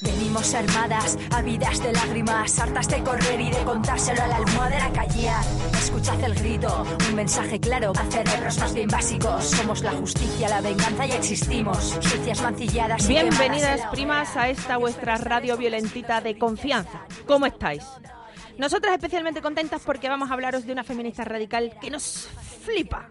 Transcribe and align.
Venimos 0.00 0.54
armadas, 0.54 1.18
habidas 1.32 1.82
de 1.82 1.92
lágrimas, 1.92 2.56
hartas 2.60 2.88
de 2.88 3.02
correr 3.02 3.40
y 3.40 3.50
de 3.50 3.64
contárselo 3.64 4.22
a 4.22 4.26
la 4.28 4.36
almohadera 4.36 4.92
callar. 4.92 5.44
Escuchad 5.72 6.22
el 6.22 6.34
grito, 6.34 6.86
un 7.08 7.16
mensaje 7.16 7.58
claro 7.58 7.92
a 7.98 8.04
cerebros 8.04 8.58
más 8.58 8.74
bien 8.74 8.88
básicos. 8.88 9.44
Somos 9.44 9.82
la 9.82 9.90
justicia, 9.92 10.48
la 10.48 10.60
venganza 10.60 11.04
y 11.04 11.12
existimos. 11.12 11.98
Sucias, 12.00 12.40
mancilladas 12.42 13.04
y 13.04 13.08
Bienvenidas, 13.08 13.80
primas, 13.90 14.36
a 14.36 14.48
esta 14.48 14.76
vuestra 14.76 15.16
radio 15.16 15.56
violentita 15.56 16.20
de 16.20 16.38
confianza. 16.38 17.04
¿Cómo 17.26 17.46
estáis? 17.46 17.84
Nosotras 18.56 18.92
especialmente 18.94 19.42
contentas 19.42 19.82
porque 19.84 20.08
vamos 20.08 20.30
a 20.30 20.34
hablaros 20.34 20.64
de 20.64 20.72
una 20.72 20.84
feminista 20.84 21.24
radical 21.24 21.76
que 21.80 21.90
nos 21.90 22.28
flipa. 22.64 23.08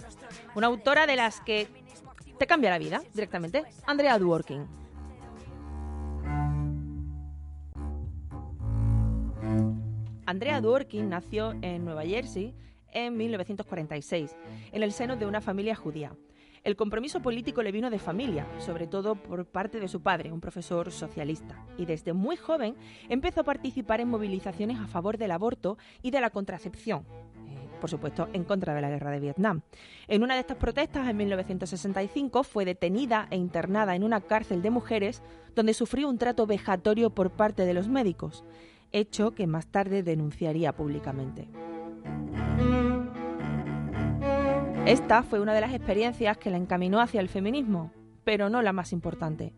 Una 0.55 0.67
autora 0.67 1.05
de 1.05 1.17
las 1.17 1.41
que 1.41 1.67
te 2.39 2.47
cambia 2.47 2.69
la 2.69 2.77
vida 2.77 3.01
directamente, 3.13 3.65
Andrea 3.85 4.17
Dworkin. 4.17 4.86
Andrea 10.27 10.59
Dworkin 10.59 11.07
nació 11.07 11.53
en 11.61 11.85
Nueva 11.85 12.03
Jersey 12.03 12.53
en 12.91 13.15
1946, 13.15 14.35
en 14.73 14.83
el 14.83 14.91
seno 14.91 15.15
de 15.15 15.25
una 15.25 15.39
familia 15.39 15.73
judía. 15.73 16.11
El 16.65 16.75
compromiso 16.75 17.21
político 17.21 17.63
le 17.63 17.71
vino 17.71 17.89
de 17.89 17.97
familia, 17.97 18.45
sobre 18.59 18.87
todo 18.87 19.15
por 19.15 19.45
parte 19.45 19.79
de 19.79 19.87
su 19.87 20.01
padre, 20.01 20.33
un 20.33 20.41
profesor 20.41 20.91
socialista, 20.91 21.65
y 21.77 21.85
desde 21.85 22.11
muy 22.11 22.35
joven 22.35 22.75
empezó 23.07 23.39
a 23.39 23.45
participar 23.45 24.01
en 24.01 24.09
movilizaciones 24.09 24.77
a 24.79 24.87
favor 24.87 25.17
del 25.17 25.31
aborto 25.31 25.77
y 26.01 26.11
de 26.11 26.19
la 26.19 26.29
contracepción, 26.29 27.05
eh, 27.47 27.69
por 27.79 27.89
supuesto, 27.89 28.27
en 28.33 28.43
contra 28.43 28.75
de 28.75 28.81
la 28.81 28.89
guerra 28.89 29.11
de 29.11 29.21
Vietnam. 29.21 29.61
En 30.09 30.23
una 30.23 30.33
de 30.33 30.41
estas 30.41 30.57
protestas, 30.57 31.07
en 31.07 31.15
1965, 31.15 32.43
fue 32.43 32.65
detenida 32.65 33.29
e 33.31 33.37
internada 33.37 33.95
en 33.95 34.03
una 34.03 34.19
cárcel 34.19 34.61
de 34.61 34.71
mujeres 34.71 35.23
donde 35.55 35.73
sufrió 35.73 36.09
un 36.09 36.17
trato 36.17 36.45
vejatorio 36.45 37.11
por 37.11 37.31
parte 37.31 37.65
de 37.65 37.73
los 37.73 37.87
médicos, 37.87 38.43
hecho 38.91 39.31
que 39.31 39.47
más 39.47 39.67
tarde 39.67 40.03
denunciaría 40.03 40.73
públicamente. 40.73 41.47
Esta 44.85 45.21
fue 45.23 45.41
una 45.41 45.53
de 45.53 45.61
las 45.61 45.73
experiencias 45.73 46.37
que 46.37 46.49
la 46.49 46.57
encaminó 46.57 47.01
hacia 47.01 47.19
el 47.19 47.27
feminismo, 47.27 47.91
pero 48.23 48.49
no 48.49 48.61
la 48.61 48.73
más 48.73 48.93
importante. 48.93 49.53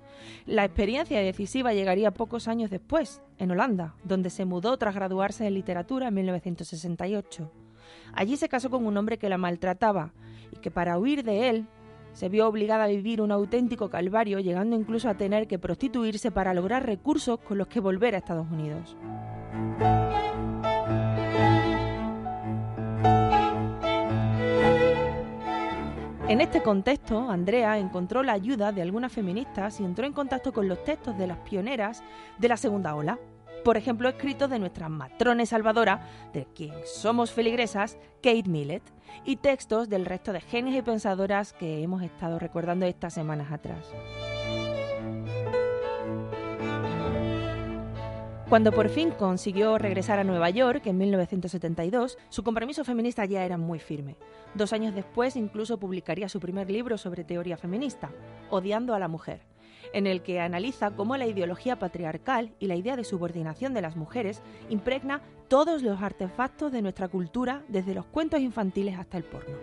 La 0.46 0.66
experiencia 0.66 1.20
decisiva 1.20 1.74
llegaría 1.74 2.12
pocos 2.12 2.48
años 2.48 2.70
después, 2.70 3.22
en 3.38 3.52
Holanda, 3.52 3.96
donde 4.04 4.30
se 4.30 4.46
mudó 4.46 4.78
tras 4.78 4.96
graduarse 4.96 5.46
en 5.46 5.54
literatura 5.54 6.08
en 6.08 6.16
1968. 6.16 7.52
Allí 8.14 8.38
se 8.38 8.50
casó 8.50 8.70
con 8.70 8.86
un 8.86 8.98
hombre 8.98 9.18
que 9.18 9.30
la 9.30 9.38
maltrataba 9.38 10.14
y 10.52 10.58
que 10.58 10.72
para 10.72 10.98
huir 10.98 11.24
de 11.24 11.50
él 11.50 11.68
se 12.20 12.28
vio 12.28 12.50
obligada 12.50 12.84
a 12.84 12.88
vivir 12.88 13.22
un 13.22 13.32
auténtico 13.32 13.90
calvario, 13.90 14.42
llegando 14.42 14.76
incluso 14.76 15.08
a 15.08 15.14
tener 15.14 15.48
que 15.48 15.58
prostituirse 15.58 16.32
para 16.32 16.54
lograr 16.54 16.86
recursos 16.86 17.40
con 17.40 17.58
los 17.58 17.68
que 17.68 17.80
volver 17.80 18.14
a 18.14 18.18
Estados 18.18 18.46
Unidos. 18.52 18.98
En 26.28 26.42
este 26.42 26.62
contexto, 26.62 27.30
Andrea 27.30 27.78
encontró 27.78 28.22
la 28.22 28.34
ayuda 28.34 28.74
de 28.74 28.82
algunas 28.82 29.14
feministas 29.14 29.80
y 29.80 29.86
entró 29.86 30.06
en 30.06 30.12
contacto 30.12 30.52
con 30.52 30.68
los 30.68 30.84
textos 30.84 31.18
de 31.18 31.26
las 31.26 31.38
pioneras 31.38 32.04
de 32.38 32.50
la 32.50 32.58
segunda 32.58 32.96
ola. 32.96 33.18
Por 33.64 33.78
ejemplo, 33.78 34.10
escritos 34.10 34.50
de 34.50 34.60
nuestra 34.60 34.90
matrona 34.90 35.46
salvadora, 35.46 36.06
de 36.34 36.46
quien 36.54 36.74
somos 36.84 37.32
feligresas, 37.32 37.98
Kate 38.22 38.50
Millett, 38.50 38.84
y 39.26 39.38
textos 39.38 39.90
del 39.90 40.06
resto 40.06 40.34
de 40.34 40.42
genios 40.42 40.78
y 40.78 40.82
pensadoras 40.82 41.54
que 41.54 41.84
hemos 41.84 42.04
estado 42.04 42.40
recordando 42.40 42.86
estas 42.86 43.14
semanas 43.14 43.52
atrás. 43.52 43.86
Cuando 48.50 48.72
por 48.72 48.90
fin 48.90 49.12
consiguió 49.12 49.78
regresar 49.78 50.18
a 50.18 50.24
Nueva 50.24 50.50
York 50.50 50.88
en 50.88 50.98
1972, 50.98 52.18
su 52.30 52.44
compromiso 52.44 52.84
feminista 52.84 53.24
ya 53.26 53.46
era 53.46 53.60
muy 53.60 53.78
firme. 53.78 54.16
Dos 54.56 54.74
años 54.74 54.96
después 54.96 55.36
incluso 55.36 55.78
publicaría 55.78 56.28
su 56.30 56.40
primer 56.40 56.68
libro 56.72 56.98
sobre 56.98 57.24
teoría 57.24 57.58
feminista, 57.58 58.10
Odiando 58.50 58.96
a 58.96 59.00
la 59.00 59.08
mujer, 59.08 59.42
en 59.94 60.08
el 60.08 60.24
que 60.24 60.40
analiza 60.40 60.90
cómo 60.90 61.16
la 61.16 61.28
ideología 61.28 61.78
patriarcal 61.78 62.52
y 62.58 62.66
la 62.66 62.76
idea 62.76 62.96
de 62.96 63.04
subordinación 63.04 63.76
de 63.76 63.84
las 63.84 63.96
mujeres 63.96 64.42
impregna 64.68 65.22
todos 65.50 65.82
los 65.82 66.00
artefactos 66.02 66.72
de 66.72 66.84
nuestra 66.84 67.08
cultura, 67.08 67.64
desde 67.68 67.96
los 67.96 68.06
cuentos 68.06 68.40
infantiles 68.40 68.98
hasta 68.98 69.18
el 69.18 69.24
porno. 69.24 69.58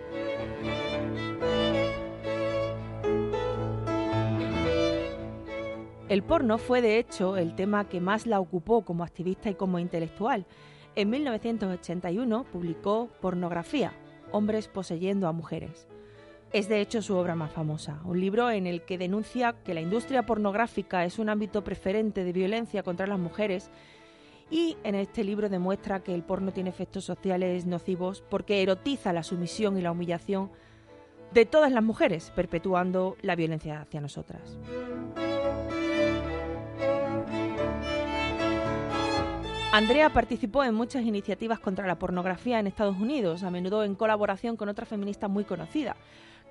El 6.08 6.22
porno 6.22 6.58
fue 6.58 6.82
de 6.82 6.98
hecho 6.98 7.36
el 7.36 7.54
tema 7.54 7.88
que 7.88 8.00
más 8.00 8.26
la 8.26 8.41
ocupó 8.41 8.84
como 8.84 9.04
activista 9.04 9.48
y 9.48 9.54
como 9.54 9.78
intelectual. 9.78 10.44
En 10.97 11.08
1981 11.10 12.44
publicó 12.44 13.08
Pornografía, 13.20 13.92
Hombres 14.32 14.66
poseyendo 14.66 15.28
a 15.28 15.32
mujeres. 15.32 15.86
Es 16.53 16.68
de 16.68 16.80
hecho 16.80 17.03
su 17.03 17.16
obra 17.16 17.34
más 17.34 17.53
famosa, 17.53 18.00
un 18.04 18.20
libro 18.20 18.50
en 18.50 18.66
el 18.66 18.82
que 18.82 18.98
denuncia 18.98 19.54
que 19.64 19.74
la 19.74 19.80
industria 19.80 20.26
pornográfica 20.26 21.04
es 21.04 21.18
un 21.18 21.28
ámbito 21.28 21.62
preferente 21.62 22.24
de 22.24 22.32
violencia 22.32 22.82
contra 22.82 23.06
las 23.06 23.18
mujeres 23.18 23.70
y 24.51 24.77
en 24.84 24.95
este 24.95 25.25
libro 25.25 25.49
demuestra 25.49 26.01
que 26.01 26.15
el 26.15 26.23
porno 26.23 26.53
tiene 26.53 26.71
efectos 26.71 27.05
sociales 27.05 27.67
nocivos 27.67 28.23
porque 28.29 28.62
erotiza 28.62 29.12
la 29.12 29.23
sumisión 29.23 29.77
y 29.77 29.83
la 29.83 29.91
humillación 29.91 30.51
de 31.33 31.45
todas 31.45 31.73
las 31.73 31.83
mujeres, 31.83 32.33
perpetuando 32.34 33.17
la 33.23 33.34
violencia 33.34 33.81
hacia 33.81 34.01
nosotras. 34.01 34.59
Andrea 39.73 40.09
participó 40.11 40.65
en 40.65 40.75
muchas 40.75 41.05
iniciativas 41.05 41.59
contra 41.59 41.87
la 41.87 41.99
pornografía 41.99 42.59
en 42.61 42.67
Estados 42.67 42.97
Unidos, 42.97 43.43
a 43.43 43.51
menudo 43.51 43.84
en 43.84 43.95
colaboración 43.95 44.57
con 44.57 44.69
otra 44.69 44.87
feminista 44.87 45.28
muy 45.28 45.45
conocida, 45.45 45.97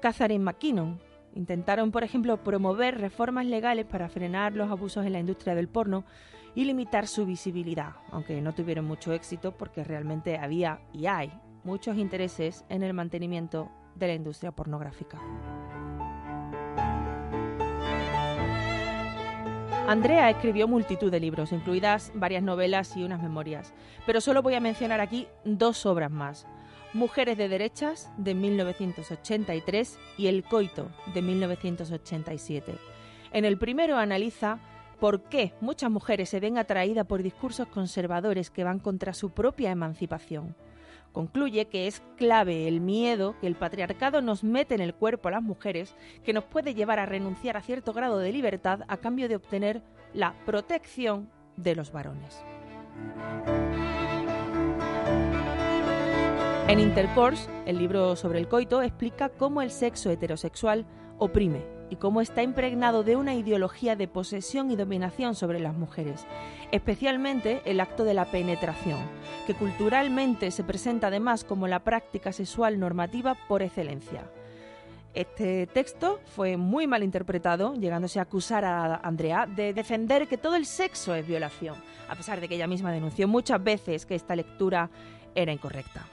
Catherine 0.01 0.43
McKinnon. 0.43 0.99
Intentaron, 1.33 1.91
por 1.91 2.03
ejemplo, 2.03 2.37
promover 2.37 2.99
reformas 2.99 3.45
legales 3.45 3.85
para 3.85 4.09
frenar 4.09 4.53
los 4.53 4.69
abusos 4.69 5.05
en 5.05 5.13
la 5.13 5.19
industria 5.19 5.55
del 5.55 5.67
porno 5.67 6.05
y 6.55 6.63
limitar 6.63 7.07
su 7.07 7.25
visibilidad, 7.25 7.95
aunque 8.11 8.41
no 8.41 8.55
tuvieron 8.55 8.85
mucho 8.85 9.13
éxito 9.13 9.51
porque 9.57 9.83
realmente 9.83 10.37
había 10.37 10.79
y 10.93 11.05
hay 11.05 11.31
muchos 11.63 11.97
intereses 11.97 12.63
en 12.69 12.81
el 12.83 12.93
mantenimiento 12.93 13.69
de 13.95 14.07
la 14.07 14.13
industria 14.13 14.51
pornográfica. 14.51 15.19
Andrea 19.87 20.31
escribió 20.31 20.67
multitud 20.67 21.11
de 21.11 21.19
libros, 21.19 21.51
incluidas 21.51 22.11
varias 22.15 22.41
novelas 22.41 22.97
y 22.97 23.03
unas 23.03 23.21
memorias, 23.21 23.71
pero 24.07 24.19
solo 24.19 24.41
voy 24.41 24.55
a 24.55 24.59
mencionar 24.59 24.99
aquí 24.99 25.27
dos 25.43 25.85
obras 25.85 26.09
más. 26.09 26.47
Mujeres 26.93 27.37
de 27.37 27.49
Derechas, 27.49 28.11
de 28.17 28.33
1983, 28.33 29.99
y 30.17 30.27
El 30.27 30.43
Coito, 30.43 30.89
de 31.13 31.21
1987. 31.21 32.73
En 33.31 33.45
el 33.45 33.59
primero 33.59 33.97
analiza 33.97 34.59
por 34.95 35.23
qué 35.23 35.53
muchas 35.61 35.91
mujeres 35.91 36.29
se 36.29 36.39
ven 36.39 36.57
atraídas 36.57 37.05
por 37.05 37.23
discursos 37.23 37.67
conservadores 37.67 38.49
que 38.49 38.63
van 38.63 38.79
contra 38.79 39.13
su 39.13 39.31
propia 39.31 39.71
emancipación. 39.71 40.55
Concluye 41.11 41.67
que 41.67 41.87
es 41.87 42.01
clave 42.17 42.67
el 42.67 42.81
miedo 42.81 43.35
que 43.39 43.47
el 43.47 43.55
patriarcado 43.55 44.21
nos 44.21 44.43
mete 44.43 44.75
en 44.75 44.81
el 44.81 44.93
cuerpo 44.93 45.29
a 45.29 45.31
las 45.31 45.41
mujeres, 45.41 45.95
que 46.23 46.33
nos 46.33 46.43
puede 46.43 46.73
llevar 46.73 46.99
a 46.99 47.05
renunciar 47.05 47.55
a 47.55 47.61
cierto 47.61 47.93
grado 47.93 48.17
de 48.17 48.33
libertad 48.33 48.81
a 48.87 48.97
cambio 48.97 49.29
de 49.29 49.37
obtener 49.37 49.81
la 50.13 50.35
protección 50.45 51.29
de 51.55 51.75
los 51.75 51.91
varones. 51.91 52.43
En 56.67 56.79
Intercourse, 56.79 57.49
el 57.65 57.77
libro 57.77 58.15
sobre 58.15 58.39
el 58.39 58.47
coito, 58.47 58.81
explica 58.81 59.29
cómo 59.29 59.61
el 59.61 59.71
sexo 59.71 60.09
heterosexual 60.09 60.85
oprime 61.17 61.74
y 61.89 61.97
cómo 61.97 62.21
está 62.21 62.43
impregnado 62.43 63.03
de 63.03 63.15
una 63.15 63.35
ideología 63.35 63.95
de 63.95 64.07
posesión 64.07 64.71
y 64.71 64.75
dominación 64.75 65.35
sobre 65.35 65.59
las 65.59 65.75
mujeres, 65.75 66.25
especialmente 66.71 67.61
el 67.65 67.79
acto 67.79 68.03
de 68.03 68.13
la 68.13 68.25
penetración, 68.25 68.99
que 69.47 69.53
culturalmente 69.53 70.51
se 70.51 70.63
presenta 70.63 71.07
además 71.07 71.43
como 71.43 71.67
la 71.67 71.83
práctica 71.83 72.31
sexual 72.31 72.79
normativa 72.79 73.35
por 73.47 73.61
excelencia. 73.61 74.29
Este 75.13 75.65
texto 75.67 76.19
fue 76.35 76.57
muy 76.57 76.87
mal 76.87 77.01
interpretado, 77.01 77.73
llegándose 77.75 78.19
a 78.19 78.23
acusar 78.23 78.65
a 78.65 78.95
Andrea 78.95 79.45
de 79.45 79.73
defender 79.73 80.27
que 80.27 80.37
todo 80.37 80.57
el 80.57 80.65
sexo 80.65 81.15
es 81.15 81.25
violación, 81.25 81.75
a 82.09 82.15
pesar 82.15 82.41
de 82.41 82.49
que 82.49 82.55
ella 82.55 82.67
misma 82.67 82.91
denunció 82.91 83.25
muchas 83.25 83.63
veces 83.63 84.05
que 84.05 84.15
esta 84.15 84.35
lectura 84.35 84.89
era 85.33 85.53
incorrecta. 85.53 86.05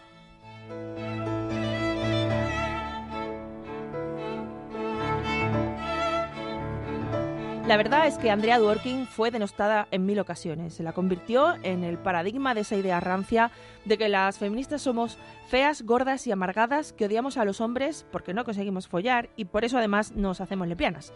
La 7.66 7.76
verdad 7.76 8.08
es 8.08 8.18
que 8.18 8.30
Andrea 8.30 8.58
Dworkin 8.58 9.06
fue 9.06 9.30
denostada 9.30 9.86
en 9.92 10.04
mil 10.04 10.18
ocasiones. 10.18 10.74
Se 10.74 10.82
la 10.82 10.92
convirtió 10.92 11.54
en 11.62 11.84
el 11.84 11.96
paradigma 11.96 12.54
de 12.54 12.62
esa 12.62 12.76
idea 12.76 12.98
rancia 12.98 13.52
de 13.84 13.96
que 13.96 14.08
las 14.08 14.38
feministas 14.38 14.82
somos 14.82 15.16
feas, 15.46 15.82
gordas 15.82 16.26
y 16.26 16.32
amargadas, 16.32 16.92
que 16.92 17.04
odiamos 17.06 17.36
a 17.36 17.44
los 17.44 17.60
hombres 17.60 18.04
porque 18.10 18.34
no 18.34 18.44
conseguimos 18.44 18.88
follar 18.88 19.30
y 19.36 19.44
por 19.44 19.64
eso 19.64 19.78
además 19.78 20.10
nos 20.12 20.40
hacemos 20.40 20.66
lesbianas. 20.66 21.12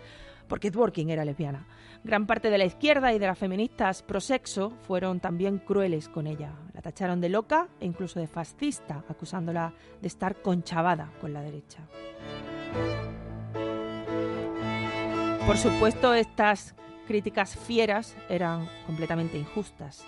Porque 0.47 0.71
Dworkin 0.71 1.11
era 1.11 1.25
lesbiana. 1.25 1.67
Gran 2.05 2.29
parte 2.29 2.49
de 2.49 2.59
la 2.59 2.65
izquierda 2.65 3.13
y 3.13 3.19
de 3.19 3.27
las 3.27 3.39
feministas 3.39 4.05
pro-sexo 4.05 4.71
fueron 4.83 5.19
también 5.19 5.59
crueles 5.59 6.09
con 6.09 6.29
ella. 6.29 6.53
La 6.73 6.81
tacharon 6.81 7.21
de 7.21 7.29
loca 7.29 7.67
e 7.81 7.87
incluso 7.87 8.21
de 8.21 8.29
fascista, 8.29 9.03
acusándola 9.09 9.75
de 10.01 10.07
estar 10.07 10.41
conchavada 10.43 11.11
con 11.21 11.33
la 11.33 11.43
derecha. 11.43 11.81
Por 15.47 15.59
supuesto, 15.59 16.13
estas 16.13 16.75
críticas 17.07 17.55
fieras 17.55 18.17
eran 18.29 18.69
completamente 18.85 19.39
injustas. 19.39 20.05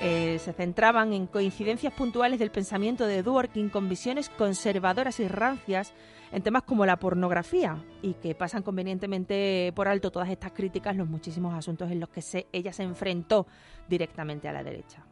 Eh, 0.00 0.38
se 0.38 0.52
centraban 0.52 1.12
en 1.12 1.26
coincidencias 1.26 1.92
puntuales 1.92 2.38
del 2.38 2.52
pensamiento 2.52 3.08
de 3.08 3.24
Dworkin 3.24 3.68
con 3.68 3.88
visiones 3.88 4.28
conservadoras 4.30 5.18
y 5.18 5.26
rancias 5.26 5.92
en 6.30 6.42
temas 6.42 6.62
como 6.62 6.86
la 6.86 6.98
pornografía 6.98 7.82
y 8.00 8.14
que 8.14 8.36
pasan 8.36 8.62
convenientemente 8.62 9.72
por 9.74 9.88
alto 9.88 10.12
todas 10.12 10.30
estas 10.30 10.52
críticas 10.52 10.94
los 10.94 11.08
muchísimos 11.08 11.52
asuntos 11.52 11.90
en 11.90 11.98
los 11.98 12.08
que 12.08 12.46
ella 12.52 12.72
se 12.72 12.84
enfrentó 12.84 13.48
directamente 13.88 14.48
a 14.48 14.52
la 14.52 14.62
derecha. 14.62 15.04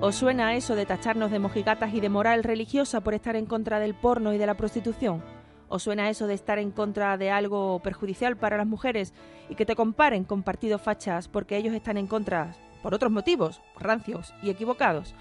¿Os 0.00 0.14
suena 0.14 0.54
eso 0.54 0.76
de 0.76 0.86
tacharnos 0.86 1.32
de 1.32 1.40
mojigatas 1.40 1.92
y 1.94 2.00
de 2.00 2.10
moral 2.10 2.44
religiosa 2.44 3.00
por 3.00 3.14
estar 3.14 3.34
en 3.34 3.46
contra 3.46 3.80
del 3.80 3.94
porno 3.94 4.32
y 4.32 4.38
de 4.38 4.46
la 4.46 4.54
prostitución? 4.54 5.33
¿O 5.74 5.80
suena 5.80 6.08
eso 6.08 6.28
de 6.28 6.34
estar 6.34 6.60
en 6.60 6.70
contra 6.70 7.16
de 7.16 7.32
algo 7.32 7.80
perjudicial 7.80 8.36
para 8.36 8.56
las 8.56 8.66
mujeres 8.68 9.12
y 9.48 9.56
que 9.56 9.66
te 9.66 9.74
comparen 9.74 10.22
con 10.22 10.44
partidos 10.44 10.80
fachas 10.80 11.26
porque 11.26 11.56
ellos 11.56 11.74
están 11.74 11.96
en 11.96 12.06
contra 12.06 12.54
por 12.80 12.94
otros 12.94 13.10
motivos, 13.10 13.60
rancios 13.76 14.32
y 14.40 14.50
equivocados? 14.50 15.16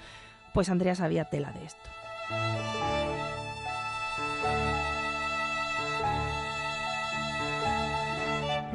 Pues 0.54 0.70
Andrea 0.70 0.94
sabía 0.94 1.26
tela 1.26 1.52
de 1.54 1.66
esto. 1.66 1.90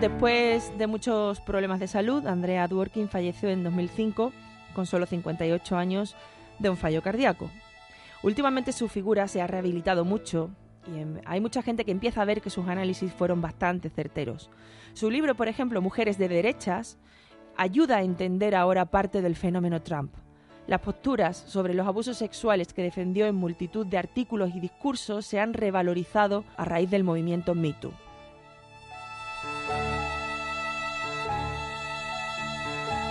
Después 0.00 0.76
de 0.76 0.86
muchos 0.88 1.40
problemas 1.42 1.78
de 1.78 1.86
salud, 1.86 2.26
Andrea 2.26 2.66
Dworkin 2.66 3.08
falleció 3.08 3.50
en 3.50 3.62
2005 3.62 4.32
con 4.74 4.86
solo 4.86 5.06
58 5.06 5.76
años 5.76 6.16
de 6.58 6.70
un 6.70 6.76
fallo 6.76 7.02
cardíaco. 7.02 7.48
Últimamente 8.24 8.72
su 8.72 8.88
figura 8.88 9.28
se 9.28 9.40
ha 9.40 9.46
rehabilitado 9.46 10.04
mucho 10.04 10.50
y 10.86 11.20
hay 11.24 11.40
mucha 11.40 11.62
gente 11.62 11.84
que 11.84 11.90
empieza 11.90 12.22
a 12.22 12.24
ver 12.24 12.40
que 12.40 12.50
sus 12.50 12.66
análisis 12.68 13.12
fueron 13.12 13.40
bastante 13.40 13.90
certeros. 13.90 14.50
Su 14.94 15.10
libro, 15.10 15.34
por 15.34 15.48
ejemplo, 15.48 15.82
Mujeres 15.82 16.18
de 16.18 16.28
Derechas, 16.28 16.98
ayuda 17.56 17.98
a 17.98 18.02
entender 18.02 18.54
ahora 18.54 18.86
parte 18.86 19.20
del 19.20 19.36
fenómeno 19.36 19.82
Trump. 19.82 20.14
Las 20.66 20.80
posturas 20.80 21.36
sobre 21.36 21.74
los 21.74 21.86
abusos 21.86 22.18
sexuales 22.18 22.72
que 22.72 22.82
defendió 22.82 23.26
en 23.26 23.34
multitud 23.34 23.86
de 23.86 23.98
artículos 23.98 24.54
y 24.54 24.60
discursos 24.60 25.26
se 25.26 25.40
han 25.40 25.54
revalorizado 25.54 26.44
a 26.56 26.64
raíz 26.64 26.90
del 26.90 27.04
movimiento 27.04 27.54
MeToo. 27.54 28.07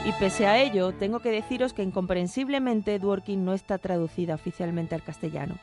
Y 0.07 0.13
pese 0.13 0.47
a 0.47 0.57
ello, 0.57 0.93
tengo 0.93 1.19
que 1.19 1.31
deciros 1.31 1.73
que 1.73 1.83
incomprensiblemente 1.83 2.97
Dworkin 2.97 3.43
no 3.43 3.53
está 3.53 3.77
traducida 3.77 4.35
oficialmente 4.35 4.95
al 4.95 5.03
castellano. 5.03 5.57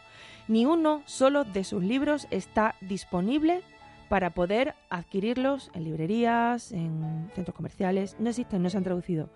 Ni 0.49 0.67
uno 0.67 1.01
solo 1.07 1.45
de 1.45 1.65
sus 1.65 1.83
libros 1.83 2.29
está 2.31 2.75
disponible 2.83 3.63
para 4.11 4.35
poder 4.35 4.75
adquirirlos 4.91 5.71
en 5.73 5.85
librerías, 5.85 6.73
en 6.73 7.31
centros 7.35 7.57
comerciales. 7.57 8.17
No 8.19 8.29
existen, 8.29 8.63
no 8.63 8.69
se 8.69 8.77
han 8.77 8.85
traducido. 8.85 9.31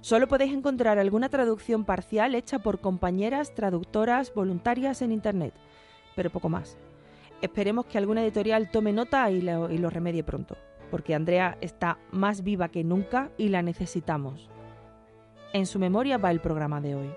Solo 0.00 0.28
podéis 0.28 0.52
encontrar 0.52 1.00
alguna 1.00 1.28
traducción 1.28 1.84
parcial 1.84 2.36
hecha 2.36 2.60
por 2.60 2.78
compañeras 2.78 3.52
traductoras 3.56 4.32
voluntarias 4.32 5.02
en 5.02 5.10
Internet, 5.10 5.54
pero 6.14 6.30
poco 6.30 6.48
más. 6.48 6.78
Esperemos 7.42 7.86
que 7.86 7.98
alguna 7.98 8.22
editorial 8.22 8.70
tome 8.70 8.92
nota 8.92 9.28
y 9.28 9.40
lo, 9.40 9.72
y 9.72 9.78
lo 9.78 9.90
remedie 9.90 10.22
pronto, 10.22 10.56
porque 10.90 11.14
Andrea 11.14 11.56
está 11.60 11.98
más 12.10 12.42
viva 12.42 12.68
que 12.68 12.84
nunca 12.84 13.30
y 13.38 13.48
la 13.48 13.62
necesitamos. 13.62 14.50
En 15.52 15.66
su 15.66 15.78
memoria 15.78 16.18
va 16.18 16.30
el 16.30 16.40
programa 16.40 16.80
de 16.80 16.94
hoy. 16.94 17.10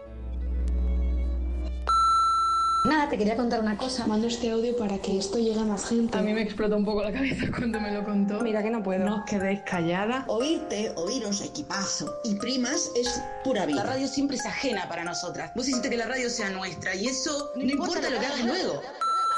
Nada, 2.86 3.08
te 3.08 3.18
quería 3.18 3.38
contar 3.38 3.62
una 3.62 3.78
cosa. 3.78 4.06
Mando 4.08 4.28
este 4.28 4.52
audio 4.52 4.76
para 4.76 4.98
que 4.98 5.18
esto 5.18 5.38
llegue 5.38 5.60
a 5.60 5.64
más 5.64 5.88
gente. 5.88 6.18
A 6.18 6.22
mí 6.22 6.34
me 6.34 6.42
explotó 6.42 6.76
un 6.76 6.84
poco 6.84 7.02
la 7.02 7.14
cabeza 7.14 7.46
cuando 7.56 7.80
me 7.80 7.92
lo 7.92 8.04
contó. 8.04 8.42
Mira 8.42 8.62
que 8.62 8.70
no 8.70 8.84
puedo. 8.84 9.06
No 9.06 9.18
os 9.18 9.24
quedéis 9.24 9.62
calladas. 9.62 10.26
Oírte, 10.28 10.92
oíros, 10.98 11.42
equipazo. 11.42 12.14
Y 12.26 12.36
primas 12.36 12.92
es 12.98 13.22
pura 13.46 13.66
vida. 13.66 13.84
La 13.86 13.94
radio 13.94 14.08
siempre 14.08 14.36
es 14.36 14.46
ajena 14.46 14.90
para 14.90 15.06
nosotras. 15.06 15.52
Vos 15.56 15.68
hiciste 15.68 15.90
que 15.90 15.96
la 15.96 16.08
radio 16.08 16.30
sea 16.30 16.50
nuestra 16.50 16.94
y 16.94 17.08
eso 17.08 17.52
no, 17.56 17.64
no 17.64 17.72
importa, 17.72 18.10
lo 18.10 18.20
que 18.20 18.26
hagas 18.26 18.46
luego. 18.46 18.82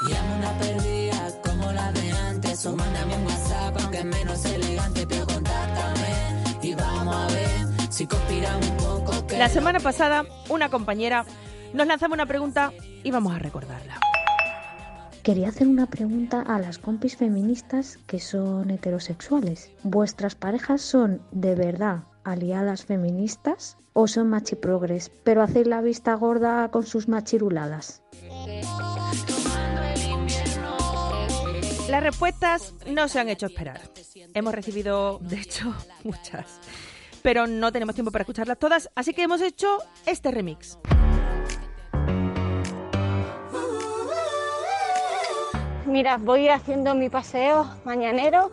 Llama 0.08 0.36
una 0.38 0.58
perdida 0.58 1.15
antes 2.36 2.66
o 2.66 2.76
mándame 2.76 3.16
un 3.16 3.24
WhatsApp 3.24 3.76
aunque 3.80 3.98
es 3.98 4.04
menos 4.04 4.44
elegante 4.44 5.06
pero 5.06 5.26
contáctame 5.26 6.58
y 6.62 6.74
vamos 6.74 7.16
a 7.16 7.26
ver 7.34 7.92
si 7.92 8.06
conspiramos 8.06 8.68
un 8.68 8.76
poco 8.76 9.26
que 9.26 9.38
La 9.38 9.48
semana 9.48 9.80
pasada, 9.80 10.26
una 10.50 10.68
compañera 10.68 11.24
nos 11.72 11.86
lanzaba 11.86 12.12
una 12.12 12.26
pregunta 12.26 12.72
y 13.02 13.10
vamos 13.10 13.34
a 13.34 13.38
recordarla. 13.38 13.98
Quería 15.22 15.48
hacer 15.48 15.66
una 15.66 15.86
pregunta 15.86 16.42
a 16.42 16.58
las 16.58 16.78
compis 16.78 17.16
feministas 17.16 17.98
que 18.06 18.20
son 18.20 18.70
heterosexuales. 18.70 19.70
¿Vuestras 19.82 20.34
parejas 20.34 20.82
son 20.82 21.22
de 21.32 21.54
verdad 21.54 22.04
aliadas 22.22 22.84
feministas 22.84 23.78
o 23.94 24.08
son 24.08 24.28
machiprogres, 24.28 25.10
pero 25.24 25.42
hacéis 25.42 25.66
la 25.66 25.80
vista 25.80 26.14
gorda 26.14 26.70
con 26.70 26.84
sus 26.84 27.08
machiruladas? 27.08 28.02
Las 31.88 32.02
respuestas 32.02 32.74
no 32.88 33.06
se 33.06 33.20
han 33.20 33.28
hecho 33.28 33.46
esperar. 33.46 33.80
Hemos 34.34 34.52
recibido, 34.52 35.18
de 35.20 35.36
hecho, 35.36 35.72
muchas. 36.04 36.60
Pero 37.22 37.46
no 37.46 37.70
tenemos 37.70 37.94
tiempo 37.94 38.10
para 38.10 38.22
escucharlas 38.22 38.58
todas, 38.58 38.90
así 38.96 39.14
que 39.14 39.22
hemos 39.22 39.40
hecho 39.40 39.78
este 40.04 40.32
remix. 40.32 40.78
Mira, 45.86 46.18
voy 46.18 46.48
haciendo 46.48 46.96
mi 46.96 47.08
paseo 47.08 47.70
mañanero. 47.84 48.50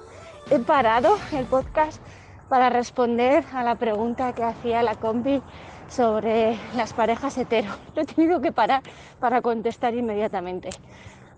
He 0.52 0.60
parado 0.60 1.18
el 1.32 1.46
podcast 1.46 2.02
para 2.50 2.70
responder 2.70 3.44
a 3.52 3.64
la 3.64 3.76
pregunta 3.76 4.34
que 4.36 4.44
hacía 4.44 4.84
la 4.84 4.96
compi 4.96 5.42
sobre 5.88 6.58
las 6.76 6.94
parejas 6.94 7.38
hetero. 7.38 7.72
Lo 7.96 8.04
he 8.04 8.06
tenido 8.06 8.42
que 8.42 8.52
parar 8.52 8.84
para 9.20 9.42
contestar 9.42 9.96
inmediatamente. 9.96 10.70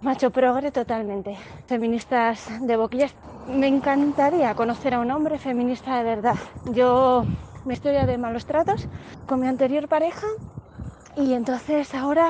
Macho 0.01 0.29
progre 0.29 0.71
totalmente. 0.71 1.37
Feministas 1.67 2.45
de 2.61 2.75
boquillas. 2.75 3.15
Me 3.47 3.67
encantaría 3.67 4.53
conocer 4.53 4.93
a 4.93 4.99
un 4.99 5.09
hombre 5.11 5.39
feminista 5.39 5.97
de 5.97 6.03
verdad. 6.03 6.35
Yo, 6.73 7.25
mi 7.63 7.73
historia 7.73 8.05
de 8.05 8.17
malos 8.17 8.45
tratos 8.45 8.87
con 9.25 9.39
mi 9.39 9.47
anterior 9.47 9.87
pareja 9.87 10.27
y 11.15 11.33
entonces 11.33 11.93
ahora 11.95 12.29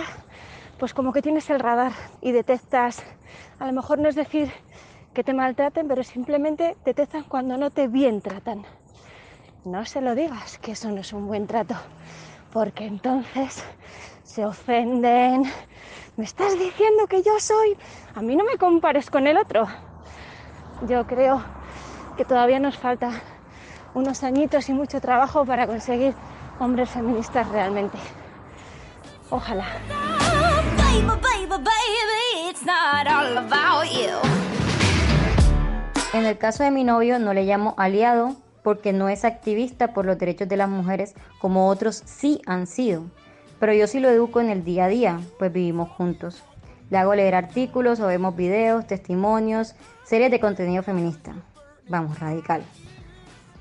pues 0.77 0.93
como 0.93 1.11
que 1.11 1.21
tienes 1.21 1.49
el 1.49 1.59
radar 1.59 1.93
y 2.21 2.31
detectas, 2.33 3.01
a 3.59 3.65
lo 3.65 3.71
mejor 3.71 3.97
no 3.99 4.09
es 4.09 4.15
decir 4.15 4.51
que 5.13 5.23
te 5.23 5.33
maltraten, 5.33 5.87
pero 5.87 6.03
simplemente 6.03 6.75
detectan 6.85 7.23
cuando 7.23 7.57
no 7.57 7.69
te 7.71 7.87
bien 7.87 8.21
tratan. 8.21 8.65
No 9.63 9.85
se 9.85 10.01
lo 10.01 10.15
digas, 10.15 10.57
que 10.59 10.73
eso 10.73 10.91
no 10.91 10.99
es 10.99 11.13
un 11.13 11.27
buen 11.27 11.47
trato, 11.47 11.75
porque 12.51 12.85
entonces 12.85 13.63
se 14.23 14.45
ofenden. 14.45 15.43
¿Me 16.17 16.23
estás 16.23 16.57
diciendo 16.57 17.07
que 17.07 17.23
yo 17.23 17.37
soy? 17.41 17.75
A 18.15 18.21
mí 18.21 18.37
no 18.37 18.45
me 18.45 18.57
compares 18.57 19.09
con 19.09 19.27
el 19.27 19.37
otro. 19.37 19.67
Yo 20.87 21.05
creo 21.05 21.43
que 22.15 22.23
todavía 22.23 22.57
nos 22.57 22.77
falta 22.77 23.11
unos 23.93 24.23
añitos 24.23 24.69
y 24.69 24.73
mucho 24.73 25.01
trabajo 25.01 25.43
para 25.43 25.67
conseguir 25.67 26.13
hombres 26.57 26.89
feministas 26.89 27.49
realmente. 27.49 27.97
Ojalá. 29.29 29.65
En 36.13 36.25
el 36.25 36.37
caso 36.37 36.63
de 36.63 36.71
mi 36.71 36.85
novio 36.85 37.19
no 37.19 37.33
le 37.33 37.43
llamo 37.43 37.75
aliado 37.77 38.37
porque 38.63 38.93
no 38.93 39.09
es 39.09 39.25
activista 39.25 39.93
por 39.93 40.05
los 40.05 40.17
derechos 40.17 40.47
de 40.47 40.55
las 40.55 40.69
mujeres 40.69 41.13
como 41.39 41.67
otros 41.67 42.03
sí 42.05 42.41
han 42.45 42.67
sido. 42.67 43.03
Pero 43.59 43.73
yo 43.73 43.87
sí 43.87 43.99
lo 43.99 44.09
educo 44.09 44.41
en 44.41 44.49
el 44.49 44.63
día 44.63 44.85
a 44.85 44.87
día, 44.89 45.19
pues 45.39 45.51
vivimos 45.51 45.89
juntos. 45.89 46.43
Le 46.89 46.97
hago 46.97 47.15
leer 47.15 47.35
artículos 47.35 47.99
o 47.99 48.07
vemos 48.07 48.35
videos, 48.35 48.85
testimonios, 48.85 49.75
series 50.03 50.31
de 50.31 50.39
contenido 50.39 50.83
feminista. 50.83 51.33
Vamos, 51.87 52.19
radical. 52.19 52.63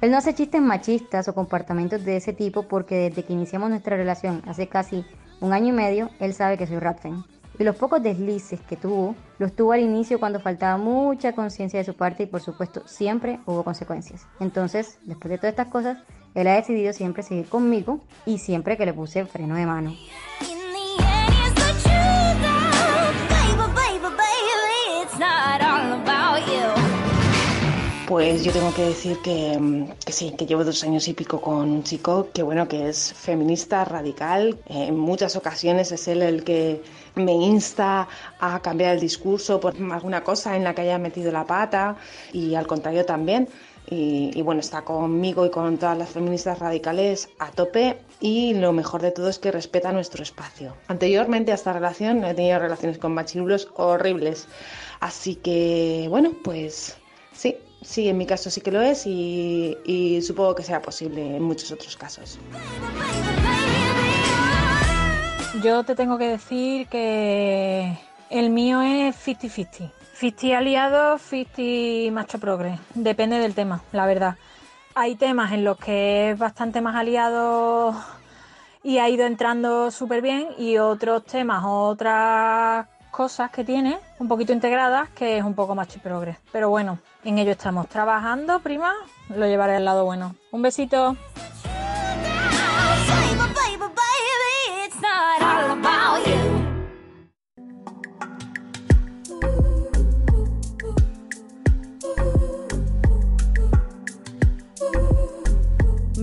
Él 0.00 0.10
no 0.10 0.18
hace 0.18 0.34
chistes 0.34 0.60
machistas 0.60 1.28
o 1.28 1.34
comportamientos 1.34 2.04
de 2.04 2.16
ese 2.16 2.32
tipo 2.32 2.64
porque 2.64 2.96
desde 2.96 3.24
que 3.24 3.32
iniciamos 3.32 3.70
nuestra 3.70 3.96
relación 3.96 4.42
hace 4.46 4.68
casi 4.68 5.04
un 5.40 5.52
año 5.52 5.68
y 5.68 5.76
medio, 5.76 6.10
él 6.20 6.34
sabe 6.34 6.58
que 6.58 6.66
soy 6.66 6.78
Ratfen 6.78 7.24
y 7.58 7.64
los 7.64 7.76
pocos 7.76 8.02
deslices 8.02 8.60
que 8.60 8.76
tuvo, 8.76 9.14
los 9.38 9.54
tuvo 9.54 9.72
al 9.72 9.80
inicio 9.80 10.18
cuando 10.18 10.40
faltaba 10.40 10.76
mucha 10.76 11.32
conciencia 11.32 11.78
de 11.78 11.84
su 11.84 11.94
parte 11.94 12.24
y 12.24 12.26
por 12.26 12.40
supuesto 12.40 12.82
siempre 12.86 13.40
hubo 13.46 13.62
consecuencias. 13.62 14.26
Entonces, 14.40 14.98
después 15.04 15.30
de 15.30 15.38
todas 15.38 15.52
estas 15.52 15.68
cosas, 15.68 15.98
él 16.34 16.46
ha 16.48 16.54
decidido 16.54 16.92
siempre 16.92 17.22
seguir 17.22 17.48
conmigo 17.48 18.00
y 18.26 18.38
siempre 18.38 18.76
que 18.76 18.86
le 18.86 18.92
puse 18.92 19.24
freno 19.26 19.54
de 19.54 19.66
mano. 19.66 19.94
Pues 28.06 28.44
yo 28.44 28.52
tengo 28.52 28.72
que 28.74 28.82
decir 28.82 29.18
que, 29.24 29.58
mm, 29.58 29.92
que, 30.04 30.12
sí, 30.12 30.34
que 30.36 30.44
llevo 30.44 30.62
dos 30.62 30.84
años 30.84 31.08
y 31.08 31.14
pico 31.14 31.40
con 31.40 31.70
un 31.70 31.82
chico 31.82 32.28
que 32.34 32.42
bueno, 32.42 32.68
que 32.68 32.90
es 32.90 33.14
feminista, 33.14 33.84
radical. 33.84 34.58
En 34.66 34.96
muchas 34.96 35.36
ocasiones 35.36 35.90
es 35.90 36.06
él 36.06 36.20
el 36.20 36.44
que 36.44 36.82
me 37.14 37.32
insta 37.32 38.06
a 38.38 38.60
cambiar 38.60 38.94
el 38.94 39.00
discurso 39.00 39.58
por 39.58 39.74
alguna 39.90 40.22
cosa 40.22 40.54
en 40.54 40.64
la 40.64 40.74
que 40.74 40.82
haya 40.82 40.98
metido 40.98 41.32
la 41.32 41.46
pata 41.46 41.96
y 42.32 42.54
al 42.54 42.66
contrario 42.66 43.06
también. 43.06 43.48
Y, 43.90 44.40
bueno, 44.42 44.60
está 44.60 44.82
conmigo 44.82 45.44
y 45.44 45.50
con 45.50 45.76
todas 45.76 45.96
las 45.96 46.08
feministas 46.08 46.58
radicales 46.58 47.28
a 47.38 47.50
tope 47.50 47.98
y 48.18 48.54
lo 48.54 48.72
mejor 48.72 49.02
de 49.02 49.10
todo 49.10 49.28
es 49.28 49.38
que 49.38 49.52
respeta 49.52 49.92
nuestro 49.92 50.22
espacio. 50.22 50.74
Anteriormente 50.88 51.52
a 51.52 51.54
esta 51.54 51.72
relación 51.72 52.24
he 52.24 52.34
tenido 52.34 52.58
relaciones 52.58 52.98
con 52.98 53.12
machirulos 53.12 53.68
horribles, 53.74 54.48
así 55.00 55.36
que 55.36 56.06
bueno, 56.08 56.32
pues 56.42 56.96
sí, 57.32 57.56
sí, 57.82 58.08
en 58.08 58.16
mi 58.16 58.26
caso 58.26 58.50
sí 58.50 58.62
que 58.62 58.72
lo 58.72 58.80
es 58.80 59.06
y, 59.06 59.76
y 59.84 60.22
supongo 60.22 60.54
que 60.54 60.62
sea 60.62 60.80
posible 60.80 61.36
en 61.36 61.42
muchos 61.42 61.70
otros 61.70 61.96
casos. 61.96 62.38
Yo 65.62 65.84
te 65.84 65.94
tengo 65.94 66.18
que 66.18 66.28
decir 66.28 66.88
que 66.88 67.96
el 68.30 68.50
mío 68.50 68.82
es 68.82 69.14
50-50. 69.26 70.03
50 70.14 70.58
aliados, 70.58 71.22
50 71.22 72.12
macho 72.12 72.38
progres. 72.38 72.78
Depende 72.94 73.38
del 73.38 73.54
tema, 73.54 73.82
la 73.92 74.06
verdad. 74.06 74.36
Hay 74.94 75.16
temas 75.16 75.52
en 75.52 75.64
los 75.64 75.76
que 75.76 76.30
es 76.30 76.38
bastante 76.38 76.80
más 76.80 76.94
aliado 76.94 77.94
y 78.84 78.98
ha 78.98 79.08
ido 79.08 79.26
entrando 79.26 79.90
súper 79.90 80.22
bien 80.22 80.48
y 80.56 80.78
otros 80.78 81.24
temas, 81.24 81.64
otras 81.66 82.86
cosas 83.10 83.50
que 83.50 83.64
tiene 83.64 83.98
un 84.18 84.28
poquito 84.28 84.52
integradas 84.52 85.08
que 85.10 85.38
es 85.38 85.44
un 85.44 85.54
poco 85.54 85.74
macho 85.74 85.98
progres. 86.00 86.36
Pero 86.52 86.70
bueno, 86.70 86.98
en 87.24 87.38
ello 87.38 87.52
estamos 87.52 87.88
trabajando, 87.88 88.60
prima. 88.60 88.92
Lo 89.34 89.46
llevaré 89.46 89.76
al 89.76 89.84
lado 89.84 90.04
bueno. 90.04 90.36
Un 90.52 90.62
besito. 90.62 91.16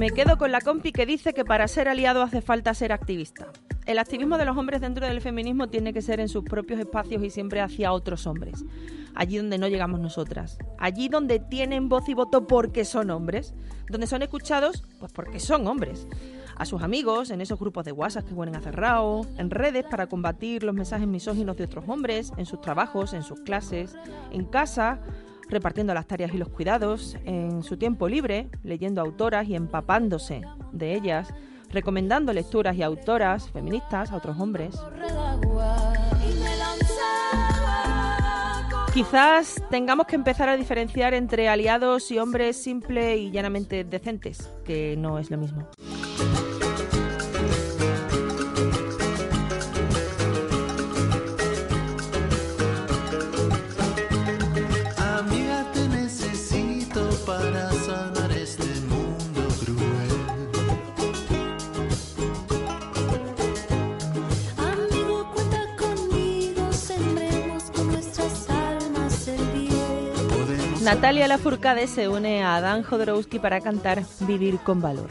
Me 0.02 0.10
quedo 0.10 0.40
con 0.40 0.52
la 0.52 0.62
compi 0.62 0.92
que 0.92 1.06
dice 1.06 1.32
que 1.32 1.46
para 1.46 1.68
ser 1.68 1.88
aliado 1.88 2.24
hace 2.24 2.42
falta 2.42 2.74
ser 2.74 2.92
activista. 2.92 3.50
El 3.86 4.00
activismo 4.00 4.40
de 4.40 4.46
los 4.46 4.58
hombres 4.58 4.82
dentro 4.82 5.06
del 5.06 5.22
feminismo 5.22 5.70
tiene 5.70 5.94
que 5.94 6.02
ser 6.02 6.20
en 6.20 6.28
sus 6.28 6.44
propios 6.44 6.80
espacios 6.80 7.24
y 7.24 7.30
siempre 7.30 7.62
hacia 7.62 7.94
otros 7.94 8.26
hombres. 8.26 8.66
Allí 9.14 9.38
donde 9.38 9.60
no 9.60 9.68
llegamos 9.68 10.00
nosotras. 10.00 10.58
Allí 10.80 11.08
donde 11.08 11.38
tienen 11.38 11.88
voz 11.88 12.10
y 12.10 12.16
voto 12.16 12.48
porque 12.48 12.84
son 12.84 13.12
hombres. 13.12 13.54
Donde 13.92 14.08
son 14.08 14.24
escuchados, 14.24 14.84
pues 15.00 15.14
porque 15.14 15.40
son 15.40 15.68
hombres 15.68 16.08
a 16.56 16.66
sus 16.66 16.82
amigos, 16.82 17.30
en 17.30 17.40
esos 17.40 17.60
grupos 17.60 17.86
de 17.86 17.92
WhatsApp 17.92 18.28
que 18.28 18.34
ponen 18.34 18.56
a 18.56 18.62
cerrado, 18.62 19.22
en 19.38 19.52
redes 19.52 19.86
para 19.90 20.08
combatir 20.08 20.64
los 20.64 20.74
mensajes 20.74 21.08
misóginos 21.08 21.58
de 21.58 21.66
otros 21.66 21.86
hombres, 21.88 22.34
en 22.38 22.48
sus 22.48 22.60
trabajos, 22.62 23.14
en 23.14 23.22
sus 23.22 23.40
clases, 23.42 23.96
en 24.32 24.46
casa, 24.46 25.00
repartiendo 25.52 25.94
las 25.94 26.08
tareas 26.08 26.34
y 26.34 26.38
los 26.38 26.50
cuidados, 26.50 27.18
en 27.26 27.62
su 27.62 27.78
tiempo 27.78 28.10
libre, 28.10 28.50
leyendo 28.64 29.02
autoras 29.02 29.48
y 29.48 29.56
empapándose 29.56 30.42
de 30.72 30.96
ellas, 30.96 31.34
recomendando 31.70 32.34
lecturas 32.34 32.76
y 32.76 32.84
autoras 32.84 33.50
feministas 33.52 34.12
a 34.12 34.16
otros 34.16 34.40
hombres. 34.40 34.76
Quizás 38.94 39.62
tengamos 39.70 40.06
que 40.08 40.16
empezar 40.16 40.50
a 40.50 40.58
diferenciar 40.58 41.14
entre 41.14 41.48
aliados 41.48 42.12
y 42.12 42.20
hombres 42.20 42.62
simple 42.62 43.18
y 43.18 43.32
llanamente 43.32 43.86
decentes, 43.86 44.52
que 44.66 44.96
no 44.98 45.18
es 45.18 45.32
lo 45.32 45.38
mismo. 45.38 45.70
Natalia 70.84 71.28
Lafourcade 71.28 71.86
se 71.86 72.08
une 72.08 72.44
a 72.44 72.60
Dan 72.60 72.82
Jodorowsky 72.82 73.38
para 73.38 73.62
cantar 73.62 74.04
Vivir 74.22 74.58
con 74.60 74.82
Valor. 74.82 75.10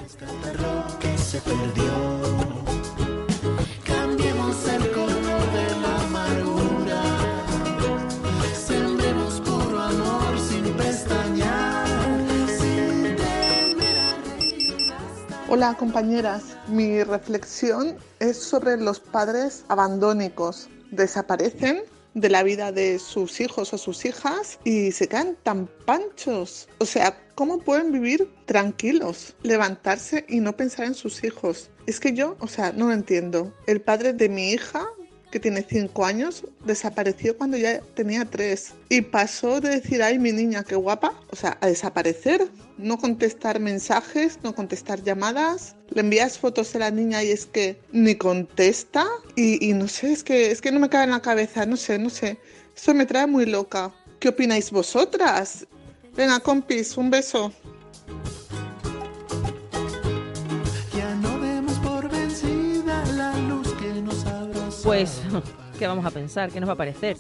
Hola 15.49 15.75
compañeras, 15.75 16.57
mi 16.67 17.05
reflexión 17.05 17.97
es 18.19 18.43
sobre 18.43 18.77
los 18.77 18.99
padres 18.99 19.65
abandónicos. 19.69 20.69
Desaparecen 20.91 21.85
de 22.15 22.29
la 22.29 22.43
vida 22.43 22.73
de 22.73 22.99
sus 22.99 23.41
hijos 23.41 23.73
o 23.73 23.79
sus 23.79 24.05
hijas 24.05 24.59
y 24.65 24.93
se 24.93 25.09
quedan 25.09 25.37
tan 25.43 25.69
panchos. 25.85 26.69
O 26.79 26.87
sea, 26.87 27.17
¿cómo 27.35 27.59
pueden 27.59 27.93
vivir 27.93 28.31
tranquilos, 28.47 29.37
levantarse 29.43 30.25
y 30.29 30.41
no 30.41 30.57
pensar 30.57 30.87
en 30.87 30.95
sus 30.95 31.25
hijos? 31.25 31.71
Es 31.87 32.01
que 32.01 32.13
yo, 32.13 32.37
o 32.41 32.49
sea, 32.49 32.73
no 32.73 32.87
lo 32.87 32.93
entiendo. 32.93 33.55
El 33.67 33.81
padre 33.81 34.13
de 34.13 34.29
mi 34.29 34.53
hija 34.53 34.87
que 35.31 35.41
tiene 35.41 35.65
cinco 35.69 36.05
años, 36.05 36.45
desapareció 36.65 37.37
cuando 37.37 37.57
ya 37.57 37.81
tenía 37.95 38.25
tres. 38.25 38.73
Y 38.89 39.01
pasó 39.03 39.61
de 39.61 39.81
decir, 39.81 40.03
ay, 40.03 40.19
mi 40.19 40.33
niña, 40.33 40.65
qué 40.65 40.75
guapa, 40.75 41.15
o 41.31 41.37
sea, 41.37 41.57
a 41.61 41.67
desaparecer. 41.67 42.49
No 42.79 42.99
contestar 42.99 43.61
mensajes, 43.61 44.39
no 44.43 44.55
contestar 44.55 45.03
llamadas. 45.03 45.77
Le 45.91 46.01
envías 46.01 46.39
fotos 46.39 46.75
a 46.75 46.79
la 46.79 46.91
niña 46.91 47.23
y 47.23 47.31
es 47.31 47.47
que 47.47 47.79
ni 47.93 48.15
contesta. 48.15 49.07
Y, 49.37 49.73
no 49.75 49.87
sé, 49.87 50.13
es 50.13 50.25
que, 50.25 50.51
es 50.51 50.61
que 50.61 50.73
no 50.73 50.81
me 50.81 50.89
cabe 50.89 51.05
en 51.05 51.11
la 51.11 51.23
cabeza, 51.23 51.67
no 51.67 51.77
sé, 51.77 51.99
no 51.99 52.11
sé. 52.11 52.39
Eso 52.77 52.95
me 52.95 53.07
trae 53.07 53.27
muy 53.27 53.47
loca. 53.47 53.93
¿Qué 54.19 54.29
opináis 54.29 54.71
vosotras? 54.71 55.67
Venga, 56.17 56.41
compis, 56.41 56.97
un 56.97 57.11
beso. 57.11 57.53
Pues, 64.83 65.23
¿qué 65.79 65.87
vamos 65.87 66.05
a 66.05 66.11
pensar? 66.11 66.51
¿Qué 66.51 66.61
nos 66.61 66.69
va 66.69 66.75
a 66.75 66.77
parecer? 66.77 67.17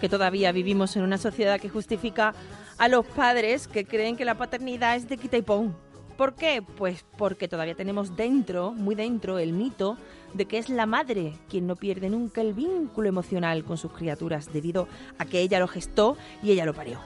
Que 0.00 0.08
todavía 0.08 0.52
vivimos 0.52 0.96
en 0.96 1.02
una 1.02 1.18
sociedad 1.18 1.60
que 1.60 1.68
justifica 1.68 2.34
a 2.78 2.88
los 2.88 3.06
padres 3.06 3.68
que 3.68 3.84
creen 3.84 4.16
que 4.16 4.24
la 4.24 4.36
paternidad 4.36 4.96
es 4.96 5.08
de 5.08 5.16
quita 5.16 5.36
y 5.36 5.42
pon. 5.42 5.76
¿Por 6.16 6.34
qué? 6.34 6.62
Pues 6.62 7.04
porque 7.18 7.48
todavía 7.48 7.74
tenemos 7.74 8.16
dentro, 8.16 8.72
muy 8.72 8.94
dentro, 8.94 9.38
el 9.38 9.52
mito 9.52 9.96
de 10.32 10.46
que 10.46 10.58
es 10.58 10.68
la 10.68 10.86
madre 10.86 11.34
quien 11.48 11.66
no 11.66 11.76
pierde 11.76 12.08
nunca 12.08 12.40
el 12.40 12.54
vínculo 12.54 13.08
emocional 13.08 13.64
con 13.64 13.78
sus 13.78 13.92
criaturas 13.92 14.52
debido 14.52 14.88
a 15.18 15.24
que 15.24 15.40
ella 15.40 15.58
lo 15.58 15.68
gestó 15.68 16.16
y 16.42 16.52
ella 16.52 16.64
lo 16.64 16.74
parió. 16.74 17.00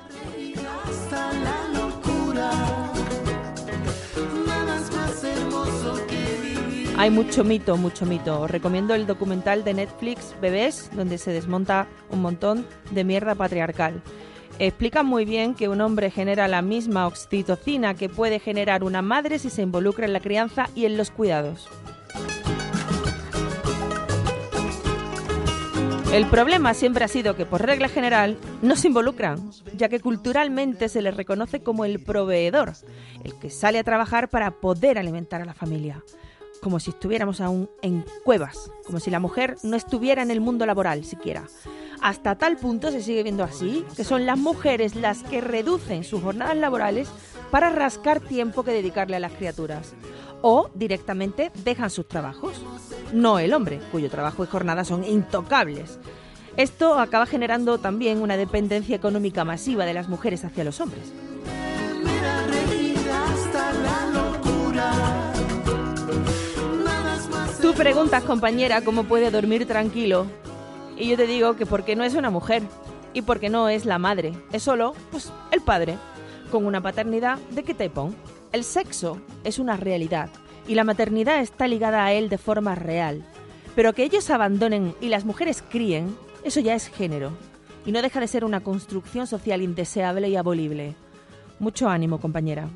Hay 6.98 7.10
mucho 7.10 7.44
mito, 7.44 7.76
mucho 7.76 8.06
mito. 8.06 8.40
Os 8.40 8.50
recomiendo 8.50 8.92
el 8.92 9.06
documental 9.06 9.62
de 9.62 9.72
Netflix 9.72 10.34
Bebés, 10.40 10.90
donde 10.96 11.16
se 11.18 11.30
desmonta 11.30 11.86
un 12.10 12.20
montón 12.20 12.66
de 12.90 13.04
mierda 13.04 13.36
patriarcal. 13.36 14.02
Explica 14.58 15.04
muy 15.04 15.24
bien 15.24 15.54
que 15.54 15.68
un 15.68 15.80
hombre 15.80 16.10
genera 16.10 16.48
la 16.48 16.60
misma 16.60 17.06
oxitocina 17.06 17.94
que 17.94 18.08
puede 18.08 18.40
generar 18.40 18.82
una 18.82 19.00
madre 19.00 19.38
si 19.38 19.48
se 19.48 19.62
involucra 19.62 20.06
en 20.06 20.12
la 20.12 20.18
crianza 20.18 20.70
y 20.74 20.86
en 20.86 20.96
los 20.96 21.12
cuidados. 21.12 21.68
El 26.12 26.26
problema 26.26 26.74
siempre 26.74 27.04
ha 27.04 27.08
sido 27.08 27.36
que, 27.36 27.46
por 27.46 27.64
regla 27.64 27.88
general, 27.88 28.38
no 28.60 28.74
se 28.74 28.88
involucran, 28.88 29.52
ya 29.76 29.88
que 29.88 30.00
culturalmente 30.00 30.88
se 30.88 31.02
les 31.02 31.16
reconoce 31.16 31.60
como 31.60 31.84
el 31.84 32.02
proveedor, 32.02 32.72
el 33.22 33.38
que 33.38 33.50
sale 33.50 33.78
a 33.78 33.84
trabajar 33.84 34.28
para 34.30 34.50
poder 34.50 34.98
alimentar 34.98 35.42
a 35.42 35.44
la 35.44 35.54
familia, 35.54 36.02
como 36.58 36.80
si 36.80 36.90
estuviéramos 36.90 37.40
aún 37.40 37.70
en 37.82 38.04
cuevas, 38.24 38.70
como 38.86 39.00
si 39.00 39.10
la 39.10 39.20
mujer 39.20 39.56
no 39.62 39.76
estuviera 39.76 40.22
en 40.22 40.30
el 40.30 40.40
mundo 40.40 40.66
laboral 40.66 41.04
siquiera. 41.04 41.44
Hasta 42.00 42.36
tal 42.36 42.56
punto 42.56 42.90
se 42.90 43.02
sigue 43.02 43.22
viendo 43.22 43.44
así, 43.44 43.84
que 43.96 44.04
son 44.04 44.26
las 44.26 44.38
mujeres 44.38 44.94
las 44.94 45.22
que 45.22 45.40
reducen 45.40 46.04
sus 46.04 46.22
jornadas 46.22 46.56
laborales 46.56 47.08
para 47.50 47.70
rascar 47.70 48.20
tiempo 48.20 48.62
que 48.62 48.72
dedicarle 48.72 49.16
a 49.16 49.20
las 49.20 49.32
criaturas, 49.32 49.94
o 50.42 50.70
directamente 50.74 51.50
dejan 51.64 51.90
sus 51.90 52.06
trabajos 52.06 52.62
no 53.12 53.38
el 53.38 53.52
hombre, 53.54 53.80
cuyo 53.90 54.10
trabajo 54.10 54.44
y 54.44 54.46
jornada 54.46 54.84
son 54.84 55.04
intocables. 55.04 55.98
Esto 56.56 56.98
acaba 56.98 57.26
generando 57.26 57.78
también 57.78 58.20
una 58.20 58.36
dependencia 58.36 58.96
económica 58.96 59.44
masiva 59.44 59.84
de 59.84 59.94
las 59.94 60.08
mujeres 60.08 60.44
hacia 60.44 60.64
los 60.64 60.80
hombres. 60.80 61.12
Tú 67.68 67.74
preguntas, 67.74 68.24
compañera, 68.24 68.80
cómo 68.80 69.04
puede 69.04 69.30
dormir 69.30 69.66
tranquilo. 69.66 70.24
Y 70.96 71.10
yo 71.10 71.18
te 71.18 71.26
digo 71.26 71.54
que 71.54 71.66
porque 71.66 71.96
no 71.96 72.02
es 72.02 72.14
una 72.14 72.30
mujer 72.30 72.62
y 73.12 73.20
porque 73.20 73.50
no 73.50 73.68
es 73.68 73.84
la 73.84 73.98
madre, 73.98 74.32
es 74.52 74.62
solo 74.62 74.94
pues, 75.10 75.30
el 75.50 75.60
padre, 75.60 75.98
con 76.50 76.64
una 76.64 76.80
paternidad 76.80 77.36
de 77.50 77.64
qué 77.64 77.74
tipo. 77.74 78.10
El 78.52 78.64
sexo 78.64 79.20
es 79.44 79.58
una 79.58 79.76
realidad 79.76 80.30
y 80.66 80.76
la 80.76 80.84
maternidad 80.84 81.42
está 81.42 81.68
ligada 81.68 82.06
a 82.06 82.14
él 82.14 82.30
de 82.30 82.38
forma 82.38 82.74
real. 82.74 83.22
Pero 83.76 83.92
que 83.92 84.04
ellos 84.04 84.30
abandonen 84.30 84.94
y 85.02 85.08
las 85.08 85.26
mujeres 85.26 85.62
críen, 85.68 86.16
eso 86.44 86.60
ya 86.60 86.74
es 86.74 86.88
género. 86.88 87.32
Y 87.84 87.92
no 87.92 88.00
deja 88.00 88.18
de 88.18 88.28
ser 88.28 88.46
una 88.46 88.60
construcción 88.60 89.26
social 89.26 89.60
indeseable 89.60 90.30
y 90.30 90.36
abolible. 90.36 90.94
Mucho 91.58 91.90
ánimo, 91.90 92.18
compañera. 92.18 92.70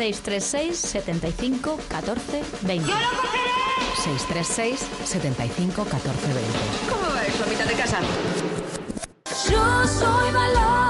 636 0.00 0.78
75 0.78 1.78
14 1.90 2.42
20. 2.62 2.88
¡Yo 2.88 2.98
lo 2.98 3.10
cogeré! 3.20 3.50
636 3.96 4.88
75 5.04 5.84
14 5.84 6.26
20. 6.26 6.58
¿Cómo 6.88 7.14
va 7.14 7.22
eso 7.26 7.44
mitad 7.46 7.66
de 7.66 7.74
casa? 7.74 8.00
Yo 9.50 9.86
soy 9.86 10.32
valor 10.32 10.89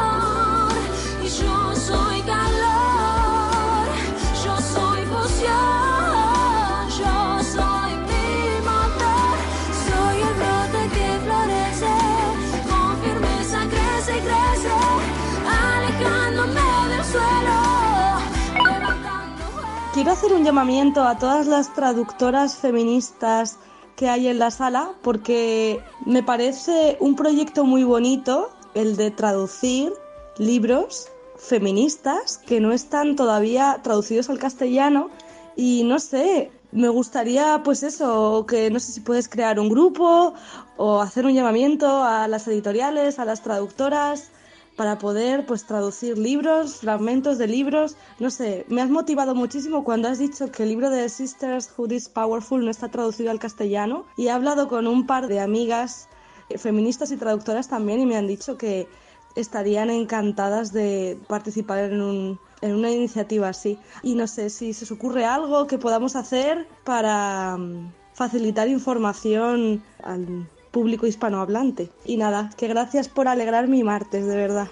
Hacer 20.10 20.32
un 20.32 20.42
llamamiento 20.42 21.04
a 21.04 21.18
todas 21.18 21.46
las 21.46 21.72
traductoras 21.72 22.56
feministas 22.56 23.58
que 23.94 24.08
hay 24.08 24.26
en 24.26 24.40
la 24.40 24.50
sala 24.50 24.90
porque 25.02 25.80
me 26.04 26.24
parece 26.24 26.96
un 26.98 27.14
proyecto 27.14 27.62
muy 27.62 27.84
bonito 27.84 28.50
el 28.74 28.96
de 28.96 29.12
traducir 29.12 29.92
libros 30.36 31.06
feministas 31.36 32.38
que 32.38 32.58
no 32.58 32.72
están 32.72 33.14
todavía 33.14 33.78
traducidos 33.84 34.28
al 34.30 34.40
castellano. 34.40 35.10
Y 35.54 35.84
no 35.84 36.00
sé, 36.00 36.50
me 36.72 36.88
gustaría 36.88 37.62
pues 37.62 37.84
eso, 37.84 38.46
que 38.48 38.68
no 38.68 38.80
sé 38.80 38.90
si 38.90 39.00
puedes 39.02 39.28
crear 39.28 39.60
un 39.60 39.68
grupo 39.68 40.34
o 40.76 41.00
hacer 41.00 41.24
un 41.24 41.34
llamamiento 41.34 42.02
a 42.02 42.26
las 42.26 42.48
editoriales, 42.48 43.20
a 43.20 43.24
las 43.24 43.42
traductoras 43.42 44.32
para 44.80 44.96
poder 44.96 45.44
pues 45.44 45.66
traducir 45.66 46.16
libros, 46.16 46.76
fragmentos 46.76 47.36
de 47.36 47.46
libros, 47.46 47.98
no 48.18 48.30
sé, 48.30 48.64
me 48.68 48.80
has 48.80 48.88
motivado 48.88 49.34
muchísimo 49.34 49.84
cuando 49.84 50.08
has 50.08 50.18
dicho 50.18 50.50
que 50.50 50.62
el 50.62 50.70
libro 50.70 50.88
de 50.88 51.06
Sisters 51.10 51.70
Who 51.76 51.92
is 51.92 52.08
Powerful 52.08 52.64
no 52.64 52.70
está 52.70 52.88
traducido 52.88 53.30
al 53.30 53.38
castellano 53.38 54.06
y 54.16 54.28
he 54.28 54.30
hablado 54.30 54.68
con 54.68 54.86
un 54.86 55.06
par 55.06 55.28
de 55.28 55.38
amigas 55.38 56.08
eh, 56.48 56.56
feministas 56.56 57.10
y 57.10 57.18
traductoras 57.18 57.68
también 57.68 58.00
y 58.00 58.06
me 58.06 58.16
han 58.16 58.26
dicho 58.26 58.56
que 58.56 58.88
estarían 59.34 59.90
encantadas 59.90 60.72
de 60.72 61.18
participar 61.28 61.80
en 61.80 62.00
un 62.00 62.40
en 62.62 62.74
una 62.74 62.90
iniciativa 62.90 63.50
así. 63.50 63.78
Y 64.02 64.14
no 64.14 64.26
sé 64.26 64.48
si 64.48 64.72
se 64.72 64.84
os 64.84 64.92
ocurre 64.92 65.26
algo 65.26 65.66
que 65.66 65.76
podamos 65.76 66.16
hacer 66.16 66.66
para 66.84 67.54
mm, 67.58 67.92
facilitar 68.14 68.66
información 68.66 69.82
al 70.02 70.48
público 70.70 71.06
hispanohablante. 71.06 71.90
Y 72.04 72.16
nada, 72.16 72.50
que 72.56 72.68
gracias 72.68 73.08
por 73.08 73.28
alegrar 73.28 73.68
mi 73.68 73.82
martes, 73.82 74.26
de 74.26 74.36
verdad. 74.36 74.68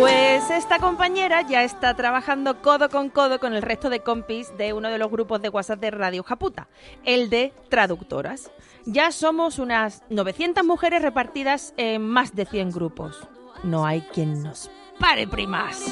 Pues 0.00 0.48
esta 0.48 0.78
compañera 0.78 1.42
ya 1.42 1.62
está 1.62 1.94
trabajando 1.94 2.62
codo 2.62 2.88
con 2.88 3.10
codo 3.10 3.38
con 3.38 3.52
el 3.52 3.60
resto 3.60 3.90
de 3.90 4.00
compis 4.00 4.50
de 4.56 4.72
uno 4.72 4.88
de 4.88 4.96
los 4.96 5.10
grupos 5.10 5.42
de 5.42 5.50
WhatsApp 5.50 5.78
de 5.78 5.90
Radio 5.90 6.22
Japuta, 6.22 6.68
el 7.04 7.28
de 7.28 7.52
traductoras. 7.68 8.50
Ya 8.86 9.12
somos 9.12 9.58
unas 9.58 10.02
900 10.08 10.64
mujeres 10.64 11.02
repartidas 11.02 11.74
en 11.76 12.00
más 12.00 12.34
de 12.34 12.46
100 12.46 12.70
grupos. 12.70 13.28
No 13.62 13.84
hay 13.84 14.00
quien 14.00 14.42
nos 14.42 14.70
pare, 14.98 15.28
primas. 15.28 15.84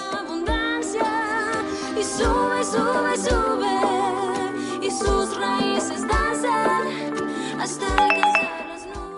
Y 1.99 2.05
sube, 2.05 2.63
sube, 2.63 3.17
sube. 3.17 4.87
Y 4.87 4.91
sus 4.91 5.37
raíces 5.37 6.07
danzan 6.07 6.87
hasta. 7.59 7.87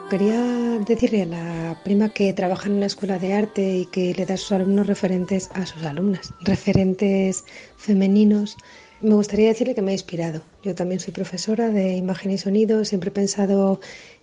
Quería 0.09 0.41
decirle 0.87 1.23
a 1.23 1.27
la 1.27 1.83
prima 1.85 2.09
que 2.09 2.33
trabaja 2.33 2.69
en 2.69 2.77
una 2.77 2.87
escuela 2.87 3.19
de 3.19 3.35
arte 3.35 3.77
y 3.81 3.87
que 3.87 4.15
le 4.15 4.25
da 4.25 4.35
a 4.35 4.37
sus 4.39 4.53
alumnos 4.53 4.87
referentes 4.87 5.51
a 5.53 5.67
sus 5.67 5.83
alumnas, 5.85 6.33
referentes 6.41 7.45
femeninos. 7.77 8.57
Me 9.03 9.15
gustaría 9.15 9.49
decirle 9.49 9.75
que 9.75 9.83
me 9.83 9.91
ha 9.91 9.95
inspirado. 9.95 10.41
Yo 10.63 10.75
también 10.75 11.01
soy 11.01 11.13
profesora 11.13 11.69
de 11.69 11.97
imagen 11.97 12.31
y 12.33 12.39
sonido, 12.39 12.85
siempre 12.87 13.11
he 13.11 13.13
pensado 13.13 13.81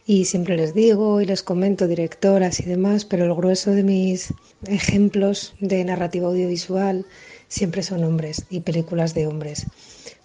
y 0.08 0.26
siempre 0.26 0.58
les 0.58 0.74
digo 0.74 1.22
y 1.22 1.26
les 1.26 1.44
comento 1.44 1.88
directoras 1.88 2.60
y 2.60 2.64
demás, 2.64 3.06
pero 3.06 3.26
el 3.26 3.36
grueso 3.36 3.72
de 3.72 3.84
mis 3.84 4.34
ejemplos 4.66 5.56
de 5.60 5.84
narrativa 5.84 6.28
audiovisual 6.28 7.06
siempre 7.48 7.84
son 7.84 8.04
hombres 8.04 8.46
y 8.50 8.62
películas 8.62 9.14
de 9.14 9.28
hombres. 9.28 9.66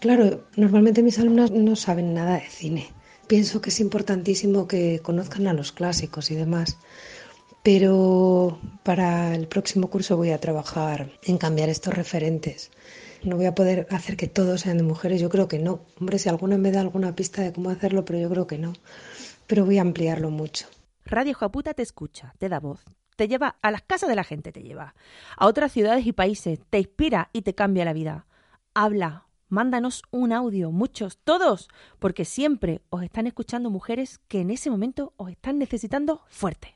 Claro, 0.00 0.44
normalmente 0.56 1.02
mis 1.02 1.18
alumnas 1.18 1.50
no 1.50 1.76
saben 1.76 2.14
nada 2.14 2.34
de 2.34 2.48
cine. 2.48 2.90
Pienso 3.26 3.60
que 3.60 3.70
es 3.70 3.80
importantísimo 3.80 4.66
que 4.66 5.00
conozcan 5.00 5.46
a 5.46 5.52
los 5.52 5.72
clásicos 5.72 6.30
y 6.30 6.34
demás. 6.34 6.78
Pero 7.62 8.58
para 8.82 9.34
el 9.34 9.46
próximo 9.46 9.88
curso 9.88 10.16
voy 10.16 10.30
a 10.30 10.40
trabajar 10.40 11.12
en 11.22 11.38
cambiar 11.38 11.68
estos 11.68 11.94
referentes. 11.94 12.70
No 13.22 13.36
voy 13.36 13.46
a 13.46 13.54
poder 13.54 13.86
hacer 13.90 14.16
que 14.16 14.26
todos 14.26 14.62
sean 14.62 14.78
de 14.78 14.82
mujeres, 14.82 15.20
yo 15.20 15.28
creo 15.28 15.46
que 15.46 15.60
no. 15.60 15.84
Hombre, 16.00 16.18
si 16.18 16.28
alguna 16.28 16.58
me 16.58 16.72
da 16.72 16.80
alguna 16.80 17.14
pista 17.14 17.42
de 17.42 17.52
cómo 17.52 17.70
hacerlo, 17.70 18.04
pero 18.04 18.18
yo 18.18 18.28
creo 18.28 18.48
que 18.48 18.58
no. 18.58 18.72
Pero 19.46 19.64
voy 19.64 19.78
a 19.78 19.82
ampliarlo 19.82 20.30
mucho. 20.30 20.66
Radio 21.04 21.34
Japuta 21.34 21.72
te 21.72 21.82
escucha, 21.82 22.34
te 22.38 22.48
da 22.48 22.58
voz, 22.58 22.80
te 23.22 23.28
lleva 23.28 23.54
a 23.62 23.70
las 23.70 23.82
casas 23.82 24.08
de 24.08 24.16
la 24.16 24.24
gente, 24.24 24.50
te 24.50 24.64
lleva 24.64 24.96
a 25.36 25.46
otras 25.46 25.70
ciudades 25.70 26.04
y 26.06 26.12
países, 26.12 26.58
te 26.70 26.80
inspira 26.80 27.30
y 27.32 27.42
te 27.42 27.54
cambia 27.54 27.84
la 27.84 27.92
vida. 27.92 28.26
Habla, 28.74 29.26
mándanos 29.48 30.02
un 30.10 30.32
audio, 30.32 30.72
muchos, 30.72 31.18
todos, 31.18 31.68
porque 32.00 32.24
siempre 32.24 32.82
os 32.90 33.04
están 33.04 33.28
escuchando 33.28 33.70
mujeres 33.70 34.18
que 34.26 34.40
en 34.40 34.50
ese 34.50 34.70
momento 34.70 35.12
os 35.18 35.30
están 35.30 35.60
necesitando 35.60 36.22
fuerte. 36.30 36.74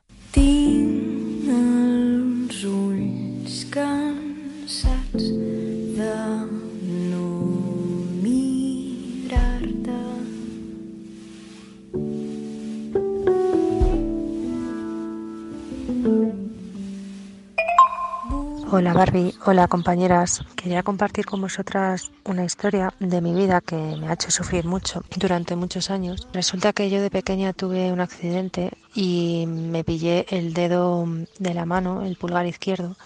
Hola 18.68 18.92
Barbie, 18.92 19.32
hola 19.44 19.68
compañeras. 19.68 20.44
Quería 20.56 20.82
compartir 20.82 21.24
con 21.24 21.40
vosotras 21.40 22.10
una 22.24 22.44
historia 22.44 22.92
de 22.98 23.20
mi 23.20 23.32
vida 23.32 23.60
que 23.60 23.76
me 23.76 24.08
ha 24.08 24.14
hecho 24.14 24.32
sufrir 24.32 24.64
mucho 24.64 25.04
durante 25.14 25.54
muchos 25.54 25.88
años. 25.88 26.26
Resulta 26.32 26.72
que 26.72 26.90
yo 26.90 27.00
de 27.00 27.08
pequeña 27.08 27.52
tuve 27.52 27.92
un 27.92 28.00
accidente 28.00 28.72
y 28.92 29.44
me 29.46 29.84
pillé 29.84 30.26
el 30.30 30.52
dedo 30.52 31.06
de 31.38 31.54
la 31.54 31.64
mano, 31.64 32.02
el 32.02 32.16
pulgar 32.16 32.44
izquierdo, 32.46 32.96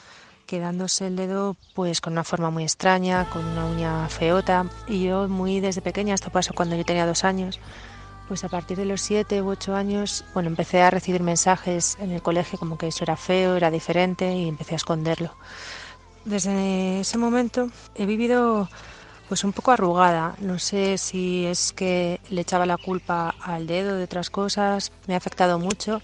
quedándose 0.46 1.08
el 1.08 1.16
dedo 1.16 1.56
pues 1.74 2.00
con 2.00 2.14
una 2.14 2.24
forma 2.24 2.48
muy 2.50 2.62
extraña, 2.62 3.28
con 3.28 3.44
una 3.44 3.66
uña 3.66 4.08
feota. 4.08 4.64
Y 4.88 5.04
yo 5.04 5.28
muy 5.28 5.60
desde 5.60 5.82
pequeña, 5.82 6.14
esto 6.14 6.30
pasó 6.30 6.54
cuando 6.54 6.74
yo 6.74 6.86
tenía 6.86 7.04
dos 7.04 7.22
años, 7.22 7.60
pues 8.30 8.44
a 8.44 8.48
partir 8.48 8.76
de 8.76 8.84
los 8.84 9.00
siete 9.00 9.42
u 9.42 9.48
ocho 9.48 9.74
años, 9.74 10.24
bueno, 10.34 10.50
empecé 10.50 10.82
a 10.82 10.90
recibir 10.90 11.20
mensajes 11.20 11.96
en 11.98 12.12
el 12.12 12.22
colegio 12.22 12.60
como 12.60 12.78
que 12.78 12.86
eso 12.86 13.02
era 13.02 13.16
feo, 13.16 13.56
era 13.56 13.72
diferente 13.72 14.32
y 14.32 14.46
empecé 14.46 14.74
a 14.74 14.76
esconderlo. 14.76 15.32
Desde 16.24 17.00
ese 17.00 17.18
momento 17.18 17.70
he 17.96 18.06
vivido 18.06 18.68
pues 19.28 19.42
un 19.42 19.52
poco 19.52 19.72
arrugada. 19.72 20.36
No 20.38 20.60
sé 20.60 20.96
si 20.96 21.44
es 21.44 21.72
que 21.72 22.20
le 22.30 22.42
echaba 22.42 22.66
la 22.66 22.76
culpa 22.76 23.34
al 23.42 23.66
dedo 23.66 23.96
de 23.96 24.04
otras 24.04 24.30
cosas, 24.30 24.92
me 25.08 25.14
ha 25.14 25.16
afectado 25.16 25.58
mucho 25.58 26.00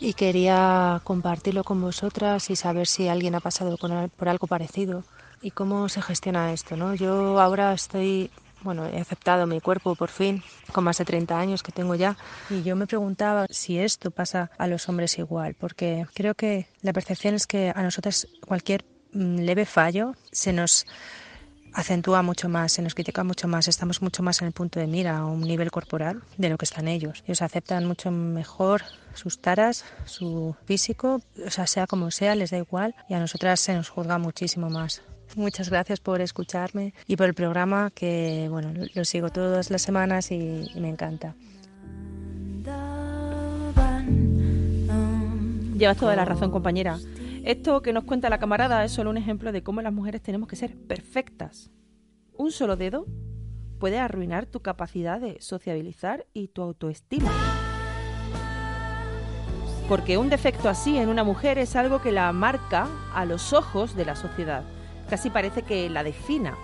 y 0.00 0.14
quería 0.14 1.02
compartirlo 1.04 1.62
con 1.62 1.78
vosotras 1.78 2.48
y 2.48 2.56
saber 2.56 2.86
si 2.86 3.08
alguien 3.08 3.34
ha 3.34 3.40
pasado 3.40 3.76
por 3.76 4.28
algo 4.30 4.46
parecido 4.46 5.04
y 5.42 5.50
cómo 5.50 5.90
se 5.90 6.00
gestiona 6.00 6.54
esto, 6.54 6.78
¿no? 6.78 6.94
Yo 6.94 7.38
ahora 7.38 7.74
estoy 7.74 8.30
bueno, 8.62 8.86
he 8.86 9.00
aceptado 9.00 9.46
mi 9.46 9.60
cuerpo 9.60 9.94
por 9.94 10.10
fin, 10.10 10.42
con 10.72 10.84
más 10.84 10.98
de 10.98 11.04
30 11.04 11.38
años 11.38 11.62
que 11.62 11.72
tengo 11.72 11.94
ya, 11.94 12.16
y 12.48 12.62
yo 12.62 12.76
me 12.76 12.86
preguntaba 12.86 13.46
si 13.50 13.78
esto 13.78 14.10
pasa 14.10 14.50
a 14.58 14.66
los 14.66 14.88
hombres 14.88 15.18
igual, 15.18 15.54
porque 15.54 16.06
creo 16.14 16.34
que 16.34 16.66
la 16.82 16.92
percepción 16.92 17.34
es 17.34 17.46
que 17.46 17.72
a 17.74 17.82
nosotros 17.82 18.28
cualquier 18.46 18.84
mm, 19.12 19.38
leve 19.40 19.66
fallo 19.66 20.14
se 20.30 20.52
nos 20.52 20.86
acentúa 21.72 22.22
mucho 22.22 22.48
más, 22.48 22.72
se 22.72 22.82
nos 22.82 22.94
critica 22.94 23.24
mucho 23.24 23.48
más, 23.48 23.68
estamos 23.68 24.02
mucho 24.02 24.22
más 24.22 24.40
en 24.40 24.48
el 24.48 24.52
punto 24.52 24.80
de 24.80 24.86
mira 24.86 25.18
a 25.18 25.26
un 25.26 25.40
nivel 25.40 25.70
corporal 25.70 26.22
de 26.36 26.48
lo 26.48 26.58
que 26.58 26.64
están 26.64 26.88
ellos. 26.88 27.22
Ellos 27.26 27.42
aceptan 27.42 27.86
mucho 27.86 28.10
mejor 28.10 28.82
sus 29.14 29.40
taras, 29.40 29.84
su 30.04 30.56
físico, 30.64 31.20
o 31.46 31.50
sea, 31.50 31.66
sea 31.66 31.86
como 31.86 32.10
sea, 32.10 32.34
les 32.34 32.50
da 32.50 32.58
igual 32.58 32.94
y 33.08 33.14
a 33.14 33.20
nosotras 33.20 33.60
se 33.60 33.74
nos 33.74 33.88
juzga 33.88 34.18
muchísimo 34.18 34.70
más. 34.70 35.02
Muchas 35.36 35.70
gracias 35.70 36.00
por 36.00 36.20
escucharme 36.20 36.92
y 37.06 37.16
por 37.16 37.26
el 37.26 37.34
programa 37.34 37.90
que 37.90 38.48
bueno, 38.50 38.72
lo 38.94 39.04
sigo 39.04 39.30
todas 39.30 39.70
las 39.70 39.82
semanas 39.82 40.30
y, 40.32 40.68
y 40.74 40.80
me 40.80 40.88
encanta. 40.88 41.34
Llevas 45.76 45.96
toda 45.96 46.14
la 46.14 46.24
razón, 46.24 46.50
compañera. 46.50 46.98
Esto 47.44 47.80
que 47.80 47.92
nos 47.92 48.04
cuenta 48.04 48.28
la 48.28 48.38
camarada 48.38 48.84
es 48.84 48.92
solo 48.92 49.08
un 49.08 49.16
ejemplo 49.16 49.50
de 49.50 49.62
cómo 49.62 49.80
las 49.80 49.92
mujeres 49.92 50.20
tenemos 50.20 50.48
que 50.48 50.56
ser 50.56 50.76
perfectas. 50.76 51.70
Un 52.36 52.50
solo 52.50 52.76
dedo 52.76 53.06
puede 53.78 53.98
arruinar 53.98 54.44
tu 54.44 54.60
capacidad 54.60 55.20
de 55.20 55.40
sociabilizar 55.40 56.26
y 56.34 56.48
tu 56.48 56.60
autoestima. 56.60 57.30
Porque 59.88 60.18
un 60.18 60.28
defecto 60.28 60.68
así 60.68 60.98
en 60.98 61.08
una 61.08 61.24
mujer 61.24 61.56
es 61.56 61.76
algo 61.76 62.02
que 62.02 62.12
la 62.12 62.30
marca 62.32 62.86
a 63.14 63.24
los 63.24 63.52
ojos 63.52 63.96
de 63.96 64.04
la 64.04 64.16
sociedad 64.16 64.64
casi 65.10 65.28
parece 65.28 65.62
que 65.62 65.90
la 65.90 66.04
defina. 66.04 66.56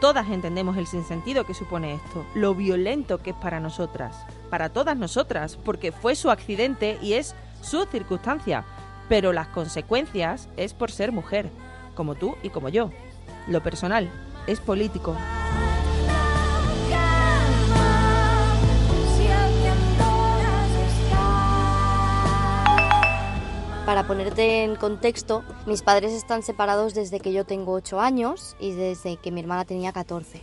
Todas 0.00 0.30
entendemos 0.30 0.78
el 0.78 0.86
sinsentido 0.86 1.44
que 1.44 1.52
supone 1.52 1.94
esto, 1.94 2.24
lo 2.34 2.54
violento 2.54 3.18
que 3.18 3.30
es 3.30 3.36
para 3.36 3.60
nosotras, 3.60 4.16
para 4.48 4.70
todas 4.70 4.96
nosotras, 4.96 5.58
porque 5.62 5.92
fue 5.92 6.16
su 6.16 6.30
accidente 6.30 6.98
y 7.02 7.12
es 7.12 7.36
su 7.60 7.84
circunstancia, 7.84 8.64
pero 9.10 9.34
las 9.34 9.48
consecuencias 9.48 10.48
es 10.56 10.72
por 10.72 10.90
ser 10.90 11.12
mujer, 11.12 11.50
como 11.94 12.14
tú 12.14 12.34
y 12.42 12.48
como 12.48 12.70
yo. 12.70 12.90
Lo 13.46 13.62
personal 13.62 14.10
es 14.46 14.58
político. 14.58 15.14
Para 23.90 24.06
ponerte 24.06 24.62
en 24.62 24.76
contexto, 24.76 25.42
mis 25.66 25.82
padres 25.82 26.12
están 26.12 26.44
separados 26.44 26.94
desde 26.94 27.18
que 27.18 27.32
yo 27.32 27.44
tengo 27.44 27.72
8 27.72 27.98
años 27.98 28.54
y 28.60 28.70
desde 28.70 29.16
que 29.16 29.32
mi 29.32 29.40
hermana 29.40 29.64
tenía 29.64 29.92
14. 29.92 30.40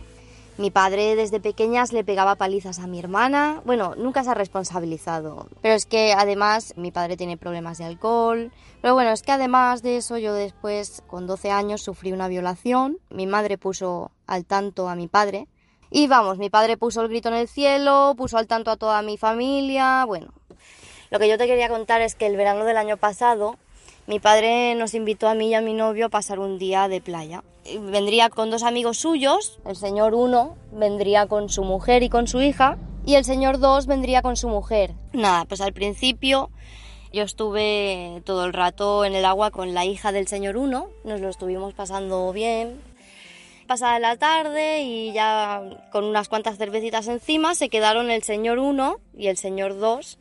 Mi 0.58 0.70
padre 0.70 1.16
desde 1.16 1.40
pequeñas 1.40 1.94
le 1.94 2.04
pegaba 2.04 2.34
palizas 2.34 2.78
a 2.78 2.86
mi 2.86 2.98
hermana. 2.98 3.62
Bueno, 3.64 3.94
nunca 3.96 4.22
se 4.22 4.28
ha 4.28 4.34
responsabilizado. 4.34 5.48
Pero 5.62 5.74
es 5.74 5.86
que 5.86 6.12
además 6.12 6.74
mi 6.76 6.90
padre 6.90 7.16
tiene 7.16 7.38
problemas 7.38 7.78
de 7.78 7.86
alcohol. 7.86 8.52
Pero 8.82 8.92
bueno, 8.92 9.12
es 9.12 9.22
que 9.22 9.32
además 9.32 9.80
de 9.80 9.96
eso 9.96 10.18
yo 10.18 10.34
después, 10.34 11.02
con 11.06 11.26
12 11.26 11.50
años, 11.50 11.80
sufrí 11.80 12.12
una 12.12 12.28
violación. 12.28 12.98
Mi 13.08 13.26
madre 13.26 13.56
puso 13.56 14.10
al 14.26 14.44
tanto 14.44 14.90
a 14.90 14.94
mi 14.94 15.08
padre. 15.08 15.48
Y 15.90 16.06
vamos, 16.06 16.36
mi 16.36 16.50
padre 16.50 16.76
puso 16.76 17.00
el 17.00 17.08
grito 17.08 17.30
en 17.30 17.36
el 17.36 17.48
cielo, 17.48 18.12
puso 18.14 18.36
al 18.36 18.46
tanto 18.46 18.70
a 18.70 18.76
toda 18.76 19.00
mi 19.00 19.16
familia. 19.16 20.04
Bueno, 20.04 20.34
lo 21.10 21.18
que 21.18 21.28
yo 21.28 21.38
te 21.38 21.46
quería 21.46 21.68
contar 21.68 22.00
es 22.00 22.14
que 22.14 22.26
el 22.26 22.36
verano 22.36 22.64
del 22.64 22.76
año 22.76 22.96
pasado 22.96 23.56
mi 24.08 24.20
padre 24.20 24.74
nos 24.74 24.94
invitó 24.94 25.28
a 25.28 25.34
mí 25.34 25.50
y 25.50 25.54
a 25.54 25.60
mi 25.60 25.74
novio 25.74 26.06
a 26.06 26.08
pasar 26.08 26.38
un 26.38 26.58
día 26.58 26.88
de 26.88 27.02
playa. 27.02 27.44
Vendría 27.78 28.30
con 28.30 28.50
dos 28.50 28.62
amigos 28.62 28.96
suyos, 28.96 29.58
el 29.66 29.76
señor 29.76 30.14
1 30.14 30.56
vendría 30.72 31.26
con 31.26 31.50
su 31.50 31.62
mujer 31.62 32.02
y 32.02 32.08
con 32.08 32.26
su 32.26 32.40
hija 32.40 32.78
y 33.04 33.16
el 33.16 33.26
señor 33.26 33.58
2 33.58 33.86
vendría 33.86 34.22
con 34.22 34.36
su 34.36 34.48
mujer. 34.48 34.94
Nada, 35.12 35.44
pues 35.44 35.60
al 35.60 35.74
principio 35.74 36.50
yo 37.12 37.22
estuve 37.22 38.22
todo 38.24 38.46
el 38.46 38.54
rato 38.54 39.04
en 39.04 39.14
el 39.14 39.26
agua 39.26 39.50
con 39.50 39.74
la 39.74 39.84
hija 39.84 40.10
del 40.10 40.26
señor 40.26 40.56
1, 40.56 40.88
nos 41.04 41.20
lo 41.20 41.28
estuvimos 41.28 41.74
pasando 41.74 42.32
bien. 42.32 42.80
Pasada 43.66 43.98
la 43.98 44.16
tarde 44.16 44.80
y 44.80 45.12
ya 45.12 45.62
con 45.92 46.04
unas 46.04 46.30
cuantas 46.30 46.56
cervecitas 46.56 47.08
encima 47.08 47.54
se 47.54 47.68
quedaron 47.68 48.10
el 48.10 48.22
señor 48.22 48.58
1 48.58 48.96
y 49.18 49.26
el 49.26 49.36
señor 49.36 49.78
2 49.78 50.18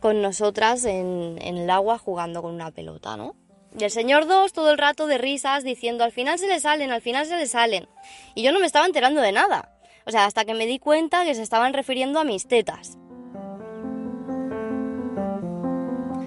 con 0.00 0.22
nosotras 0.22 0.84
en, 0.84 1.38
el 1.40 1.68
agua 1.70 1.98
jugando 1.98 2.42
con 2.42 2.54
una 2.54 2.70
pelota, 2.70 3.16
¿no? 3.16 3.36
Y 3.78 3.84
el 3.84 3.90
señor 3.90 4.26
2 4.26 4.52
todo 4.52 4.70
el 4.70 4.78
rato 4.78 5.06
de 5.06 5.18
risas 5.18 5.62
diciendo 5.62 6.02
al 6.02 6.10
final 6.10 6.38
se 6.38 6.48
le 6.48 6.58
salen, 6.58 6.90
al 6.90 7.00
final 7.00 7.26
se 7.26 7.36
le 7.36 7.46
salen. 7.46 7.88
Y 8.34 8.42
yo 8.42 8.52
no 8.52 8.58
me 8.58 8.66
estaba 8.66 8.86
enterando 8.86 9.20
de 9.20 9.30
nada. 9.30 9.76
O 10.06 10.10
sea, 10.10 10.24
hasta 10.24 10.44
que 10.44 10.54
me 10.54 10.66
di 10.66 10.78
cuenta 10.78 11.24
que 11.24 11.34
se 11.34 11.42
estaban 11.42 11.72
refiriendo 11.72 12.18
a 12.18 12.24
mis 12.24 12.48
tetas. 12.48 12.98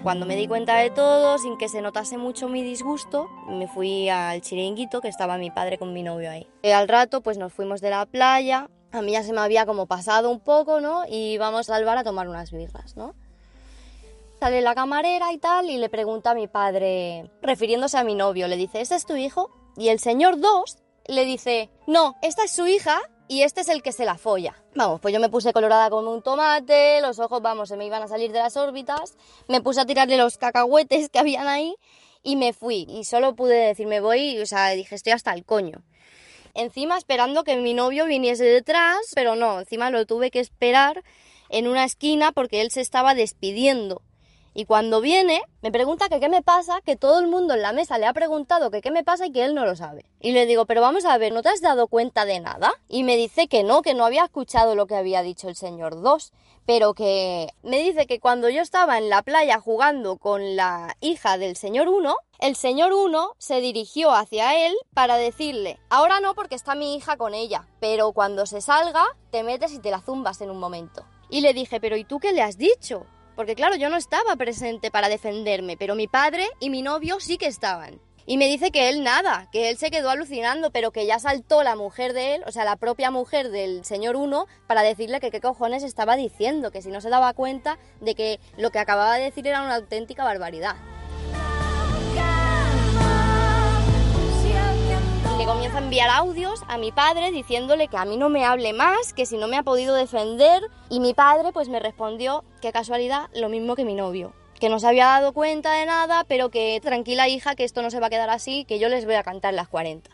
Cuando 0.04 0.26
me 0.26 0.36
di 0.36 0.48
cuenta 0.48 0.76
de 0.78 0.90
todo, 0.90 1.38
sin 1.38 1.58
que 1.58 1.70
se 1.70 1.82
notase 1.82 2.18
mucho 2.18 2.50
mi 2.50 2.62
disgusto, 2.62 3.30
me 3.48 3.70
fui 3.70 4.10
al 4.10 4.42
chiringuito 4.42 5.00
que 5.00 5.08
estaba 5.08 5.38
mi 5.38 5.50
padre 5.50 5.78
con 5.78 5.94
mi 5.94 6.04
novio 6.04 6.30
ahí. 6.30 6.46
Y 6.62 6.72
al 6.72 6.90
rato, 6.90 7.22
pues 7.22 7.38
nos 7.38 7.54
fuimos 7.54 7.80
de 7.80 7.90
la 7.90 8.06
playa. 8.06 8.70
A 8.92 9.02
mí 9.02 9.14
ya 9.14 9.24
se 9.24 9.32
me 9.32 9.40
había 9.40 9.66
como 9.66 9.86
pasado 9.88 10.30
un 10.30 10.42
poco, 10.42 10.82
¿no? 10.82 11.04
Y 11.10 11.38
vamos 11.38 11.70
al 11.70 11.86
bar 11.86 11.98
a 11.98 12.04
tomar 12.04 12.28
unas 12.28 12.52
birras, 12.52 12.98
¿no? 12.98 13.16
Sale 14.44 14.60
la 14.60 14.76
camarera 14.76 15.32
y 15.32 15.38
tal 15.38 15.70
y 15.70 15.78
le 15.78 15.88
pregunta 15.88 16.32
a 16.32 16.34
mi 16.34 16.50
padre, 16.50 17.32
refiriéndose 17.42 17.98
a 17.98 18.04
mi 18.04 18.14
novio, 18.14 18.50
le 18.50 18.58
dice, 18.58 18.82
¿este 18.82 18.96
es 18.96 19.06
tu 19.06 19.16
hijo? 19.16 19.50
Y 19.78 19.88
el 19.88 20.00
señor 20.00 20.38
2 20.38 20.80
le 21.08 21.24
dice, 21.24 21.70
no, 21.88 22.18
esta 22.22 22.44
es 22.44 22.52
su 22.52 22.68
hija 22.68 23.00
y 23.30 23.44
este 23.44 23.62
es 23.62 23.70
el 23.70 23.82
que 23.82 23.94
se 23.94 24.04
la 24.04 24.18
folla. 24.18 24.62
Vamos, 24.76 25.00
pues 25.00 25.14
yo 25.14 25.22
me 25.22 25.30
puse 25.30 25.54
colorada 25.54 25.90
como 25.90 26.12
un 26.12 26.22
tomate, 26.22 27.00
los 27.00 27.20
ojos, 27.20 27.42
vamos, 27.42 27.70
se 27.70 27.78
me 27.78 27.86
iban 27.86 28.04
a 28.04 28.10
salir 28.10 28.34
de 28.34 28.40
las 28.40 28.58
órbitas, 28.58 29.16
me 29.48 29.62
puse 29.62 29.80
a 29.80 29.86
tirarle 29.86 30.18
los 30.18 30.38
cacahuetes 30.38 31.08
que 31.08 31.20
habían 31.20 31.48
ahí 31.48 31.74
y 32.22 32.36
me 32.36 32.52
fui. 32.52 32.86
Y 32.90 33.06
solo 33.06 33.38
pude 33.38 33.56
decir, 33.56 33.88
me 33.88 34.02
voy, 34.02 34.38
o 34.40 34.46
sea, 34.46 34.72
dije, 34.72 34.94
estoy 34.94 35.14
hasta 35.14 35.34
el 35.34 35.46
coño. 35.46 35.84
Encima 36.54 36.98
esperando 36.98 37.46
que 37.46 37.56
mi 37.56 37.74
novio 37.74 38.06
viniese 38.08 38.44
detrás, 38.44 39.00
pero 39.16 39.38
no, 39.38 39.60
encima 39.60 39.90
lo 39.90 40.06
tuve 40.06 40.32
que 40.32 40.42
esperar 40.42 41.02
en 41.48 41.70
una 41.70 41.86
esquina 41.86 42.34
porque 42.34 42.60
él 42.60 42.72
se 42.72 42.82
estaba 42.82 43.16
despidiendo. 43.16 44.02
Y 44.54 44.66
cuando 44.66 45.02
viene, 45.02 45.42
me 45.62 45.72
pregunta 45.72 46.10
que 46.10 46.20
qué 46.20 46.30
me 46.30 46.44
pasa, 46.44 46.82
que 46.82 46.96
todo 46.96 47.20
el 47.20 47.28
mundo 47.28 47.56
en 47.56 47.62
la 47.62 47.74
mesa 47.74 47.98
le 47.98 48.06
ha 48.06 48.14
preguntado 48.14 48.70
que 48.70 48.82
qué 48.82 48.92
me 48.92 49.04
pasa 49.04 49.26
y 49.26 49.32
que 49.32 49.44
él 49.44 49.56
no 49.56 49.66
lo 49.66 49.76
sabe. 49.76 50.06
Y 50.20 50.32
le 50.32 50.46
digo, 50.46 50.66
pero 50.66 50.82
vamos 50.82 51.06
a 51.06 51.18
ver, 51.18 51.34
¿no 51.34 51.42
te 51.42 51.50
has 51.50 51.62
dado 51.62 51.88
cuenta 51.88 52.26
de 52.26 52.40
nada? 52.40 52.74
Y 52.88 53.04
me 53.04 53.18
dice 53.18 53.48
que 53.48 53.64
no, 53.64 53.82
que 53.82 53.96
no 53.96 54.06
había 54.06 54.26
escuchado 54.26 54.76
lo 54.76 54.86
que 54.86 54.96
había 54.96 55.24
dicho 55.24 55.50
el 55.50 55.56
señor 55.56 56.02
2, 56.02 56.34
pero 56.66 56.94
que 56.94 57.50
me 57.64 57.80
dice 57.80 58.06
que 58.06 58.20
cuando 58.20 58.50
yo 58.50 58.62
estaba 58.62 58.98
en 58.98 59.10
la 59.10 59.22
playa 59.24 59.60
jugando 59.60 60.18
con 60.18 60.56
la 60.56 60.96
hija 61.02 61.38
del 61.38 61.56
señor 61.56 61.90
1, 61.90 62.16
el 62.40 62.56
señor 62.56 62.94
1 62.94 63.34
se 63.38 63.60
dirigió 63.60 64.14
hacia 64.14 64.68
él 64.68 64.74
para 64.94 65.18
decirle, 65.18 65.80
ahora 65.90 66.20
no 66.20 66.36
porque 66.36 66.56
está 66.56 66.76
mi 66.76 66.96
hija 66.96 67.18
con 67.18 67.34
ella, 67.34 67.68
pero 67.80 68.12
cuando 68.12 68.46
se 68.46 68.62
salga, 68.62 69.06
te 69.32 69.44
metes 69.44 69.74
y 69.74 69.80
te 69.80 69.92
la 69.92 70.02
zumbas 70.02 70.42
en 70.42 70.52
un 70.52 70.60
momento. 70.60 71.06
Y 71.30 71.42
le 71.42 71.54
dije, 71.54 71.80
pero 71.82 71.98
¿y 71.98 72.04
tú 72.04 72.20
qué 72.20 72.32
le 72.32 72.44
has 72.44 72.58
dicho? 72.58 73.08
Porque 73.36 73.56
claro, 73.56 73.76
yo 73.76 73.90
no 73.90 73.98
estaba 73.98 74.36
presente 74.36 74.92
para 74.92 75.10
defenderme, 75.10 75.78
pero 75.78 75.96
mi 75.96 76.08
padre 76.08 76.48
y 76.60 76.70
mi 76.70 76.82
novio 76.82 77.20
sí 77.20 77.38
que 77.38 77.48
estaban. 77.48 78.00
Y 78.26 78.38
me 78.38 78.48
dice 78.48 78.72
que 78.72 78.88
él 78.88 79.04
nada, 79.04 79.50
que 79.52 79.70
él 79.70 79.78
se 79.78 79.92
quedó 79.92 80.10
alucinando, 80.10 80.72
pero 80.72 80.92
que 80.92 81.06
ya 81.06 81.20
saltó 81.20 81.62
la 81.62 81.76
mujer 81.76 82.14
de 82.14 82.36
él, 82.36 82.44
o 82.48 82.52
sea, 82.52 82.64
la 82.64 82.78
propia 82.78 83.12
mujer 83.12 83.50
del 83.50 83.84
señor 83.84 84.16
uno, 84.16 84.48
para 84.66 84.82
decirle 84.82 85.20
que 85.20 85.30
qué 85.30 85.42
cojones 85.42 85.84
estaba 85.84 86.16
diciendo, 86.16 86.72
que 86.72 86.82
si 86.82 86.90
no 86.90 87.02
se 87.02 87.10
daba 87.10 87.34
cuenta 87.34 87.78
de 88.00 88.16
que 88.16 88.40
lo 88.58 88.70
que 88.70 88.80
acababa 88.80 89.16
de 89.16 89.26
decir 89.26 89.46
era 89.46 89.62
una 89.62 89.76
auténtica 89.76 90.24
barbaridad. 90.24 90.76
Empieza 95.42 95.78
a 95.78 95.82
enviar 95.82 96.10
audios 96.10 96.62
a 96.68 96.78
mi 96.78 96.92
padre 96.92 97.32
diciéndole 97.32 97.88
que 97.88 97.98
a 97.98 98.06
mí 98.06 98.18
no 98.18 98.30
me 98.30 98.46
hable 98.46 98.74
más, 98.74 99.14
que 99.14 99.26
si 99.26 99.38
no 99.38 99.48
me 99.48 99.58
ha 99.58 99.64
podido 99.64 99.96
defender. 99.96 100.62
Y 100.90 101.00
mi 101.00 101.14
padre 101.14 101.52
pues 101.52 101.70
me 101.70 101.80
respondió, 101.80 102.44
qué 102.62 102.72
casualidad, 102.72 103.30
lo 103.34 103.50
mismo 103.50 103.76
que 103.76 103.86
mi 103.86 103.94
novio. 103.94 104.34
Que 104.60 104.70
no 104.70 104.80
se 104.80 104.88
había 104.88 105.06
dado 105.06 105.34
cuenta 105.34 105.74
de 105.74 105.86
nada, 105.86 106.24
pero 106.28 106.50
que 106.50 106.80
tranquila 106.82 107.28
hija, 107.28 107.56
que 107.56 107.64
esto 107.64 107.82
no 107.82 107.90
se 107.92 108.00
va 108.00 108.08
a 108.08 108.10
quedar 108.10 108.30
así, 108.30 108.66
que 108.66 108.78
yo 108.78 108.90
les 108.90 109.06
voy 109.06 109.16
a 109.16 109.24
cantar 109.24 109.54
las 109.54 109.68
40. 109.68 110.10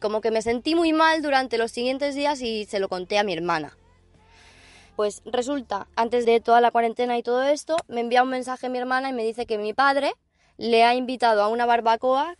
Como 0.00 0.20
que 0.20 0.30
me 0.30 0.42
sentí 0.42 0.74
muy 0.74 0.92
mal 0.92 1.22
durante 1.22 1.58
los 1.58 1.70
siguientes 1.70 2.14
días 2.14 2.40
y 2.42 2.64
se 2.64 2.80
lo 2.80 2.88
conté 2.88 3.18
a 3.18 3.24
mi 3.24 3.32
hermana. 3.32 3.76
Pues 4.96 5.22
resulta, 5.24 5.86
antes 5.94 6.26
de 6.26 6.40
toda 6.40 6.60
la 6.60 6.70
cuarentena 6.70 7.16
y 7.16 7.22
todo 7.22 7.42
esto, 7.44 7.76
me 7.88 8.00
envía 8.00 8.22
un 8.22 8.30
mensaje 8.30 8.68
mi 8.68 8.78
hermana 8.78 9.10
y 9.10 9.12
me 9.12 9.24
dice 9.24 9.46
que 9.46 9.58
mi 9.58 9.72
padre 9.72 10.12
le 10.58 10.84
ha 10.84 10.94
invitado 10.94 11.42
a 11.42 11.48
una 11.48 11.66
barbacoa 11.66 12.34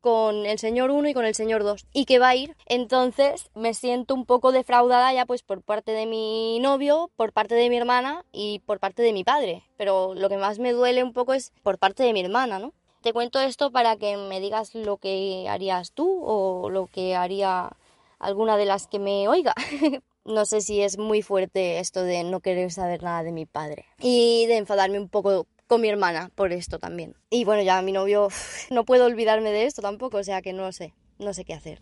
con 0.00 0.46
el 0.46 0.58
señor 0.58 0.90
1 0.90 1.08
y 1.08 1.14
con 1.14 1.24
el 1.24 1.34
señor 1.34 1.62
2 1.64 1.86
y 1.92 2.04
que 2.04 2.18
va 2.18 2.28
a 2.28 2.36
ir. 2.36 2.56
Entonces 2.66 3.50
me 3.54 3.74
siento 3.74 4.14
un 4.14 4.24
poco 4.24 4.52
defraudada 4.52 5.12
ya 5.12 5.26
pues 5.26 5.42
por 5.42 5.62
parte 5.62 5.92
de 5.92 6.06
mi 6.06 6.58
novio, 6.60 7.10
por 7.16 7.32
parte 7.32 7.54
de 7.54 7.68
mi 7.68 7.76
hermana 7.76 8.24
y 8.32 8.60
por 8.60 8.78
parte 8.78 9.02
de 9.02 9.12
mi 9.12 9.24
padre. 9.24 9.64
Pero 9.76 10.14
lo 10.14 10.28
que 10.28 10.36
más 10.36 10.58
me 10.58 10.72
duele 10.72 11.02
un 11.02 11.12
poco 11.12 11.34
es 11.34 11.52
por 11.62 11.78
parte 11.78 12.02
de 12.02 12.12
mi 12.12 12.20
hermana, 12.20 12.58
¿no? 12.58 12.72
Te 13.02 13.12
cuento 13.12 13.38
esto 13.40 13.70
para 13.70 13.96
que 13.96 14.16
me 14.16 14.40
digas 14.40 14.74
lo 14.74 14.96
que 14.96 15.46
harías 15.48 15.92
tú 15.92 16.22
o 16.24 16.70
lo 16.70 16.86
que 16.86 17.14
haría 17.14 17.70
alguna 18.18 18.56
de 18.56 18.64
las 18.64 18.86
que 18.86 18.98
me 18.98 19.28
oiga. 19.28 19.54
no 20.26 20.44
sé 20.44 20.60
si 20.60 20.82
es 20.82 20.98
muy 20.98 21.22
fuerte 21.22 21.78
esto 21.78 22.02
de 22.02 22.24
no 22.24 22.40
querer 22.40 22.72
saber 22.72 23.02
nada 23.02 23.22
de 23.22 23.32
mi 23.32 23.46
padre 23.46 23.86
y 24.00 24.46
de 24.46 24.56
enfadarme 24.56 24.98
un 24.98 25.08
poco 25.08 25.46
con 25.66 25.80
mi 25.80 25.88
hermana 25.88 26.30
por 26.34 26.52
esto 26.52 26.78
también. 26.78 27.14
Y 27.30 27.44
bueno, 27.44 27.62
ya 27.62 27.80
mi 27.82 27.92
novio, 27.92 28.28
no 28.70 28.84
puedo 28.84 29.06
olvidarme 29.06 29.50
de 29.50 29.66
esto 29.66 29.82
tampoco, 29.82 30.18
o 30.18 30.24
sea 30.24 30.42
que 30.42 30.52
no 30.52 30.70
sé, 30.72 30.94
no 31.18 31.32
sé 31.32 31.44
qué 31.44 31.54
hacer. 31.54 31.80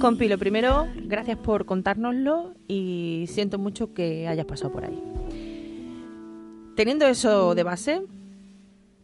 Compi, 0.00 0.28
lo 0.28 0.38
primero, 0.38 0.86
gracias 0.94 1.38
por 1.38 1.66
contárnoslo 1.66 2.54
y 2.68 3.24
siento 3.28 3.58
mucho 3.58 3.92
que 3.94 4.28
hayas 4.28 4.46
pasado 4.46 4.72
por 4.72 4.84
ahí. 4.84 5.02
Teniendo 6.76 7.06
eso 7.08 7.56
de 7.56 7.64
base, 7.64 8.02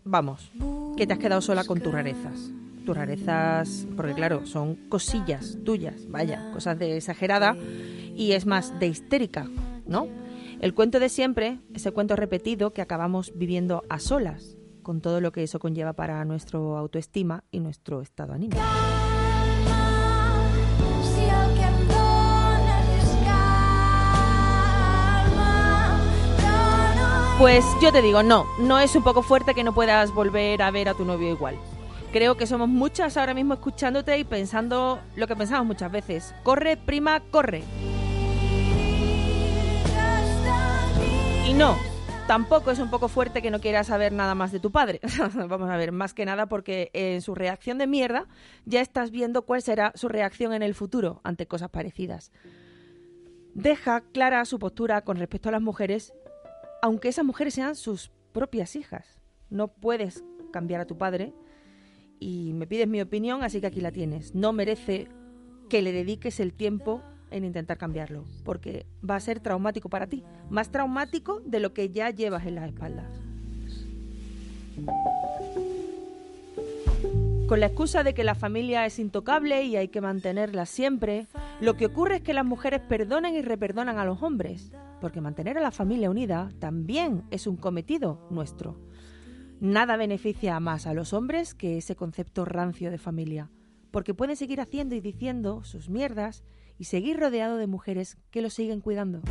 vamos, 0.05 0.53
que 0.97 1.07
te 1.07 1.13
has 1.13 1.19
quedado 1.19 1.41
sola 1.41 1.65
con 1.65 1.81
tus 1.81 1.93
rarezas 1.93 2.53
tus 2.85 2.97
rarezas, 2.97 3.87
porque 3.97 4.15
claro, 4.15 4.47
son 4.47 4.77
cosillas 4.89 5.59
tuyas, 5.65 6.09
vaya, 6.09 6.51
cosas 6.53 6.79
de 6.79 6.97
exagerada 6.97 7.57
y 8.17 8.33
es 8.33 8.47
más 8.47 8.79
de 8.79 8.87
histérica, 8.87 9.49
¿no? 9.87 10.09
El 10.61 10.75
cuento 10.75 11.01
de 11.01 11.09
siempre, 11.09 11.59
ese 11.75 11.93
cuento 11.93 12.17
repetido 12.17 12.73
que 12.73 12.83
acabamos 12.83 13.33
viviendo 13.35 13.83
a 13.89 13.99
solas, 13.99 14.57
con 14.83 15.01
todo 15.01 15.21
lo 15.21 15.33
que 15.33 15.43
eso 15.43 15.59
conlleva 15.59 15.95
para 15.95 16.25
nuestro 16.25 16.77
autoestima 16.77 17.45
y 17.51 17.61
nuestro 17.61 18.01
estado 18.01 18.33
anímico. 18.33 18.63
Pues 27.39 27.65
yo 27.83 27.93
te 27.93 28.01
digo, 28.01 28.23
no, 28.23 28.47
no 28.61 28.79
es 28.79 28.95
un 28.95 29.03
poco 29.03 29.21
fuerte 29.23 29.55
que 29.55 29.65
no 29.65 29.75
puedas 29.75 30.15
volver 30.15 30.63
a 30.63 30.71
ver 30.71 30.89
a 30.89 30.95
tu 30.95 31.05
novio 31.05 31.31
igual. 31.31 31.59
Creo 32.15 32.37
que 32.37 32.47
somos 32.47 32.69
muchas 32.69 33.17
ahora 33.17 33.35
mismo 33.35 33.55
escuchándote 33.55 34.17
y 34.17 34.23
pensando 34.23 35.01
lo 35.17 35.27
que 35.27 35.35
pensamos 35.35 35.67
muchas 35.67 35.91
veces. 35.91 36.33
Corre, 36.45 36.77
prima, 36.77 37.19
corre. 37.19 37.65
Y 41.45 41.55
no, 41.55 41.77
tampoco 42.29 42.71
es 42.71 42.79
un 42.79 42.89
poco 42.89 43.09
fuerte 43.09 43.43
que 43.43 43.51
no 43.51 43.61
quieras 43.61 43.89
saber 43.89 44.13
nada 44.13 44.37
más 44.37 44.53
de 44.53 44.61
tu 44.61 44.71
padre. 44.71 45.01
Vamos 45.35 45.69
a 45.69 45.77
ver, 45.77 45.91
más 45.91 46.15
que 46.15 46.25
nada 46.25 46.47
porque 46.47 46.91
en 46.93 47.21
su 47.21 47.35
reacción 47.35 47.79
de 47.79 47.89
mierda 47.89 48.29
ya 48.65 48.81
estás 48.81 49.11
viendo 49.11 49.43
cuál 49.43 49.63
será 49.63 49.91
su 49.97 50.09
reacción 50.09 50.53
en 50.53 50.63
el 50.63 50.77
futuro 50.77 51.21
ante 51.25 51.49
cosas 51.49 51.71
parecidas. 51.71 52.31
Deja 53.55 54.03
clara 54.13 54.45
su 54.45 54.61
postura 54.61 55.01
con 55.01 55.17
respecto 55.17 55.49
a 55.49 55.53
las 55.53 55.63
mujeres, 55.63 56.15
aunque 56.81 57.09
esas 57.09 57.25
mujeres 57.25 57.55
sean 57.55 57.75
sus 57.75 58.13
propias 58.31 58.77
hijas. 58.77 59.21
No 59.51 59.67
puedes 59.67 60.23
cambiar 60.53 60.81
a 60.81 60.87
tu 60.87 60.97
padre 60.97 61.35
y 62.21 62.53
me 62.55 62.67
pides 62.67 62.89
mi 62.89 63.01
opinión, 63.01 63.43
así 63.43 63.61
que 63.61 63.67
aquí 63.67 63.81
la 63.81 63.93
tienes. 63.93 64.35
No 64.35 64.53
merece 64.53 65.09
que 65.69 65.83
le 65.83 65.93
dediques 65.93 66.41
el 66.41 66.53
tiempo 66.53 67.03
en 67.31 67.45
intentar 67.45 67.79
cambiarlo, 67.79 68.25
porque 68.45 68.87
va 69.09 69.17
a 69.17 69.21
ser 69.21 69.41
traumático 69.41 69.89
para 69.89 70.07
ti, 70.07 70.23
más 70.51 70.71
traumático 70.71 71.41
de 71.45 71.61
lo 71.61 71.75
que 71.75 71.91
ya 71.91 72.11
llevas 72.11 72.47
en 72.47 72.55
las 72.55 72.69
espaldas. 72.69 73.07
Con 77.49 77.61
la 77.61 77.67
excusa 77.67 78.03
de 78.03 78.15
que 78.15 78.25
la 78.25 78.35
familia 78.35 78.87
es 78.87 78.99
intocable 78.99 79.65
y 79.65 79.77
hay 79.77 79.89
que 79.89 80.01
mantenerla 80.01 80.65
siempre, 80.65 81.27
lo 81.61 81.77
que 81.77 81.87
ocurre 81.87 82.17
es 82.17 82.23
que 82.23 82.33
las 82.33 82.45
mujeres 82.45 82.81
perdonan 82.81 83.35
y 83.35 83.43
reperdonan 83.43 83.99
a 83.99 84.05
los 84.05 84.23
hombres, 84.23 84.73
porque 85.01 85.21
mantener 85.21 85.59
a 85.59 85.61
la 85.61 85.71
familia 85.71 86.11
unida 86.11 86.51
también 86.59 87.25
es 87.31 87.47
un 87.47 87.57
cometido 87.57 88.27
nuestro. 88.31 88.77
Nada 89.65 89.97
beneficia 89.97 90.61
más 90.61 90.87
a 90.87 90.93
los 90.93 91.15
hombres 91.15 91.55
que 91.55 91.79
ese 91.79 91.97
concepto 91.97 92.45
rancio 92.45 92.91
de 92.91 92.99
familia, 92.99 93.49
porque 93.93 94.13
pueden 94.13 94.37
seguir 94.37 94.61
haciendo 94.61 94.95
y 94.95 95.01
diciendo 95.01 95.65
sus 95.65 95.89
mierdas 95.89 96.45
y 96.77 96.85
seguir 96.85 97.19
rodeado 97.19 97.57
de 97.57 97.67
mujeres 97.67 98.19
que 98.31 98.43
lo 98.43 98.51
siguen 98.51 98.83
cuidando. 98.83 99.23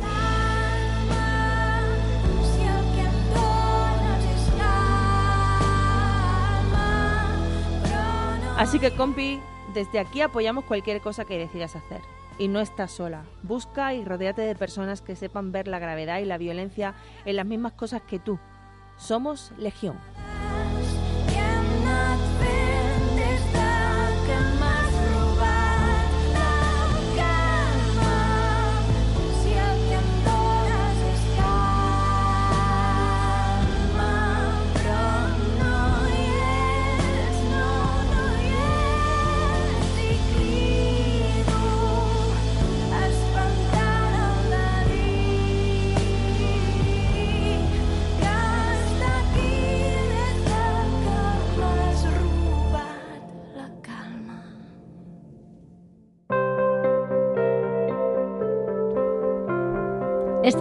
Así 8.58 8.80
que, 8.80 8.90
compi, 8.96 9.38
desde 9.72 10.00
aquí 10.00 10.20
apoyamos 10.20 10.64
cualquier 10.64 11.00
cosa 11.00 11.24
que 11.24 11.38
decidas 11.38 11.76
hacer. 11.76 12.00
Y 12.40 12.48
no 12.48 12.58
estás 12.58 12.90
sola. 12.90 13.22
Busca 13.44 13.94
y 13.94 14.04
rodéate 14.04 14.42
de 14.42 14.56
personas 14.56 15.00
que 15.00 15.14
sepan 15.14 15.52
ver 15.52 15.68
la 15.68 15.78
gravedad 15.78 16.18
y 16.18 16.24
la 16.24 16.38
violencia 16.38 16.96
en 17.24 17.36
las 17.36 17.46
mismas 17.46 17.74
cosas 17.74 18.02
que 18.02 18.18
tú. 18.18 18.40
Somos 18.96 19.52
Legión. 19.58 19.96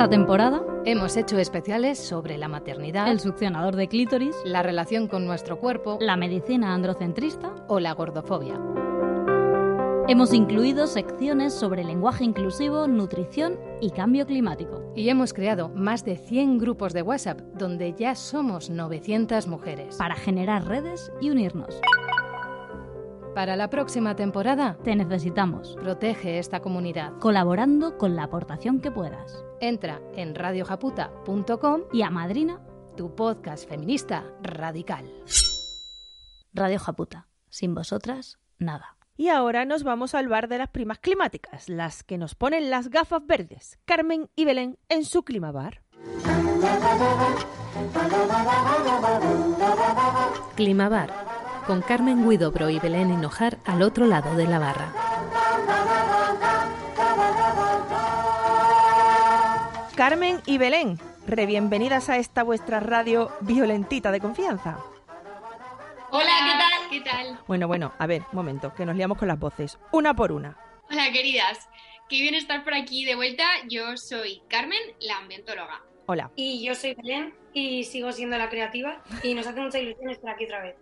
Esta 0.04 0.18
temporada 0.18 0.62
hemos 0.84 1.16
hecho 1.16 1.38
especiales 1.40 1.98
sobre 1.98 2.38
la 2.38 2.50
maternidad, 2.50 3.10
el 3.10 3.22
succionador 3.22 3.78
de 3.78 3.88
clítoris, 3.88 4.36
la 4.44 4.62
relación 4.62 5.08
con 5.08 5.26
nuestro 5.26 5.58
cuerpo, 5.62 5.98
la 6.02 6.18
medicina 6.18 6.74
androcentrista 6.74 7.54
o 7.70 7.80
la 7.80 7.94
gordofobia. 7.94 8.60
Hemos 10.10 10.34
incluido 10.34 10.88
secciones 10.88 11.54
sobre 11.54 11.86
lenguaje 11.86 12.26
inclusivo, 12.26 12.86
nutrición 12.86 13.58
y 13.80 13.92
cambio 13.92 14.26
climático. 14.26 14.92
Y 14.94 15.08
hemos 15.08 15.32
creado 15.32 15.70
más 15.70 16.04
de 16.04 16.18
100 16.18 16.58
grupos 16.58 16.92
de 16.92 17.02
WhatsApp 17.02 17.40
donde 17.58 17.94
ya 17.94 18.14
somos 18.16 18.70
900 18.70 19.48
mujeres. 19.48 19.96
Para 19.96 20.16
generar 20.16 20.68
redes 20.68 21.14
y 21.22 21.30
unirnos. 21.30 21.80
Para 23.34 23.56
la 23.56 23.70
próxima 23.70 24.18
temporada 24.18 24.78
te 24.84 24.98
necesitamos. 24.98 25.78
Protege 25.82 26.40
esta 26.40 26.60
comunidad. 26.60 27.14
Colaborando 27.20 27.98
con 27.98 28.18
la 28.18 28.24
aportación 28.24 28.82
que 28.82 28.92
puedas. 28.92 29.46
Entra 29.64 30.02
en 30.18 30.36
radiojaputa.com 30.36 31.84
y 31.94 32.02
a 32.02 32.10
Madrina, 32.10 32.60
tu 32.98 33.16
podcast 33.16 33.66
feminista 33.70 34.26
radical. 34.42 35.10
Radio 36.54 36.80
Japuta. 36.80 37.30
Sin 37.48 37.74
vosotras, 37.74 38.40
nada. 38.58 38.98
Y 39.16 39.30
ahora 39.30 39.64
nos 39.64 39.84
vamos 39.84 40.16
al 40.16 40.28
bar 40.28 40.50
de 40.50 40.58
las 40.58 40.68
primas 40.68 41.00
climáticas, 41.00 41.70
las 41.70 42.04
que 42.04 42.18
nos 42.18 42.36
ponen 42.36 42.70
las 42.70 42.90
gafas 42.90 43.26
verdes, 43.26 43.80
Carmen 43.86 44.30
y 44.36 44.44
Belén 44.44 44.80
en 44.90 45.06
su 45.06 45.24
climabar. 45.24 45.82
Climabar 50.58 51.14
con 51.66 51.82
Carmen 51.82 52.30
Guidobro 52.30 52.70
y 52.70 52.80
Belén 52.80 53.14
Hinojar 53.14 53.60
al 53.64 53.82
otro 53.82 54.08
lado 54.08 54.36
de 54.36 54.46
la 54.46 54.60
barra. 54.60 55.13
Carmen 59.96 60.42
y 60.48 60.58
Belén, 60.58 60.98
re 61.28 61.46
bienvenidas 61.46 62.10
a 62.10 62.18
esta 62.18 62.42
vuestra 62.42 62.80
radio 62.80 63.32
violentita 63.42 64.12
de 64.12 64.20
confianza. 64.20 64.80
Hola, 66.10 66.32
¿qué 66.46 66.58
tal? 66.58 66.90
¿Qué 66.90 67.02
tal? 67.02 67.40
Bueno, 67.48 67.68
bueno, 67.68 67.94
a 68.00 68.08
ver, 68.08 68.24
un 68.32 68.38
momento, 68.38 68.74
que 68.74 68.88
nos 68.88 68.96
liamos 68.96 69.20
con 69.20 69.28
las 69.28 69.38
voces. 69.38 69.78
Una 69.92 70.16
por 70.16 70.32
una. 70.32 70.58
Hola, 70.90 71.12
queridas. 71.12 71.70
Qué 72.10 72.22
bien 72.22 72.34
estar 72.34 72.64
por 72.64 72.74
aquí 72.74 73.06
de 73.06 73.14
vuelta. 73.14 73.46
Yo 73.70 73.96
soy 73.96 74.42
Carmen, 74.48 74.80
la 75.00 75.18
ambientóloga. 75.18 75.84
Hola. 76.08 76.32
Y 76.36 76.66
yo 76.66 76.74
soy 76.74 76.96
Belén 76.96 77.36
y 77.54 77.84
sigo 77.84 78.12
siendo 78.12 78.36
la 78.40 78.50
creativa 78.50 79.04
y 79.22 79.36
nos 79.36 79.46
hace 79.46 79.62
mucha 79.62 79.78
ilusión 79.78 80.10
estar 80.10 80.32
aquí 80.32 80.46
otra 80.46 80.64
vez. 80.64 80.76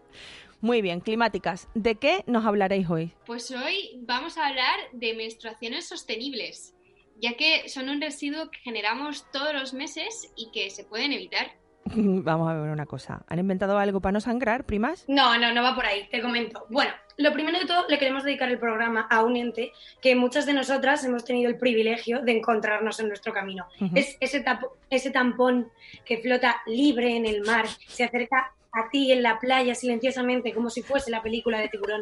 Muy 0.62 0.82
bien, 0.82 1.02
climáticas. 1.02 1.68
¿De 1.74 1.96
qué 1.96 2.24
nos 2.28 2.46
hablaréis 2.46 2.90
hoy? 2.90 3.14
Pues 3.26 3.52
hoy 3.52 4.00
vamos 4.04 4.38
a 4.38 4.48
hablar 4.48 4.80
de 4.94 5.16
menstruaciones 5.16 5.88
sostenibles, 5.88 6.76
ya 7.22 7.34
que 7.38 7.70
son 7.70 7.90
un 7.90 8.02
residuo 8.02 8.50
que 8.52 8.60
generamos 8.60 9.30
todos 9.32 9.54
los 9.54 9.74
meses 9.74 10.32
y 10.36 10.52
que 10.52 10.70
se 10.70 10.84
pueden 10.84 11.14
evitar. 11.14 11.52
Vamos 11.86 12.50
a 12.50 12.54
ver 12.54 12.70
una 12.72 12.86
cosa. 12.86 13.24
¿Han 13.28 13.40
inventado 13.40 13.78
algo 13.78 14.02
para 14.02 14.14
no 14.14 14.22
sangrar, 14.22 14.66
primas? 14.66 15.06
No, 15.08 15.38
no, 15.38 15.54
no 15.54 15.64
va 15.64 15.76
por 15.76 15.86
ahí, 15.86 16.08
te 16.10 16.22
comento. 16.22 16.66
Bueno, 16.70 16.92
lo 17.18 17.34
primero 17.34 17.60
de 17.60 17.66
todo, 17.66 17.86
le 17.88 17.98
queremos 18.00 18.24
dedicar 18.24 18.50
el 18.50 18.58
programa 18.60 19.08
a 19.10 19.24
un 19.24 19.36
ente 19.36 19.72
que 20.02 20.16
muchas 20.16 20.46
de 20.46 20.54
nosotras 20.54 21.04
hemos 21.04 21.26
tenido 21.26 21.50
el 21.50 21.58
privilegio 21.58 22.22
de 22.22 22.38
encontrarnos 22.38 23.00
en 23.00 23.08
nuestro 23.10 23.34
camino. 23.34 23.68
Es 23.96 24.18
ese, 24.20 24.44
tapo- 24.44 24.74
ese 24.90 25.12
tampón 25.12 25.72
que 26.06 26.18
flota 26.20 26.62
libre 26.66 27.16
en 27.16 27.26
el 27.26 27.42
mar, 27.42 27.66
se 27.88 28.04
acerca 28.04 28.54
a 28.74 28.90
ti 28.90 29.12
en 29.12 29.22
la 29.22 29.38
playa 29.40 29.76
silenciosamente, 29.76 30.54
como 30.54 30.70
si 30.70 30.82
fuese 30.82 31.12
la 31.12 31.22
película 31.22 31.60
de 31.60 31.68
tiburón. 31.70 32.02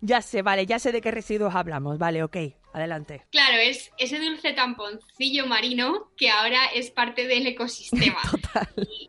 Ya 0.00 0.22
sé, 0.22 0.42
vale, 0.42 0.66
ya 0.66 0.78
sé 0.78 0.92
de 0.92 1.00
qué 1.00 1.10
residuos 1.10 1.54
hablamos. 1.54 1.98
Vale, 1.98 2.22
ok, 2.22 2.36
adelante. 2.72 3.24
Claro, 3.30 3.58
es 3.58 3.90
ese 3.98 4.18
dulce 4.18 4.52
tamponcillo 4.52 5.46
marino 5.46 6.10
que 6.16 6.30
ahora 6.30 6.66
es 6.74 6.90
parte 6.90 7.26
del 7.26 7.46
ecosistema. 7.46 8.20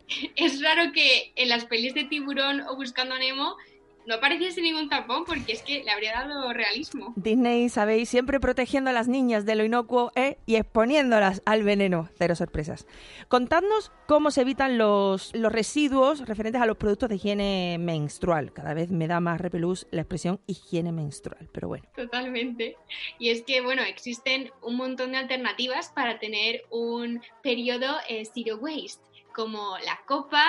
Y 0.10 0.32
es 0.36 0.62
raro 0.62 0.94
que 0.94 1.34
en 1.36 1.50
las 1.50 1.66
pelis 1.66 1.94
de 1.94 2.06
tiburón 2.06 2.62
o 2.62 2.78
buscando 2.78 3.16
a 3.16 3.20
Nemo 3.20 3.58
no 4.08 4.16
apareciese 4.16 4.62
ningún 4.62 4.90
tampón 4.90 5.26
porque 5.26 5.52
es 5.52 5.62
que 5.62 5.84
le 5.84 5.92
habría 5.92 6.14
dado 6.14 6.54
realismo. 6.54 7.14
Disney, 7.18 7.70
sabéis, 7.70 8.10
siempre 8.10 8.40
protegiendo 8.40 8.90
a 8.90 8.94
las 8.94 9.08
niñas 9.08 9.46
de 9.46 9.56
lo 9.56 9.66
inocuo 9.66 10.12
¿eh? 10.16 10.38
y 10.46 10.56
exponiéndolas 10.56 11.42
al 11.46 11.64
veneno. 11.64 12.10
Cero 12.18 12.36
sorpresas. 12.36 12.88
Contadnos 13.28 13.92
cómo 14.08 14.32
se 14.32 14.42
evitan 14.42 14.78
los, 14.78 15.36
los 15.36 15.52
residuos 15.52 16.26
referentes 16.26 16.62
a 16.62 16.66
los 16.66 16.78
productos 16.78 17.10
de 17.10 17.16
higiene 17.16 17.78
menstrual. 17.80 18.54
Cada 18.54 18.74
vez 18.74 18.92
me 18.92 19.08
da 19.08 19.20
más 19.20 19.42
repelús 19.42 19.88
la 19.92 20.02
expresión 20.02 20.40
higiene 20.48 20.94
menstrual, 20.94 21.50
pero 21.52 21.68
bueno. 21.68 21.86
Totalmente. 21.94 22.78
Y 23.20 23.30
es 23.30 23.42
que, 23.44 23.62
bueno, 23.62 23.82
existen 23.82 24.52
un 24.62 24.78
montón 24.78 25.12
de 25.12 25.18
alternativas 25.18 25.90
para 25.90 26.18
tener 26.18 26.64
un 26.70 27.22
periodo 27.44 27.98
eh, 28.08 28.24
zero 28.34 28.58
waste, 28.58 29.04
como 29.38 29.78
la 29.86 30.00
copa, 30.08 30.44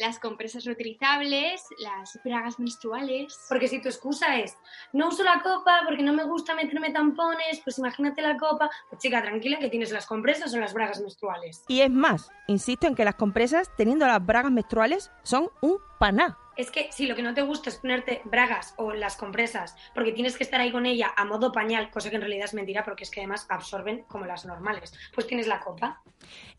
las 0.00 0.18
compresas 0.18 0.64
reutilizables, 0.64 1.62
las 1.78 2.18
bragas 2.24 2.58
menstruales. 2.58 3.38
Porque 3.48 3.68
si 3.68 3.80
tu 3.80 3.88
excusa 3.88 4.40
es, 4.40 4.56
no 4.92 5.06
uso 5.06 5.22
la 5.22 5.40
copa 5.40 5.82
porque 5.86 6.02
no 6.02 6.12
me 6.12 6.24
gusta 6.24 6.56
meterme 6.56 6.90
tampones, 6.90 7.60
pues 7.62 7.78
imagínate 7.78 8.22
la 8.22 8.36
copa. 8.36 8.68
Pues 8.90 9.00
chica, 9.00 9.22
tranquila 9.22 9.60
que 9.60 9.68
tienes 9.68 9.92
las 9.92 10.06
compresas 10.06 10.52
o 10.52 10.58
las 10.58 10.74
bragas 10.74 11.00
menstruales. 11.00 11.62
Y 11.68 11.80
es 11.80 11.90
más, 11.90 12.32
insisto 12.48 12.88
en 12.88 12.96
que 12.96 13.04
las 13.04 13.14
compresas, 13.14 13.70
teniendo 13.76 14.04
las 14.04 14.26
bragas 14.26 14.50
menstruales, 14.50 15.12
son 15.22 15.48
un 15.60 15.78
paná. 16.00 16.36
Es 16.56 16.70
que 16.70 16.88
si 16.92 17.06
lo 17.06 17.16
que 17.16 17.22
no 17.22 17.34
te 17.34 17.42
gusta 17.42 17.70
es 17.70 17.76
ponerte 17.76 18.20
bragas 18.24 18.74
o 18.76 18.92
las 18.92 19.16
compresas 19.16 19.76
porque 19.94 20.12
tienes 20.12 20.36
que 20.36 20.44
estar 20.44 20.60
ahí 20.60 20.70
con 20.70 20.86
ella 20.86 21.12
a 21.16 21.24
modo 21.24 21.52
pañal, 21.52 21.90
cosa 21.90 22.10
que 22.10 22.16
en 22.16 22.22
realidad 22.22 22.44
es 22.44 22.54
mentira 22.54 22.84
porque 22.84 23.04
es 23.04 23.10
que 23.10 23.20
además 23.20 23.46
absorben 23.48 24.04
como 24.04 24.26
las 24.26 24.44
normales, 24.44 24.92
pues 25.14 25.26
tienes 25.26 25.46
la 25.46 25.60
copa. 25.60 26.02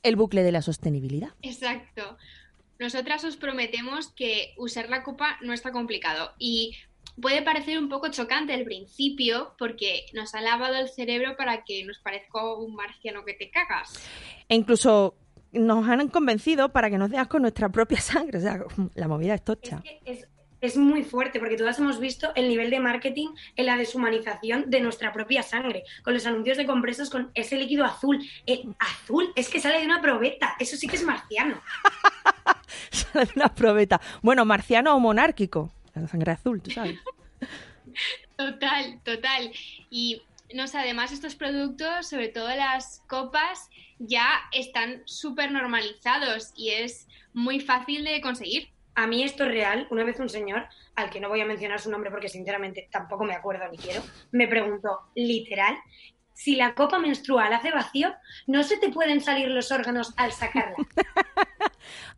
El 0.03 0.15
bucle 0.15 0.43
de 0.43 0.51
la 0.51 0.62
sostenibilidad. 0.62 1.29
Exacto. 1.41 2.17
Nosotras 2.77 3.23
os 3.23 3.38
prometemos 3.38 4.10
que 4.10 4.53
usar 4.58 4.89
la 4.89 5.03
copa 5.03 5.38
no 5.41 5.53
está 5.53 5.71
complicado 5.71 6.34
y 6.38 6.75
puede 7.21 7.41
parecer 7.41 7.77
un 7.77 7.88
poco 7.88 8.10
chocante 8.10 8.53
al 8.53 8.65
principio 8.65 9.53
porque 9.58 10.05
nos 10.13 10.36
ha 10.36 10.41
lavado 10.41 10.75
el 10.75 10.89
cerebro 10.89 11.38
para 11.38 11.63
que 11.63 11.86
nos 11.86 11.99
parezca 11.99 12.53
un 12.55 12.75
marciano 12.75 13.23
que 13.23 13.34
te 13.34 13.49
cagas. 13.49 14.05
E 14.49 14.55
incluso 14.55 15.15
nos 15.56 15.88
han 15.88 16.08
convencido 16.10 16.70
para 16.70 16.89
que 16.89 16.98
nos 16.98 17.10
veas 17.10 17.28
con 17.28 17.41
nuestra 17.41 17.70
propia 17.70 18.00
sangre. 18.02 18.38
O 18.38 18.41
sea, 18.41 18.63
la 18.96 19.08
movida 19.08 19.34
es 19.34 19.44
tocha. 19.44 19.82
Es, 20.06 20.28
es 20.62 20.78
muy 20.78 21.04
fuerte 21.04 21.39
porque 21.39 21.58
todas 21.58 21.80
hemos 21.80 22.00
visto 22.00 22.32
el 22.36 22.48
nivel 22.48 22.70
de 22.70 22.80
marketing 22.80 23.30
en 23.56 23.65
la 23.65 23.78
deshumanización 23.78 24.70
de 24.70 24.82
nuestra 24.82 25.13
propia 25.13 25.44
sangre, 25.44 25.84
con 26.04 26.13
los 26.13 26.26
anuncios 26.26 26.58
de 26.58 26.65
compresas 26.65 27.10
con 27.10 27.32
ese 27.36 27.58
líquido 27.58 27.86
azul. 27.86 28.24
Eh, 28.48 28.63
azul, 28.80 29.32
es 29.36 29.50
que 29.50 29.60
sale 29.60 29.80
de 29.80 29.86
una 29.86 30.02
probeta, 30.02 30.56
eso 30.60 30.76
sí 30.76 30.88
que 30.88 30.96
es 30.96 31.04
marciano. 31.04 31.62
Sale 32.91 33.26
de 33.26 33.32
una 33.36 33.50
probeta. 33.50 34.02
Bueno, 34.22 34.46
marciano 34.46 34.96
o 34.96 35.00
monárquico. 35.00 35.72
La 35.94 36.08
sangre 36.08 36.34
azul, 36.34 36.62
tú 36.62 36.72
sabes. 36.72 37.00
Total, 38.36 39.00
total. 39.04 39.52
Y 39.89 40.22
no 40.53 40.67
sé, 40.67 40.77
además 40.77 41.12
estos 41.12 41.36
productos, 41.36 42.08
sobre 42.08 42.29
todo 42.29 42.47
las 42.49 43.01
copas, 43.08 43.69
ya 43.99 44.41
están 44.51 45.01
súper 45.05 45.51
normalizados 45.51 46.51
y 46.55 46.71
es 46.71 47.08
muy 47.34 47.60
fácil 47.60 48.03
de 48.03 48.21
conseguir. 48.21 48.69
A 48.95 49.08
mí 49.08 49.23
esto 49.23 49.43
es 49.43 49.49
real. 49.49 49.88
Una 49.91 50.03
vez 50.03 50.19
un 50.19 50.29
señor, 50.29 50.67
al 50.95 51.10
que 51.10 51.19
no 51.19 51.29
voy 51.29 51.41
a 51.41 51.45
mencionar 51.45 51.81
su 51.81 51.91
nombre 51.91 52.12
porque 52.12 52.29
sinceramente 52.29 52.88
tampoco 52.91 53.25
me 53.25 53.34
acuerdo 53.34 53.67
ni 53.69 53.77
quiero, 53.77 54.01
me 54.31 54.47
preguntó, 54.47 55.01
literal, 55.15 55.75
si 56.34 56.55
la 56.55 56.75
copa 56.75 56.99
menstrual 56.99 57.51
hace 57.53 57.71
vacío, 57.71 58.13
¿no 58.45 58.63
se 58.63 58.77
te 58.77 58.89
pueden 58.89 59.21
salir 59.21 59.47
los 59.49 59.71
órganos 59.71 60.13
al 60.17 60.31
sacarla? 60.31 60.75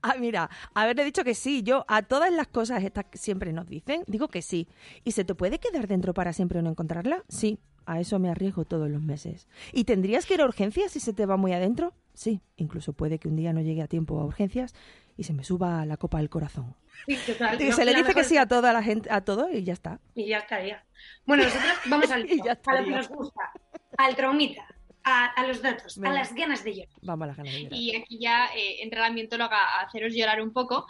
Ah, 0.02 0.16
mira, 0.18 0.50
haberle 0.74 1.04
dicho 1.04 1.24
que 1.24 1.34
sí. 1.34 1.64
Yo 1.64 1.84
a 1.88 2.04
todas 2.04 2.32
las 2.32 2.48
cosas 2.48 2.84
estas 2.84 3.06
que 3.06 3.18
siempre 3.18 3.52
nos 3.52 3.68
dicen, 3.68 4.04
digo 4.08 4.28
que 4.28 4.42
sí. 4.42 4.68
¿Y 5.04 5.12
se 5.12 5.26
te 5.26 5.36
puede 5.36 5.60
quedar 5.60 5.88
dentro 5.88 6.14
para 6.14 6.34
siempre 6.34 6.60
o 6.60 6.62
no 6.62 6.70
encontrarla? 6.70 7.24
Sí, 7.28 7.60
a 7.88 8.02
eso 8.02 8.20
me 8.20 8.30
arriesgo 8.30 8.66
todos 8.66 8.90
los 8.90 9.02
meses. 9.02 9.48
¿Y 9.72 9.86
tendrías 9.86 10.26
que 10.26 10.36
ir 10.36 10.42
a 10.42 10.46
urgencias 10.46 10.92
si 10.92 11.00
se 11.00 11.14
te 11.14 11.26
va 11.26 11.38
muy 11.38 11.54
adentro? 11.54 11.94
Sí, 12.14 12.42
incluso 12.58 12.94
puede 12.94 13.18
que 13.18 13.30
un 13.30 13.38
día 13.38 13.54
no 13.54 13.62
llegue 13.62 13.82
a 13.82 13.88
tiempo 13.88 14.20
a 14.20 14.26
urgencias 14.26 14.76
y 15.16 15.24
se 15.24 15.34
me 15.34 15.44
suba 15.44 15.86
la 15.86 15.96
copa 15.98 16.20
al 16.20 16.30
corazón. 16.30 16.76
Sí, 17.08 17.18
total, 17.26 17.62
Y 17.62 17.70
no, 17.70 17.76
se 17.76 17.86
le 17.86 17.94
dice 17.94 18.14
que 18.14 18.24
sí 18.26 18.38
a 18.38 18.46
toda 18.46 18.74
la 18.74 18.84
gente, 18.84 19.10
a 19.10 19.22
todo 19.22 19.50
y 19.52 19.64
ya 19.64 19.74
está. 19.74 20.00
Y 20.16 20.28
ya 20.28 20.40
estaría. 20.40 20.84
Bueno, 21.26 21.44
nosotros 21.44 21.72
vamos 21.86 22.12
al 22.12 22.24
lío, 22.24 22.44
a 22.44 22.74
lo 22.74 22.86
que 22.86 22.92
nos 22.92 23.08
gusta, 23.08 23.52
al 23.98 24.16
traumita, 24.16 24.66
a, 25.04 25.26
a 25.28 25.48
los 25.48 25.62
datos, 25.62 25.98
a 26.04 26.12
las 26.12 26.36
ganas 26.36 26.66
de 26.66 26.76
llorar. 26.76 27.00
Vamos 27.04 27.24
a 27.24 27.28
las 27.28 27.38
ganas 27.38 27.54
de 27.54 27.64
llorar. 27.64 27.80
Y 27.80 27.96
aquí 27.96 28.20
ya 28.20 28.48
eh, 28.48 28.84
entra 28.84 29.00
la 29.00 29.08
ambientóloga 29.08 29.58
a 29.58 29.82
haceros 29.84 30.14
llorar 30.14 30.42
un 30.42 30.52
poco, 30.52 30.88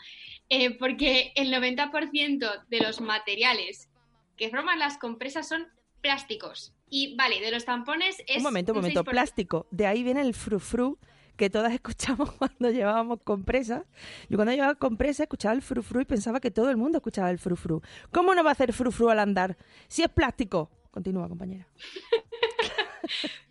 eh, 0.50 0.78
porque 0.80 1.32
el 1.36 1.54
90% 1.54 2.66
de 2.68 2.80
los 2.80 3.02
materiales 3.02 3.90
que 4.36 4.50
forman 4.50 4.80
las 4.80 4.98
compresas 4.98 5.48
son 5.48 5.68
plásticos. 6.02 6.74
Y 6.90 7.16
vale, 7.16 7.42
de 7.42 7.52
los 7.52 7.66
tampones 7.66 8.22
es 8.28 8.38
Un 8.38 8.44
momento, 8.44 8.72
un 8.72 8.80
momento, 8.80 9.04
6%. 9.04 9.10
plástico. 9.10 9.68
De 9.72 9.88
ahí 9.88 10.04
viene 10.04 10.22
el 10.22 10.34
frufru 10.34 10.98
que 11.36 11.50
todas 11.50 11.74
escuchamos 11.74 12.32
cuando 12.32 12.72
llevábamos 12.72 13.20
compresas. 13.24 13.84
Yo 14.30 14.38
cuando 14.38 14.54
llevaba 14.54 14.76
compresas 14.76 15.22
escuchaba 15.22 15.54
el 15.54 15.62
frufru 15.62 16.02
y 16.02 16.06
pensaba 16.06 16.40
que 16.40 16.52
todo 16.52 16.70
el 16.70 16.78
mundo 16.78 16.98
escuchaba 16.98 17.30
el 17.30 17.40
frufru. 17.40 17.82
¿Cómo 18.12 18.34
no 18.36 18.44
va 18.44 18.52
a 18.52 18.54
hacer 18.54 18.74
frufru 18.74 19.10
al 19.10 19.20
andar? 19.20 19.58
Si 19.88 20.04
es 20.04 20.10
plástico. 20.10 20.72
Continúa, 20.92 21.28
compañera. 21.30 21.68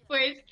Pues, 0.07 0.45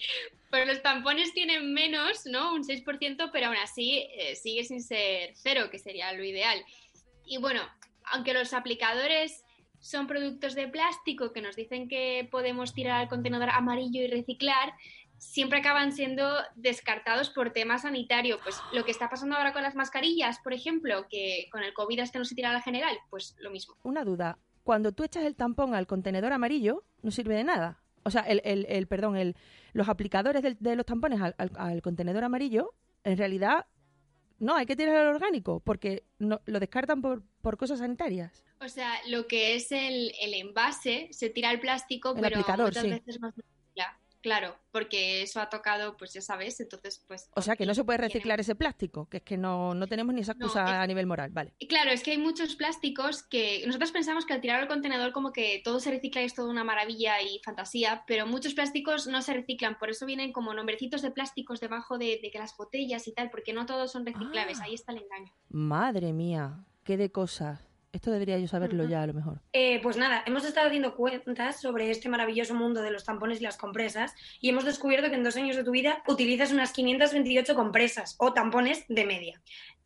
pues 0.51 0.66
los 0.66 0.83
tampones 0.83 1.33
tienen 1.33 1.73
menos, 1.73 2.27
¿no? 2.27 2.55
Un 2.55 2.64
6%, 2.64 3.31
pero 3.33 3.47
aún 3.47 3.57
así 3.57 4.09
eh, 4.18 4.35
sigue 4.35 4.64
sin 4.64 4.83
ser 4.83 5.31
cero, 5.35 5.68
que 5.70 5.79
sería 5.79 6.12
lo 6.12 6.25
ideal. 6.25 6.64
Y 7.25 7.38
bueno, 7.38 7.62
aunque 8.07 8.35
los 8.35 8.53
aplicadores 8.53 9.44
son 9.85 10.07
productos 10.07 10.55
de 10.55 10.66
plástico 10.66 11.33
que 11.35 11.42
nos 11.42 11.57
dicen 11.57 11.88
que 11.88 12.27
podemos 12.31 12.73
tirar 12.73 13.03
al 13.03 13.09
contenedor 13.09 13.51
amarillo 13.51 14.01
y 14.01 14.07
reciclar, 14.07 14.73
siempre 15.18 15.59
acaban 15.59 15.92
siendo 15.92 16.27
descartados 16.55 17.29
por 17.29 17.51
tema 17.51 17.77
sanitario. 17.77 18.38
Pues 18.42 18.59
lo 18.73 18.85
que 18.87 18.90
está 18.90 19.11
pasando 19.11 19.37
ahora 19.37 19.53
con 19.53 19.62
las 19.62 19.75
mascarillas, 19.75 20.38
por 20.40 20.55
ejemplo, 20.55 21.07
que 21.11 21.49
con 21.53 21.62
el 21.62 21.75
COVID 21.75 22.01
este 22.01 22.18
no 22.18 22.25
se 22.25 22.35
tira 22.35 22.49
a 22.49 22.55
la 22.55 22.62
general, 22.62 22.97
pues 23.11 23.37
lo 23.40 23.51
mismo. 23.51 23.77
Una 23.83 24.05
duda. 24.05 24.38
Cuando 24.62 24.92
tú 24.92 25.05
echas 25.05 25.25
el 25.25 25.37
tampón 25.37 25.75
al 25.75 25.87
contenedor 25.87 26.33
amarillo, 26.33 26.85
no 27.02 27.11
sirve 27.11 27.35
de 27.35 27.44
nada. 27.44 27.83
O 28.04 28.11
sea, 28.11 28.23
el, 28.23 28.40
el, 28.44 28.65
el- 28.71 28.87
perdón, 28.87 29.17
el, 29.17 29.37
los 29.75 29.90
aplicadores 29.90 30.42
de 30.59 30.77
los 30.77 30.87
tampones 30.87 31.21
al 31.21 31.83
contenedor 31.83 32.25
amarillo, 32.25 32.73
en 33.04 33.19
realidad, 33.19 33.67
no, 34.39 34.55
hay 34.55 34.67
que 34.67 34.77
tirar 34.77 34.97
el 34.97 35.15
orgánico, 35.15 35.61
porque 35.61 36.05
no, 36.19 36.41
lo 36.47 36.61
descartan 36.61 37.01
por, 37.03 37.23
por 37.41 37.57
cosas 37.57 37.79
sanitarias. 37.79 38.45
O 38.61 38.69
sea, 38.69 38.93
lo 39.09 39.27
que 39.27 39.55
es 39.55 39.73
el, 39.73 40.13
el 40.21 40.35
envase 40.35 41.09
se 41.13 41.31
tira 41.31 41.51
al 41.51 41.61
plástico, 41.61 42.15
El 42.17 42.23
pero 42.23 42.39
muchas 42.39 42.83
sí. 42.83 42.91
veces 42.91 43.21
recicla. 43.21 43.54
Claro, 44.25 44.56
porque 44.72 45.20
eso 45.20 45.38
ha 45.38 45.50
tocado, 45.50 45.98
pues 45.98 46.14
ya 46.14 46.22
sabes, 46.22 46.58
entonces 46.58 47.04
pues... 47.06 47.29
O 47.37 47.42
sea, 47.42 47.56
que 47.56 47.66
no 47.66 47.75
se 47.75 47.85
puede 47.85 47.98
reciclar 47.98 48.40
ese 48.40 48.54
plástico, 48.54 49.06
que 49.10 49.18
es 49.18 49.22
que 49.22 49.37
no, 49.37 49.75
no 49.75 49.87
tenemos 49.87 50.14
ni 50.14 50.22
esa 50.22 50.33
excusa 50.33 50.81
a 50.81 50.87
nivel 50.87 51.06
moral, 51.06 51.31
vale. 51.31 51.52
Claro, 51.68 51.90
es 51.90 52.02
que 52.02 52.12
hay 52.12 52.18
muchos 52.18 52.56
plásticos 52.56 53.22
que 53.22 53.62
nosotros 53.66 53.92
pensamos 53.92 54.25
que 54.25 54.33
al 54.33 54.40
tirar 54.40 54.60
al 54.62 54.66
contenedor 54.66 55.12
como 55.12 55.31
que 55.31 55.60
todo 55.62 55.79
se 55.79 55.90
recicla 55.90 56.22
y 56.22 56.25
es 56.25 56.35
toda 56.35 56.48
una 56.48 56.64
maravilla 56.64 57.20
y 57.20 57.38
fantasía, 57.44 58.02
pero 58.06 58.27
muchos 58.27 58.54
plásticos 58.54 59.06
no 59.06 59.20
se 59.20 59.35
reciclan, 59.35 59.79
por 59.79 59.90
eso 59.90 60.06
vienen 60.06 60.33
como 60.33 60.54
nombrecitos 60.54 61.02
de 61.02 61.10
plásticos 61.10 61.60
debajo 61.60 61.98
de, 61.98 62.18
de 62.22 62.31
que 62.31 62.38
las 62.38 62.56
botellas 62.56 63.06
y 63.06 63.12
tal, 63.12 63.29
porque 63.31 63.52
no 63.52 63.66
todos 63.66 63.92
son 63.92 64.06
reciclables, 64.06 64.58
Ah. 64.60 64.64
ahí 64.64 64.75
está 64.75 64.92
el 64.92 65.02
engaño. 65.02 65.33
Madre 65.50 66.14
mía, 66.14 66.64
qué 66.83 66.96
de 66.96 67.12
cosas. 67.12 67.60
Esto 67.95 68.11
debería 68.11 68.38
yo 68.40 68.49
saberlo 68.49 68.88
ya 68.88 69.03
a 69.03 69.07
lo 69.07 69.15
mejor. 69.15 69.40
Eh, 69.53 69.81
pues 69.81 69.97
nada, 69.97 70.25
hemos 70.27 70.45
estado 70.45 70.67
haciendo 70.67 70.97
cuentas 70.97 71.61
sobre 71.61 71.92
este 71.92 72.09
maravilloso 72.09 72.53
mundo 72.53 72.83
de 72.83 72.90
los 72.90 73.05
tampones 73.05 73.40
y 73.40 73.45
las 73.45 73.57
compresas 73.57 74.15
y 74.40 74.49
hemos 74.49 74.65
descubierto 74.65 75.11
que 75.11 75.15
en 75.15 75.23
dos 75.23 75.37
años 75.37 75.55
de 75.55 75.63
tu 75.63 75.71
vida 75.71 76.03
utilizas 76.09 76.51
unas 76.53 76.73
528 76.73 77.55
compresas 77.55 78.17
o 78.19 78.33
tampones 78.33 78.85
de 78.88 79.05
media. 79.05 79.40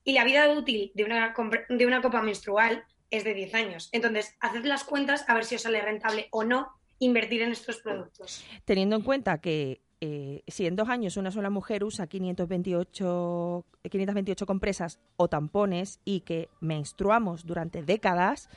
Y 0.04 0.12
la 0.12 0.24
vida 0.24 0.48
útil 0.48 0.90
de 0.94 1.04
una, 1.04 1.34
de 1.68 1.86
una 1.86 2.00
copa 2.00 2.22
menstrual 2.22 2.82
es 3.10 3.24
de 3.24 3.34
10 3.34 3.54
años. 3.54 3.90
Entonces, 3.92 4.34
haced 4.40 4.64
las 4.64 4.84
cuentas 4.84 5.28
a 5.28 5.34
ver 5.34 5.44
si 5.44 5.56
os 5.56 5.62
sale 5.62 5.82
rentable 5.82 6.28
o 6.30 6.44
no 6.44 6.72
invertir 6.98 7.42
en 7.42 7.52
estos 7.52 7.76
productos. 7.82 8.42
Teniendo 8.64 8.96
en 8.96 9.02
cuenta 9.02 9.38
que 9.42 9.82
eh, 10.00 10.42
si 10.46 10.66
en 10.66 10.76
dos 10.76 10.88
años 10.88 11.16
una 11.16 11.30
sola 11.30 11.50
mujer 11.50 11.84
usa 11.84 12.06
528, 12.06 13.64
528 13.90 14.46
compresas 14.46 15.00
o 15.16 15.28
tampones 15.28 16.00
y 16.04 16.20
que 16.20 16.48
menstruamos 16.60 17.44
durante 17.44 17.82
décadas, 17.82 18.48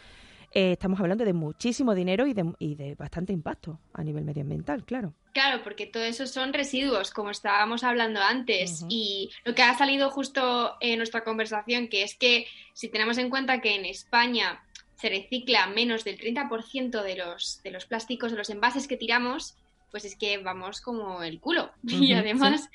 eh, 0.54 0.74
estamos 0.74 1.00
hablando 1.00 1.24
de 1.24 1.34
muchísimo 1.34 1.96
dinero 1.96 2.28
y 2.28 2.34
de, 2.34 2.54
y 2.60 2.76
de 2.76 2.96
bastante 2.96 3.32
impacto 3.32 3.80
a 3.94 4.04
nivel 4.04 4.26
medioambiental, 4.26 4.84
claro. 4.84 5.14
Claro, 5.34 5.64
porque 5.64 5.88
todo 5.88 6.04
eso 6.04 6.28
son 6.28 6.52
residuos, 6.52 7.12
como 7.12 7.32
estábamos 7.32 7.86
hablando 7.86 8.22
antes. 8.22 8.86
Y 8.89 9.32
lo 9.46 9.56
que 9.56 9.64
ha 9.64 9.78
salido 9.78 10.10
justo 10.10 10.76
en 10.82 10.98
nuestra 10.98 11.24
conversación, 11.24 11.88
que 11.88 12.04
es 12.04 12.16
que 12.16 12.48
si 12.74 12.89
tenemos 12.89 13.18
en 13.18 13.30
cuenta 13.30 13.62
que 13.62 13.76
en 13.76 13.86
España 13.86 14.62
se 14.96 15.10
recicla 15.10 15.68
menos 15.68 16.04
del 16.04 16.20
30% 16.20 17.02
de 17.02 17.16
los, 17.16 17.62
de 17.64 17.72
los 17.72 17.86
plásticos, 17.86 18.32
de 18.32 18.38
los 18.38 18.50
envases 18.50 18.89
que 18.89 18.98
tiramos, 18.98 19.56
pues 19.92 20.06
es 20.06 20.16
que 20.16 20.38
vamos 20.39 20.82
como 20.82 21.22
el 21.24 21.39
culo. 21.39 21.72
y 21.84 22.14
además, 22.14 22.68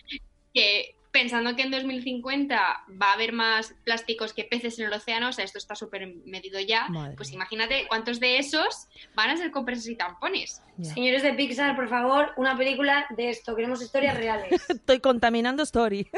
que 0.54 0.94
pensando 1.10 1.56
que 1.56 1.62
en 1.62 1.70
2050 1.70 2.84
va 3.00 3.10
a 3.10 3.14
haber 3.14 3.32
más 3.32 3.74
plásticos 3.84 4.34
que 4.34 4.44
peces 4.44 4.78
en 4.78 4.84
el 4.86 4.92
océano, 4.92 5.30
o 5.30 5.32
sea, 5.32 5.46
esto 5.46 5.56
está 5.56 5.74
súper 5.74 6.14
medido 6.26 6.60
ya, 6.60 6.88
Madre 6.88 7.16
pues 7.16 7.32
imagínate 7.32 7.86
cuántos 7.88 8.20
de 8.20 8.36
esos 8.38 8.86
van 9.14 9.30
a 9.30 9.36
ser 9.38 9.50
compresas 9.50 9.86
y 9.88 9.96
tampones. 9.96 10.62
Señores 10.82 11.22
de 11.22 11.32
Pixar, 11.32 11.74
por 11.74 11.88
favor, 11.88 12.32
una 12.36 12.54
película 12.54 13.06
de 13.16 13.30
esto. 13.30 13.56
Queremos 13.56 13.80
historias 13.80 14.14
reales. 14.18 14.68
Estoy 14.68 15.00
contaminando 15.00 15.62
story. 15.62 16.06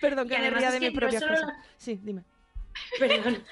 Perdón, 0.00 0.28
que 0.28 0.34
Y 0.34 0.38
me 0.38 0.50
ría 0.50 0.70
de 0.70 0.78
que 0.80 0.86
mis 0.86 0.94
no 0.94 1.00
propias 1.00 1.22
solo 1.22 1.34
cosas. 1.34 1.48
la- 1.48 1.64
Sí, 1.78 1.98
dime. 2.02 2.22
Perdón. 2.98 3.42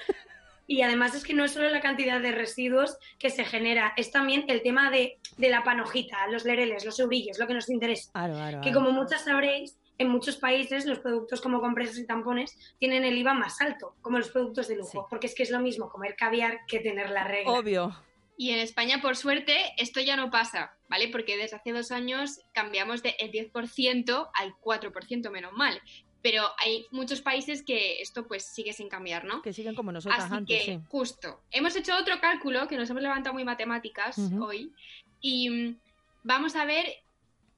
Y 0.71 0.83
además 0.83 1.13
es 1.15 1.25
que 1.25 1.33
no 1.33 1.43
es 1.43 1.51
solo 1.51 1.69
la 1.69 1.81
cantidad 1.81 2.21
de 2.21 2.31
residuos 2.31 2.97
que 3.19 3.29
se 3.29 3.43
genera, 3.43 3.93
es 3.97 4.09
también 4.09 4.45
el 4.47 4.61
tema 4.61 4.89
de, 4.89 5.19
de 5.35 5.49
la 5.49 5.65
panojita, 5.65 6.25
los 6.27 6.45
lereles, 6.45 6.85
los 6.85 6.97
eurillos, 6.97 7.37
lo 7.39 7.45
que 7.45 7.53
nos 7.53 7.69
interesa. 7.69 8.09
Aro, 8.13 8.37
aro, 8.37 8.61
Que 8.61 8.69
aro. 8.69 8.79
como 8.79 8.91
muchas 8.91 9.25
sabréis, 9.25 9.77
en 9.97 10.07
muchos 10.07 10.37
países 10.37 10.85
los 10.85 10.99
productos 10.99 11.41
como 11.41 11.59
compresas 11.59 11.97
y 11.97 12.07
tampones 12.07 12.57
tienen 12.79 13.03
el 13.03 13.17
IVA 13.17 13.33
más 13.33 13.59
alto, 13.59 13.95
como 14.01 14.17
los 14.17 14.29
productos 14.29 14.69
de 14.69 14.77
lujo, 14.77 15.07
porque 15.09 15.27
es 15.27 15.35
que 15.35 15.43
es 15.43 15.51
lo 15.51 15.59
mismo 15.59 15.89
comer 15.89 16.15
caviar 16.15 16.59
que 16.69 16.79
tener 16.79 17.09
la 17.09 17.25
regla. 17.25 17.51
Obvio. 17.51 17.93
Y 18.37 18.51
en 18.51 18.59
España, 18.59 19.01
por 19.01 19.17
suerte, 19.17 19.73
esto 19.77 19.99
ya 19.99 20.15
no 20.15 20.31
pasa, 20.31 20.73
¿vale? 20.89 21.09
Porque 21.09 21.35
desde 21.35 21.57
hace 21.57 21.73
dos 21.73 21.91
años 21.91 22.39
cambiamos 22.53 23.03
del 23.03 23.13
10% 23.13 24.29
al 24.33 24.53
4%, 24.55 25.29
menos 25.29 25.51
mal. 25.51 25.81
Pero 26.21 26.43
hay 26.57 26.85
muchos 26.91 27.21
países 27.21 27.63
que 27.63 28.01
esto 28.01 28.27
pues 28.27 28.45
sigue 28.45 28.73
sin 28.73 28.89
cambiar, 28.89 29.25
¿no? 29.25 29.41
Que 29.41 29.53
siguen 29.53 29.75
como 29.75 29.91
nosotras 29.91 30.25
Así 30.25 30.33
antes, 30.35 30.59
que, 30.59 30.65
sí. 30.65 30.79
justo, 30.89 31.41
hemos 31.51 31.75
hecho 31.75 31.95
otro 31.97 32.19
cálculo 32.19 32.67
que 32.67 32.77
nos 32.77 32.89
hemos 32.89 33.01
levantado 33.01 33.33
muy 33.33 33.43
matemáticas 33.43 34.17
hoy 34.39 34.71
y 35.19 35.49
mm, 35.49 35.79
vamos 36.23 36.55
a 36.55 36.65
ver 36.65 36.85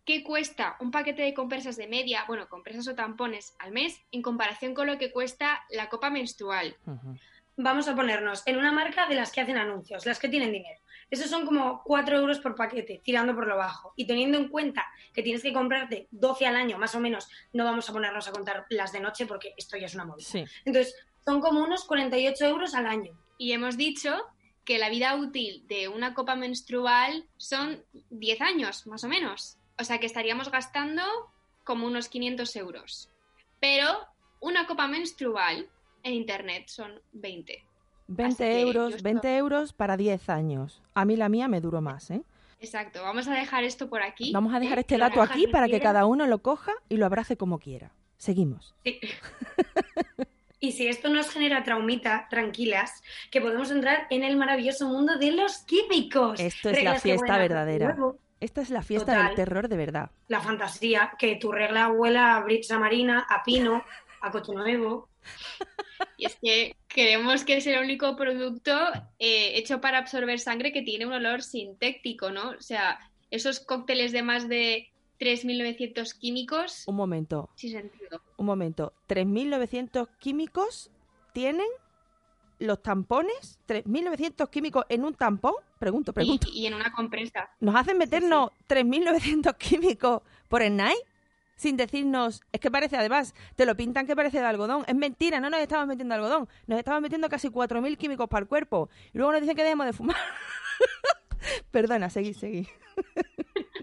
qué 0.06 0.24
cuesta 0.24 0.76
un 0.80 0.92
paquete 0.92 1.22
de 1.22 1.34
compresas 1.34 1.78
de 1.78 1.88
media, 1.88 2.26
bueno, 2.28 2.48
compresas 2.50 2.88
o 2.88 2.96
tampones 2.96 3.56
al 3.60 3.72
mes 3.72 4.02
en 4.12 4.22
comparación 4.22 4.74
con 4.74 4.88
lo 4.88 4.98
que 4.98 5.12
cuesta 5.12 5.64
la 5.70 5.90
copa 5.90 6.10
menstrual. 6.10 6.76
Vamos 7.56 7.88
a 7.88 7.96
ponernos 7.96 8.44
en 8.46 8.58
una 8.58 8.72
marca 8.72 9.08
de 9.08 9.16
las 9.16 9.32
que 9.32 9.42
hacen 9.42 9.58
anuncios, 9.58 10.06
las 10.06 10.20
que 10.20 10.30
tienen 10.30 10.52
dinero. 10.52 10.80
Esos 11.10 11.30
son 11.30 11.46
como 11.46 11.82
4 11.84 12.18
euros 12.18 12.40
por 12.40 12.56
paquete, 12.56 13.02
tirando 13.04 13.36
por 13.36 13.48
lo 13.48 13.58
bajo. 13.58 13.94
Y 13.96 14.06
teniendo 14.06 14.38
en 14.38 14.50
cuenta 14.50 14.86
que 15.14 15.24
tienes 15.24 15.42
que 15.42 15.54
comprarte 15.54 16.08
12 16.12 16.46
al 16.48 16.56
año, 16.56 16.78
más 16.78 16.96
o 16.96 17.00
menos, 17.00 17.30
no 17.54 17.66
vamos 17.66 17.90
a 17.90 17.94
ponernos 17.94 18.28
a 18.28 18.32
contar 18.32 18.66
las 18.70 18.92
de 18.92 19.00
noche 19.00 19.26
porque 19.26 19.54
esto 19.58 19.78
ya 19.78 19.86
es 19.86 19.96
una 19.96 20.06
movida. 20.06 20.26
Sí. 20.26 20.46
Entonces, 20.66 20.96
son 21.26 21.42
como 21.42 21.64
unos 21.64 21.86
48 21.86 22.46
euros 22.46 22.76
al 22.76 22.88
año. 22.88 23.18
Y 23.38 23.52
hemos 23.52 23.78
dicho 23.78 24.16
que 24.66 24.78
la 24.78 24.90
vida 24.90 25.16
útil 25.16 25.66
de 25.68 25.88
una 25.88 26.14
copa 26.14 26.36
menstrual 26.36 27.28
son 27.38 27.84
10 28.10 28.42
años, 28.42 28.88
más 28.88 29.04
o 29.04 29.08
menos. 29.08 29.58
O 29.80 29.84
sea 29.84 30.00
que 30.00 30.06
estaríamos 30.06 30.52
gastando 30.52 31.04
como 31.64 31.88
unos 31.88 32.10
500 32.10 32.56
euros. 32.56 33.10
Pero 33.60 34.08
una 34.40 34.68
copa 34.68 34.88
menstrual 34.88 35.70
en 36.04 36.14
Internet 36.14 36.68
son 36.68 37.02
20. 37.14 37.66
20 38.08 38.38
que 38.44 38.62
euros, 38.62 38.90
yo 38.92 38.96
esto- 38.98 39.04
20 39.04 39.38
euros 39.38 39.74
para 39.74 39.98
10 39.98 40.30
años. 40.30 40.82
A 40.94 41.06
mí 41.06 41.16
la 41.16 41.30
mía 41.30 41.48
me 41.48 41.62
duró 41.62 41.82
más, 41.82 42.12
¿eh? 42.12 42.24
Exacto, 42.60 43.02
vamos 43.04 43.28
a 43.28 43.34
dejar 43.34 43.64
esto 43.66 43.90
por 43.90 44.02
aquí. 44.02 44.32
Vamos 44.32 44.54
a 44.54 44.60
dejar 44.60 44.78
¿eh? 44.78 44.82
este 44.82 44.98
dato 44.98 45.22
aquí 45.22 45.48
para 45.48 45.68
que 45.68 45.82
cada 45.82 46.06
uno 46.06 46.26
lo 46.28 46.42
coja 46.42 46.72
y 46.88 46.98
lo 46.98 47.06
abrace 47.06 47.36
como 47.36 47.60
quiera. 47.60 47.92
Seguimos. 48.18 48.74
Y 50.60 50.72
si 50.72 50.88
esto 50.88 51.10
nos 51.10 51.30
genera 51.30 51.64
traumita, 51.66 52.28
tranquilas, 52.30 53.04
que 53.32 53.42
podemos 53.42 53.70
entrar 53.70 54.08
en 54.10 54.24
el 54.24 54.38
maravilloso 54.38 54.88
mundo 54.88 55.18
de 55.18 55.32
los 55.32 55.58
químicos. 55.66 56.40
Esto 56.40 56.70
es 56.70 56.76
la 56.78 56.92
Reglas 56.94 57.02
fiesta 57.04 57.38
verdadera. 57.38 57.98
Esta 58.40 58.62
es 58.62 58.70
la 58.70 58.82
fiesta 58.82 59.14
Total. 59.14 59.28
del 59.28 59.36
terror 59.36 59.68
de 59.68 59.78
verdad. 59.78 60.12
La 60.30 60.40
fantasía, 60.40 61.14
que 61.20 61.36
tu 61.36 61.52
regla 61.52 61.90
huela 61.90 62.38
a 62.38 62.44
brisa 62.44 62.80
marina, 62.80 63.26
a 63.30 63.44
pino, 63.44 63.84
a 64.24 64.32
coto 64.32 64.54
nuevo. 64.54 65.10
Y 66.18 66.26
es 66.26 66.36
que 66.42 66.76
creemos 66.88 67.44
que 67.44 67.58
es 67.58 67.68
el 67.68 67.80
único 67.80 68.16
producto 68.16 68.72
eh, 69.20 69.58
hecho 69.58 69.80
para 69.82 70.00
absorber 70.00 70.40
sangre 70.40 70.72
que 70.72 70.82
tiene 70.82 71.06
un 71.06 71.14
olor 71.14 71.42
sintético, 71.44 72.30
¿no? 72.32 72.52
O 72.52 72.62
sea, 72.62 73.00
esos 73.32 73.60
cócteles 73.60 74.12
de 74.12 74.22
más 74.22 74.48
de 74.50 74.90
3.900 75.20 76.18
químicos, 76.18 76.84
Un 76.88 76.96
momento, 76.96 77.50
sin 77.56 77.72
sentido. 77.72 78.22
un 78.38 78.46
momento. 78.46 78.94
3.900 79.08 80.10
químicos 80.20 80.92
tienen 81.34 81.68
los 82.60 82.82
tampones. 82.82 83.60
3.900 83.68 84.50
químicos 84.50 84.86
en 84.90 85.04
un 85.06 85.14
tampón. 85.16 85.56
Pregunto, 85.80 86.14
pregunto. 86.14 86.48
y 86.54 86.66
en 86.68 86.74
una 86.74 86.92
compresa. 86.92 87.50
¿Nos 87.60 87.76
hacen 87.76 87.98
meternos 87.98 88.52
3.900 88.68 89.58
químicos 89.58 90.22
por 90.48 90.62
el 90.62 90.76
night? 90.76 91.00
Sin 91.64 91.78
decirnos, 91.78 92.42
es 92.52 92.60
que 92.60 92.70
parece, 92.70 92.98
además, 92.98 93.34
te 93.56 93.66
lo 93.66 93.78
pintan 93.78 94.06
que 94.06 94.18
parece 94.18 94.40
de 94.40 94.46
algodón. 94.46 94.84
Es 94.86 94.96
mentira, 94.96 95.40
no 95.40 95.50
nos 95.50 95.62
estamos 95.62 95.88
metiendo 95.88 96.14
algodón. 96.14 96.50
Nos 96.68 96.78
estamos 96.78 97.02
metiendo 97.02 97.30
casi 97.30 97.48
4.000 97.48 97.98
químicos 97.98 98.28
para 98.28 98.42
el 98.44 98.50
cuerpo. 98.50 98.90
Y 99.14 99.18
luego 99.18 99.32
nos 99.32 99.40
dicen 99.40 99.56
que 99.56 99.64
dejemos 99.64 99.86
de 99.86 99.94
fumar. 99.94 100.18
Perdona, 101.72 102.10
seguí, 102.10 102.34
seguí. 102.34 102.68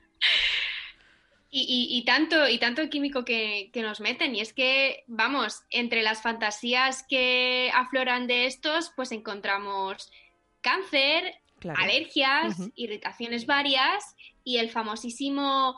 Y, 1.53 1.63
y- 1.63 1.99
y 1.99 2.05
tanto, 2.05 2.49
y 2.49 2.59
tanto 2.59 2.89
químico 2.89 3.25
que, 3.25 3.71
que 3.73 3.83
nos 3.83 4.01
meten. 4.01 4.37
Y 4.37 4.41
es 4.41 4.53
que, 4.53 5.03
vamos, 5.09 5.63
entre 5.71 6.03
las 6.03 6.23
fantasías 6.23 7.03
que 7.09 7.73
afloran 7.75 8.29
de 8.29 8.47
estos, 8.47 8.93
pues 8.95 9.11
encontramos 9.11 10.13
cáncer, 10.61 11.35
Claro. 11.59 11.81
alergias, 11.83 12.57
irritaciones 12.77 13.47
varias 13.47 14.15
y 14.45 14.59
el 14.59 14.71
famosísimo 14.71 15.77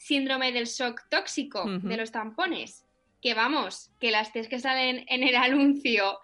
síndrome 0.00 0.50
del 0.50 0.64
shock 0.64 1.02
tóxico 1.10 1.64
de 1.66 1.96
los 1.96 2.10
tampones. 2.10 2.86
Que 3.20 3.34
vamos, 3.34 3.90
que 4.00 4.10
las 4.10 4.32
tres 4.32 4.48
que 4.48 4.58
salen 4.58 5.04
en 5.08 5.22
el 5.22 5.36
anuncio 5.36 6.18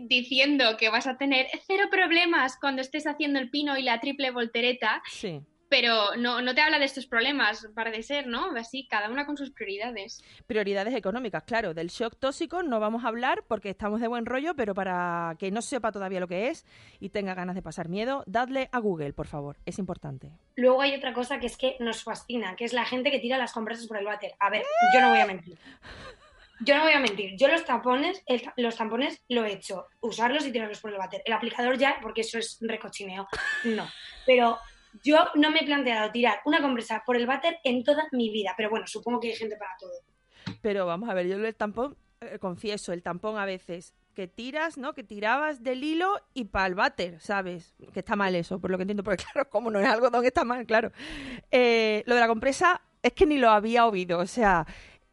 diciendo 0.00 0.76
que 0.78 0.90
vas 0.90 1.08
a 1.08 1.18
tener 1.18 1.48
cero 1.66 1.88
problemas 1.90 2.56
cuando 2.60 2.82
estés 2.82 3.06
haciendo 3.08 3.40
el 3.40 3.50
pino 3.50 3.76
y 3.76 3.82
la 3.82 3.98
triple 3.98 4.30
voltereta, 4.30 5.02
Sí. 5.10 5.40
Pero 5.68 6.14
no, 6.16 6.40
no 6.42 6.54
te 6.54 6.60
habla 6.60 6.78
de 6.78 6.84
estos 6.84 7.06
problemas, 7.06 7.66
parece 7.74 8.02
ser, 8.02 8.26
¿no? 8.26 8.52
Así, 8.56 8.86
cada 8.88 9.10
una 9.10 9.26
con 9.26 9.36
sus 9.36 9.50
prioridades. 9.50 10.22
Prioridades 10.46 10.94
económicas, 10.94 11.42
claro. 11.44 11.74
Del 11.74 11.88
shock 11.88 12.16
tóxico 12.18 12.62
no 12.62 12.78
vamos 12.80 13.04
a 13.04 13.08
hablar 13.08 13.42
porque 13.48 13.70
estamos 13.70 14.00
de 14.00 14.08
buen 14.08 14.26
rollo, 14.26 14.54
pero 14.54 14.74
para 14.74 15.34
que 15.38 15.50
no 15.50 15.62
sepa 15.62 15.90
todavía 15.92 16.20
lo 16.20 16.28
que 16.28 16.48
es 16.48 16.64
y 17.00 17.08
tenga 17.08 17.34
ganas 17.34 17.54
de 17.56 17.62
pasar 17.62 17.88
miedo, 17.88 18.22
dadle 18.26 18.68
a 18.72 18.78
Google, 18.78 19.12
por 19.12 19.26
favor. 19.26 19.56
Es 19.66 19.78
importante. 19.78 20.30
Luego 20.54 20.80
hay 20.82 20.94
otra 20.94 21.12
cosa 21.12 21.38
que 21.40 21.46
es 21.46 21.56
que 21.56 21.76
nos 21.80 22.02
fascina, 22.04 22.54
que 22.56 22.64
es 22.64 22.72
la 22.72 22.84
gente 22.84 23.10
que 23.10 23.18
tira 23.18 23.36
las 23.38 23.52
compresas 23.52 23.86
por 23.86 23.98
el 23.98 24.04
váter. 24.04 24.34
A 24.38 24.50
ver, 24.50 24.62
yo 24.94 25.00
no 25.00 25.10
voy 25.10 25.18
a 25.20 25.26
mentir. 25.26 25.58
Yo 26.60 26.74
no 26.76 26.84
voy 26.84 26.92
a 26.94 27.00
mentir. 27.00 27.36
Yo 27.36 27.48
los 27.48 27.64
tampones, 27.66 28.22
el- 28.24 28.42
los 28.56 28.76
tampones 28.76 29.22
lo 29.28 29.44
he 29.44 29.52
hecho. 29.52 29.88
Usarlos 30.00 30.46
y 30.46 30.52
tirarlos 30.52 30.80
por 30.80 30.90
el 30.90 30.96
váter. 30.96 31.20
El 31.26 31.34
aplicador 31.34 31.76
ya, 31.76 31.96
porque 32.00 32.22
eso 32.22 32.38
es 32.38 32.56
recochineo. 32.62 33.28
No. 33.64 33.86
Pero 34.24 34.58
Yo 35.02 35.18
no 35.34 35.50
me 35.50 35.60
he 35.60 35.64
planteado 35.64 36.10
tirar 36.10 36.40
una 36.44 36.60
compresa 36.60 37.02
por 37.04 37.16
el 37.16 37.26
váter 37.26 37.58
en 37.64 37.84
toda 37.84 38.06
mi 38.12 38.30
vida, 38.30 38.54
pero 38.56 38.70
bueno, 38.70 38.86
supongo 38.86 39.20
que 39.20 39.28
hay 39.28 39.36
gente 39.36 39.56
para 39.56 39.72
todo. 39.78 39.92
Pero 40.62 40.86
vamos 40.86 41.08
a 41.08 41.14
ver, 41.14 41.26
yo 41.26 41.36
el 41.36 41.54
tampón, 41.54 41.96
eh, 42.20 42.38
confieso, 42.38 42.92
el 42.92 43.02
tampón 43.02 43.38
a 43.38 43.44
veces 43.44 43.94
que 44.14 44.26
tiras, 44.26 44.78
¿no? 44.78 44.94
Que 44.94 45.04
tirabas 45.04 45.62
del 45.62 45.84
hilo 45.84 46.18
y 46.32 46.46
para 46.46 46.66
el 46.66 46.74
váter, 46.74 47.20
¿sabes? 47.20 47.76
Que 47.92 48.00
está 48.00 48.16
mal 48.16 48.34
eso, 48.34 48.58
por 48.58 48.70
lo 48.70 48.78
que 48.78 48.82
entiendo, 48.82 49.04
porque 49.04 49.24
claro, 49.32 49.48
como 49.50 49.70
no 49.70 49.78
es 49.78 49.86
algodón, 49.86 50.24
está 50.24 50.44
mal, 50.44 50.66
claro. 50.66 50.90
Eh, 51.50 52.02
lo 52.06 52.14
de 52.14 52.20
la 52.20 52.26
compresa 52.26 52.80
es 53.02 53.12
que 53.12 53.26
ni 53.26 53.36
lo 53.36 53.50
había 53.50 53.86
oído, 53.86 54.18
o 54.18 54.26
sea, 54.26 54.66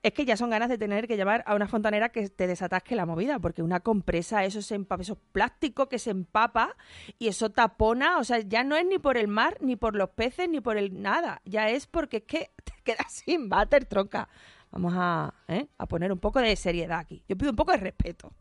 es 0.03 0.13
que 0.13 0.25
ya 0.25 0.35
son 0.35 0.49
ganas 0.49 0.67
de 0.67 0.77
tener 0.77 1.07
que 1.07 1.15
llamar 1.15 1.43
a 1.47 1.55
una 1.55 1.67
fontanera 1.67 2.09
que 2.09 2.27
te 2.27 2.45
desatasque 2.45 2.95
la 2.95 3.05
movida, 3.05 3.39
porque 3.39 3.63
una 3.63 3.79
compresa, 3.79 4.43
eso 4.43 4.61
se 4.61 4.75
empapa, 4.75 5.01
eso 5.01 5.13
es 5.13 5.19
plástico 5.31 5.87
que 5.87 5.97
se 5.97 6.11
empapa 6.11 6.75
y 7.17 7.29
eso 7.29 7.51
tapona, 7.51 8.17
o 8.17 8.25
sea, 8.25 8.39
ya 8.39 8.65
no 8.65 8.75
es 8.75 8.85
ni 8.85 8.99
por 8.99 9.17
el 9.17 9.29
mar, 9.29 9.57
ni 9.61 9.77
por 9.77 9.95
los 9.95 10.09
peces, 10.09 10.49
ni 10.49 10.59
por 10.59 10.77
el 10.77 11.01
nada, 11.01 11.41
ya 11.45 11.69
es 11.69 11.87
porque 11.87 12.17
es 12.17 12.23
que 12.23 12.51
te 12.63 12.73
quedas 12.83 13.23
sin 13.25 13.47
váter, 13.47 13.85
tronca. 13.85 14.27
Vamos 14.71 14.93
a, 14.95 15.33
¿eh? 15.47 15.67
a 15.77 15.85
poner 15.85 16.11
un 16.11 16.19
poco 16.19 16.39
de 16.39 16.55
seriedad 16.55 16.99
aquí. 16.99 17.23
Yo 17.29 17.37
pido 17.37 17.51
un 17.51 17.55
poco 17.55 17.71
de 17.71 17.77
respeto. 17.77 18.33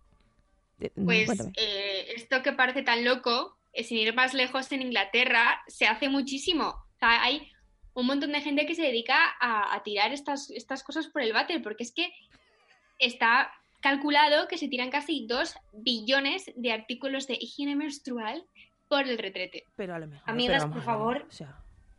Mm, 0.97 1.05
pues 1.05 1.29
eh, 1.57 2.07
esto 2.17 2.43
que 2.43 2.53
parece 2.53 2.83
tan 2.83 3.05
loco, 3.05 3.59
eh, 3.73 3.85
sin 3.85 3.99
ir 3.99 4.15
más 4.15 4.33
lejos 4.35 4.73
en 4.73 4.83
Inglaterra, 4.83 5.63
se 5.69 5.87
hace 5.87 6.09
muchísimo. 6.09 6.69
O 6.69 6.99
sea, 6.99 7.23
hay 7.23 7.53
un 7.95 8.07
montón 8.07 8.33
de 8.33 8.41
gente 8.41 8.67
que 8.67 8.75
se 8.75 8.83
dedica 8.83 9.17
a, 9.41 9.81
tirar 9.83 10.13
estas, 10.13 10.51
estas 10.51 10.83
cosas 10.83 11.09
por 11.09 11.23
el 11.23 11.33
váter, 11.33 11.63
porque 11.63 11.85
es 11.85 11.93
que 11.93 12.13
está 12.99 13.53
calculado 13.81 14.49
que 14.49 14.59
se 14.59 14.69
tiran 14.69 14.91
casi 14.91 15.27
dos 15.27 15.55
billones 15.73 16.51
de 16.57 16.73
artículos 16.73 17.27
de 17.27 17.35
higiene 17.35 17.77
menstrual 17.77 18.45
por 18.89 19.09
el 19.09 19.19
retrete. 19.19 19.65
Pero 19.77 19.95
a 19.95 19.99
lo 19.99 20.07
mejor. 20.07 20.31
Amigas, 20.31 20.67
por 20.67 20.83
favor. 20.83 21.27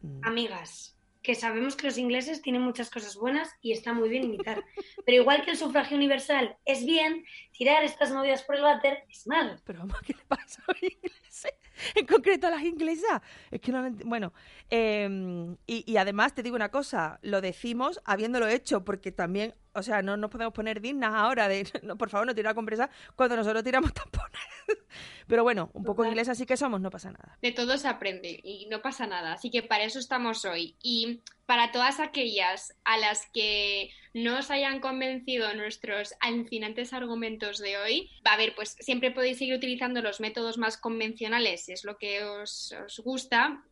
Mm. 0.02 0.22
Amigas, 0.24 0.96
que 1.22 1.36
sabemos 1.36 1.76
que 1.76 1.88
los 1.88 1.98
ingleses 1.98 2.42
tienen 2.42 2.62
muchas 2.62 2.90
cosas 2.90 3.16
buenas 3.16 3.50
y 3.62 3.72
está 3.72 3.94
muy 3.94 4.10
bien 4.10 4.26
imitar. 4.26 4.64
Pero 5.06 5.22
igual 5.22 5.44
que 5.44 5.52
el 5.52 5.58
sufragio 5.58 5.98
universal 5.98 6.58
es 6.66 6.86
bien, 6.86 7.26
tirar 7.54 7.84
estas 7.84 8.12
movidas 8.12 8.44
por 8.44 8.56
el 8.56 8.64
váter 8.64 9.06
es 9.10 9.26
mal. 9.28 9.62
Pero 9.64 9.80
vamos, 9.80 9.98
¿qué 10.06 10.14
le 10.14 10.26
pasa 10.26 10.62
a 10.68 10.72
los 10.72 10.84
ingleses? 10.84 11.54
En 11.96 12.06
concreto 12.06 12.48
a 12.48 12.52
las 12.52 12.64
inglesas. 12.64 13.22
Es 13.50 13.62
que 13.62 13.72
no 13.72 13.82
lo 13.82 13.92
Bueno, 14.06 14.34
em, 14.70 15.56
y, 15.66 15.90
y 15.92 15.98
además 15.98 16.34
te 16.34 16.44
digo 16.44 16.56
una 16.56 16.70
cosa, 16.70 17.20
lo 17.22 17.42
decimos 17.42 18.02
habiéndolo 18.06 18.48
hecho, 18.48 18.84
porque 18.84 19.12
también 19.12 19.56
o 19.76 19.84
sea, 19.84 20.02
no 20.02 20.18
nos 20.18 20.30
podemos 20.30 20.54
poner 20.54 20.82
dignas 20.82 21.14
ahora 21.14 21.48
de, 21.48 21.68
no, 21.84 21.98
por 21.98 22.10
favor, 22.10 22.28
no 22.28 22.36
tirar 22.36 22.56
compresa 22.56 22.90
cuando 23.16 23.36
nosotros 23.36 23.64
tiramos 23.64 23.94
tampones. 23.94 24.42
Pero 25.28 25.44
bueno, 25.44 25.72
un 25.74 25.84
poco 25.84 26.06
inglés 26.06 26.30
así 26.30 26.46
que 26.46 26.58
somos, 26.58 26.80
no 26.80 26.90
pasa 26.90 27.12
nada. 27.12 27.38
De 27.42 27.52
todo 27.52 27.78
se 27.78 27.88
aprende 27.88 28.40
y 28.44 28.68
no 28.70 28.82
pasa 28.82 29.08
nada. 29.08 29.34
Así 29.34 29.50
que 29.50 29.64
para 29.64 29.84
eso 29.84 30.00
estamos 30.00 30.46
hoy. 30.46 30.76
Y 30.82 31.22
para 31.46 31.72
todas 31.72 32.00
aquellas 32.00 32.74
a 32.86 32.98
las 32.98 33.28
que 33.34 33.92
no 34.14 34.38
os 34.38 34.52
hayan 34.52 34.80
convencido 34.80 35.54
nuestros 35.56 36.14
alucinantes 36.20 36.94
argumentos 36.94 37.58
de 37.58 37.78
hoy, 37.78 38.12
a 38.24 38.38
ver, 38.38 38.54
pues 38.56 38.76
siempre 38.80 39.12
podéis 39.12 39.40
seguir 39.40 39.56
utilizando 39.56 40.02
los 40.02 40.20
métodos 40.20 40.58
más 40.58 40.78
convencionales, 40.78 41.66
si 41.66 41.74
es 41.74 41.84
lo 41.84 41.98
que 41.98 42.24
os, 42.24 42.74
gusta, 43.04 43.64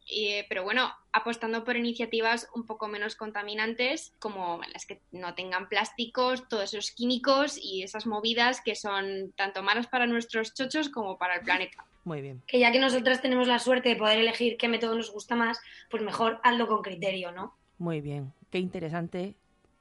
pero 0.50 0.64
bueno, 0.64 0.92
apostando 1.14 1.64
por 1.64 1.78
iniciativas 1.78 2.50
un 2.56 2.66
poco 2.66 2.88
menos 2.88 3.16
contaminantes, 3.16 4.14
como 4.20 4.62
las 4.74 4.86
que 4.86 5.02
no 5.12 5.36
tengan 5.36 5.70
plásticos, 5.70 6.48
todos 6.50 6.74
esos 6.74 6.92
químicos 6.92 7.58
y 7.62 7.84
esas 7.84 8.08
movidas 8.08 8.62
que 8.62 8.76
son 8.76 9.32
tanto 9.36 9.62
malas 9.62 9.88
para 9.88 10.08
nuestros 10.08 10.54
chochos 10.54 10.90
como 10.90 11.18
para 11.18 11.36
el 11.36 11.42
planeta. 11.42 11.86
Muy 12.04 12.22
bien. 12.22 12.42
Que 12.48 12.60
ya 12.60 12.72
que 12.72 12.80
nosotras 12.80 13.22
tenemos 13.22 13.48
la 13.48 13.60
suerte 13.60 13.90
de 13.90 13.96
poder 13.96 14.18
elegir 14.18 14.58
qué 14.58 14.68
método 14.68 14.96
nos 14.96 15.12
gusta 15.12 15.36
más, 15.36 15.60
pues 15.90 16.02
mejor 16.02 16.40
hazlo 16.44 16.68
con 16.68 16.82
criterio, 16.82 17.32
¿no? 17.32 17.56
Muy 17.82 18.00
bien. 18.00 18.32
Qué 18.52 18.60
interesante, 18.60 19.34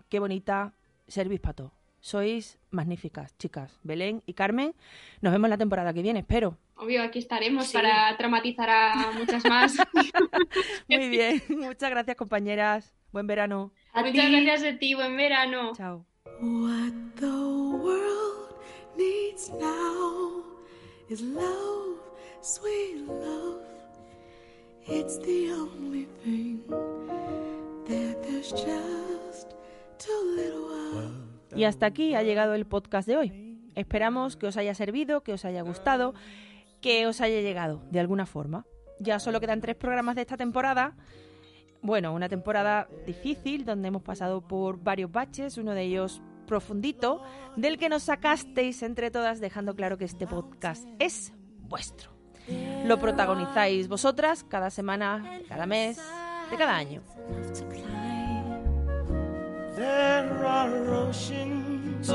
qué 0.08 0.20
bonita 0.20 0.72
Servis 1.06 1.38
Pato. 1.38 1.70
Sois 2.00 2.58
magníficas, 2.70 3.36
chicas. 3.36 3.78
Belén 3.82 4.22
y 4.24 4.32
Carmen, 4.32 4.74
nos 5.20 5.34
vemos 5.34 5.50
la 5.50 5.58
temporada 5.58 5.92
que 5.92 6.00
viene, 6.00 6.20
espero. 6.20 6.56
Obvio, 6.76 7.02
aquí 7.02 7.18
estaremos 7.18 7.70
para 7.74 8.16
traumatizar 8.16 8.70
a 8.70 9.12
muchas 9.18 9.44
más. 9.44 9.76
Muy 10.88 11.10
bien, 11.10 11.42
muchas 11.50 11.90
gracias 11.90 12.16
compañeras. 12.16 12.94
Buen 13.12 13.26
verano. 13.26 13.70
muchas 13.94 14.30
gracias 14.30 14.64
a 14.64 14.78
ti, 14.78 14.94
buen 14.94 15.14
verano. 15.18 15.72
Chao. 15.76 16.06
What 16.40 16.94
the 17.16 17.26
world 17.26 18.54
needs 18.96 19.50
now 19.60 20.42
is 21.10 21.20
love, 21.20 22.00
sweet 22.40 22.96
love. 23.06 23.60
It's 24.86 25.18
the 25.18 25.52
only 25.52 26.08
thing 26.24 26.64
Y 31.54 31.64
hasta 31.64 31.86
aquí 31.86 32.14
ha 32.14 32.22
llegado 32.22 32.54
el 32.54 32.66
podcast 32.66 33.06
de 33.08 33.16
hoy. 33.16 33.58
Esperamos 33.74 34.36
que 34.36 34.46
os 34.46 34.56
haya 34.56 34.74
servido, 34.74 35.22
que 35.22 35.32
os 35.32 35.44
haya 35.44 35.62
gustado 35.62 36.14
que 36.80 37.06
os 37.06 37.20
haya 37.20 37.40
llegado 37.40 37.82
de 37.90 38.00
alguna 38.00 38.26
forma. 38.26 38.66
Ya 38.98 39.18
solo 39.18 39.40
quedan 39.40 39.60
tres 39.60 39.76
programas 39.76 40.16
de 40.16 40.22
esta 40.22 40.36
temporada. 40.36 40.96
Bueno, 41.82 42.12
una 42.12 42.28
temporada 42.28 42.88
difícil 43.06 43.64
donde 43.64 43.88
hemos 43.88 44.02
pasado 44.02 44.46
por 44.46 44.82
varios 44.82 45.10
baches, 45.10 45.56
uno 45.56 45.72
de 45.72 45.82
ellos 45.82 46.20
profundito, 46.46 47.22
del 47.56 47.78
que 47.78 47.88
nos 47.88 48.04
sacasteis 48.04 48.82
entre 48.82 49.10
todas 49.10 49.40
dejando 49.40 49.74
claro 49.74 49.96
que 49.96 50.04
este 50.04 50.26
podcast 50.26 50.86
es 50.98 51.32
vuestro. 51.60 52.10
Lo 52.84 52.98
protagonizáis 52.98 53.88
vosotras 53.88 54.44
cada 54.44 54.70
semana, 54.70 55.40
cada 55.48 55.66
mes, 55.66 56.00
de 56.50 56.56
cada 56.56 56.76
año. 56.76 57.02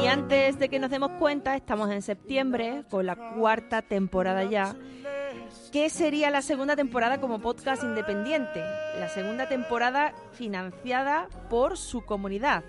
Y 0.02 0.08
antes 0.08 0.60
de 0.60 0.70
que 0.70 0.80
nos 0.80 0.90
demos 0.90 1.12
cuenta, 1.20 1.56
estamos 1.56 1.90
en 1.92 2.02
septiembre 2.02 2.84
con 2.90 3.06
la 3.06 3.16
cuarta 3.16 3.82
temporada 3.82 4.44
ya. 4.44 4.76
¿Qué 5.72 5.90
sería 5.90 6.30
la 6.30 6.42
segunda 6.42 6.76
temporada 6.76 7.20
como 7.20 7.40
podcast 7.40 7.84
independiente? 7.84 8.62
La 9.00 9.10
segunda 9.10 9.48
temporada 9.48 10.14
financiada 10.34 11.28
por 11.50 11.78
su 11.78 12.06
comunidad. 12.06 12.64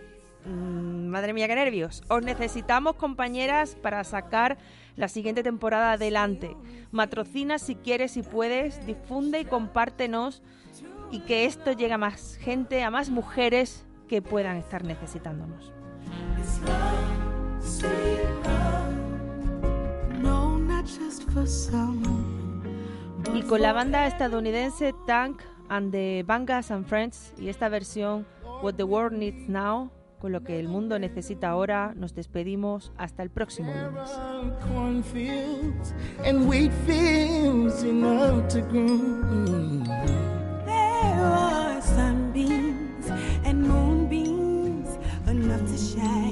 Mm, 0.45 1.07
madre 1.07 1.33
mía, 1.33 1.49
qué 1.49 1.55
nervios. 1.55 2.03
Os 2.09 2.23
necesitamos, 2.23 2.97
compañeras, 2.97 3.77
para 3.77 4.03
sacar 4.05 4.59
la 4.97 5.09
siguiente 5.09 5.43
temporada 5.43 5.93
adelante. 5.93 6.57
Matrocina 6.91 7.59
si 7.59 7.77
quieres, 7.77 8.13
si 8.13 8.23
puedes, 8.23 8.85
difunde 8.87 9.41
y 9.41 9.45
compártenos 9.45 10.43
y 11.11 11.21
que 11.21 11.45
esto 11.47 11.73
llegue 11.73 11.93
a 11.93 11.99
más 11.99 12.37
gente, 12.37 12.83
a 12.83 12.91
más 12.91 13.11
mujeres 13.11 13.87
que 14.09 14.23
puedan 14.23 14.57
estar 14.57 14.85
necesitándonos. 14.85 15.73
Y 23.35 23.43
con 23.43 23.61
la 23.61 23.73
banda 23.73 24.07
estadounidense 24.07 24.95
Tank 25.07 25.43
and 25.69 25.93
the 25.93 26.25
Bangas 26.27 26.71
and 26.71 26.87
Friends 26.87 27.35
y 27.39 27.49
esta 27.49 27.69
versión 27.69 28.27
What 28.63 28.75
the 28.75 28.85
World 28.85 29.19
Needs 29.19 29.49
Now, 29.49 29.91
con 30.21 30.33
lo 30.33 30.43
que 30.43 30.59
el 30.59 30.69
mundo 30.69 30.99
necesita 30.99 31.51
ahora, 31.51 31.93
nos 31.95 32.15
despedimos 32.15 32.93
hasta 32.97 33.23
el 33.23 33.31
próximo 33.31 33.73
lunes. 33.75 34.11
there 41.17 41.25
are 41.25 41.81
sunbeams 41.81 43.07
and 43.45 43.63
moonbeams 43.63 44.99
enough 45.27 45.65
to 45.73 45.79
shine. 45.79 46.26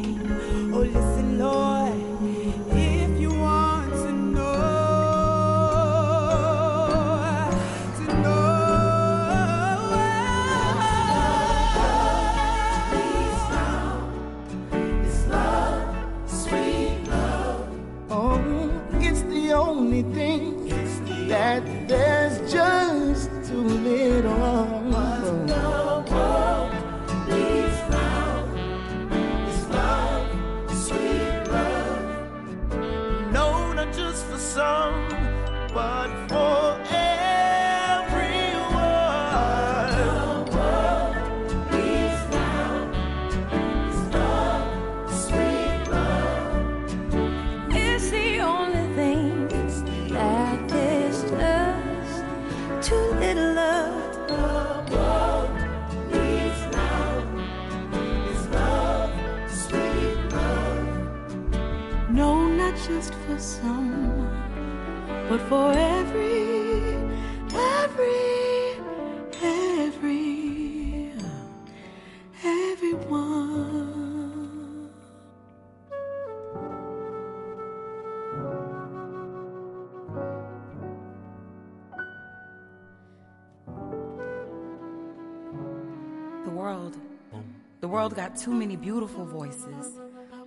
World 88.05 88.17
got 88.17 88.37
too 88.37 88.53
many 88.53 88.77
beautiful 88.77 89.25
voices, 89.25 89.99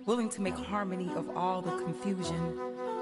willing 0.06 0.28
to 0.28 0.40
make 0.40 0.54
harmony 0.54 1.10
of 1.16 1.28
all 1.36 1.60
the 1.60 1.76
confusion. 1.82 2.56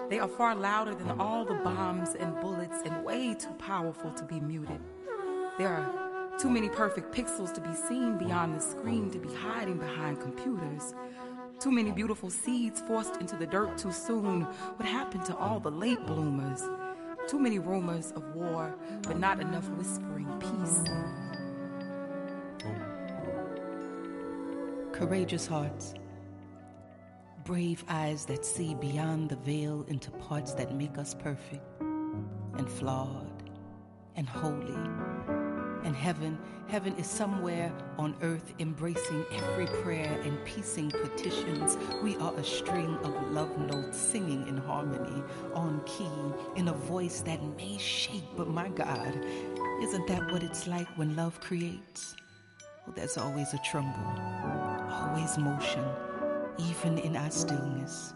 They 0.08 0.18
are 0.18 0.28
far 0.28 0.54
louder 0.54 0.94
than 0.94 1.20
all 1.20 1.44
the 1.44 1.56
bombs 1.56 2.14
and 2.18 2.40
bullets 2.40 2.80
and 2.86 3.04
way 3.04 3.34
too 3.34 3.52
powerful 3.58 4.12
to 4.12 4.24
be 4.24 4.40
muted. 4.40 4.80
There 5.58 5.68
are 5.68 6.38
too 6.40 6.48
many 6.48 6.70
perfect 6.70 7.14
pixels 7.14 7.52
to 7.52 7.60
be 7.60 7.74
seen 7.74 8.16
beyond 8.16 8.56
the 8.56 8.60
screen 8.60 9.10
to 9.10 9.18
be 9.18 9.28
hiding 9.34 9.76
behind 9.76 10.22
computers. 10.22 10.94
Too 11.60 11.70
many 11.70 11.90
beautiful 11.90 12.30
seeds 12.30 12.80
forced 12.80 13.20
into 13.20 13.36
the 13.36 13.46
dirt 13.46 13.76
too 13.76 13.92
soon. 13.92 14.44
What 14.76 14.88
happened 14.88 15.26
to 15.26 15.36
all 15.36 15.60
the 15.60 15.70
late 15.70 16.00
bloomers? 16.06 16.62
Too 17.28 17.38
many 17.38 17.58
rumors 17.58 18.10
of 18.12 18.34
war, 18.34 18.74
but 19.02 19.18
not 19.18 19.38
enough 19.38 19.68
whispering 19.68 20.32
peace. 20.40 21.25
Courageous 24.96 25.46
hearts, 25.46 25.92
brave 27.44 27.84
eyes 27.86 28.24
that 28.24 28.46
see 28.46 28.74
beyond 28.74 29.28
the 29.28 29.36
veil 29.36 29.84
into 29.88 30.10
parts 30.12 30.54
that 30.54 30.74
make 30.74 30.96
us 30.96 31.12
perfect 31.12 31.82
and 32.56 32.66
flawed 32.66 33.42
and 34.16 34.26
holy. 34.26 34.72
And 35.84 35.94
heaven, 35.94 36.38
heaven 36.68 36.96
is 36.96 37.06
somewhere 37.06 37.70
on 37.98 38.16
earth 38.22 38.54
embracing 38.58 39.26
every 39.32 39.66
prayer 39.66 40.18
and 40.24 40.42
piecing 40.46 40.90
petitions. 40.90 41.76
We 42.02 42.16
are 42.16 42.34
a 42.34 42.42
string 42.42 42.96
of 43.04 43.32
love 43.32 43.58
notes 43.58 43.98
singing 43.98 44.48
in 44.48 44.56
harmony, 44.56 45.22
on 45.52 45.82
key, 45.84 46.08
in 46.58 46.68
a 46.68 46.72
voice 46.72 47.20
that 47.20 47.42
may 47.58 47.76
shake, 47.76 48.24
but 48.34 48.48
my 48.48 48.70
God, 48.70 49.14
isn't 49.82 50.06
that 50.06 50.32
what 50.32 50.42
it's 50.42 50.66
like 50.66 50.88
when 50.96 51.14
love 51.14 51.38
creates? 51.42 52.16
There's 52.94 53.18
always 53.18 53.52
a 53.52 53.58
tremble, 53.58 54.00
always 54.90 55.36
motion, 55.36 55.84
even 56.58 56.98
in 56.98 57.16
our 57.16 57.30
stillness. 57.30 58.14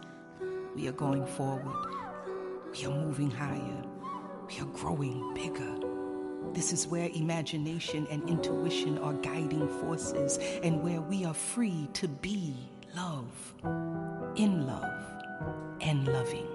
We 0.75 0.87
are 0.87 0.93
going 0.93 1.25
forward. 1.25 1.93
We 2.71 2.85
are 2.85 2.89
moving 2.89 3.29
higher. 3.29 3.83
We 4.47 4.59
are 4.59 4.71
growing 4.73 5.33
bigger. 5.33 5.75
This 6.53 6.73
is 6.73 6.87
where 6.87 7.09
imagination 7.13 8.07
and 8.09 8.27
intuition 8.27 8.97
are 8.99 9.13
guiding 9.13 9.67
forces 9.81 10.39
and 10.63 10.81
where 10.81 11.01
we 11.01 11.25
are 11.25 11.33
free 11.33 11.87
to 11.93 12.07
be 12.07 12.55
love, 12.95 13.53
in 14.35 14.65
love, 14.65 15.03
and 15.81 16.07
loving. 16.07 16.47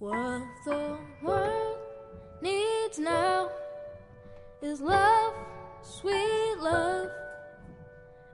What 0.00 0.42
the 0.64 0.96
world 1.22 1.76
needs 2.40 2.98
now 2.98 3.50
is 4.62 4.80
love, 4.80 5.34
sweet 5.82 6.54
love. 6.58 7.10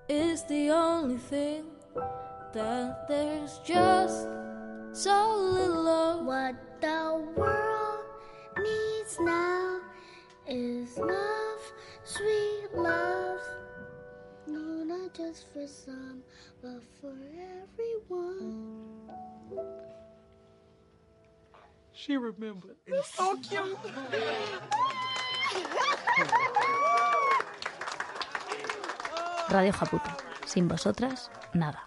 Is 0.09 0.45
the 0.45 0.71
only 0.71 1.17
thing 1.17 1.65
that 2.53 3.09
there's 3.09 3.59
just 3.65 4.29
so 4.93 5.35
little 5.35 5.89
of. 5.89 6.25
What 6.25 6.55
the 6.81 7.21
world 7.35 8.05
needs 8.59 9.19
now 9.19 9.81
is 10.47 10.97
love, 10.99 11.73
sweet 12.05 12.69
love. 12.77 13.41
No, 14.47 14.85
not 14.85 15.15
just 15.15 15.53
for 15.53 15.67
some, 15.67 16.23
but 16.63 16.81
for 17.01 17.17
everyone. 17.67 18.87
She 22.07 22.17
remembered. 22.17 22.77
It's 22.87 23.09
so 23.17 23.37
cute. 23.39 23.77
Radio 29.51 29.73
Japuto. 29.73 30.17
Sin 30.45 30.69
vosotras, 30.69 31.31
nada. 31.53 31.81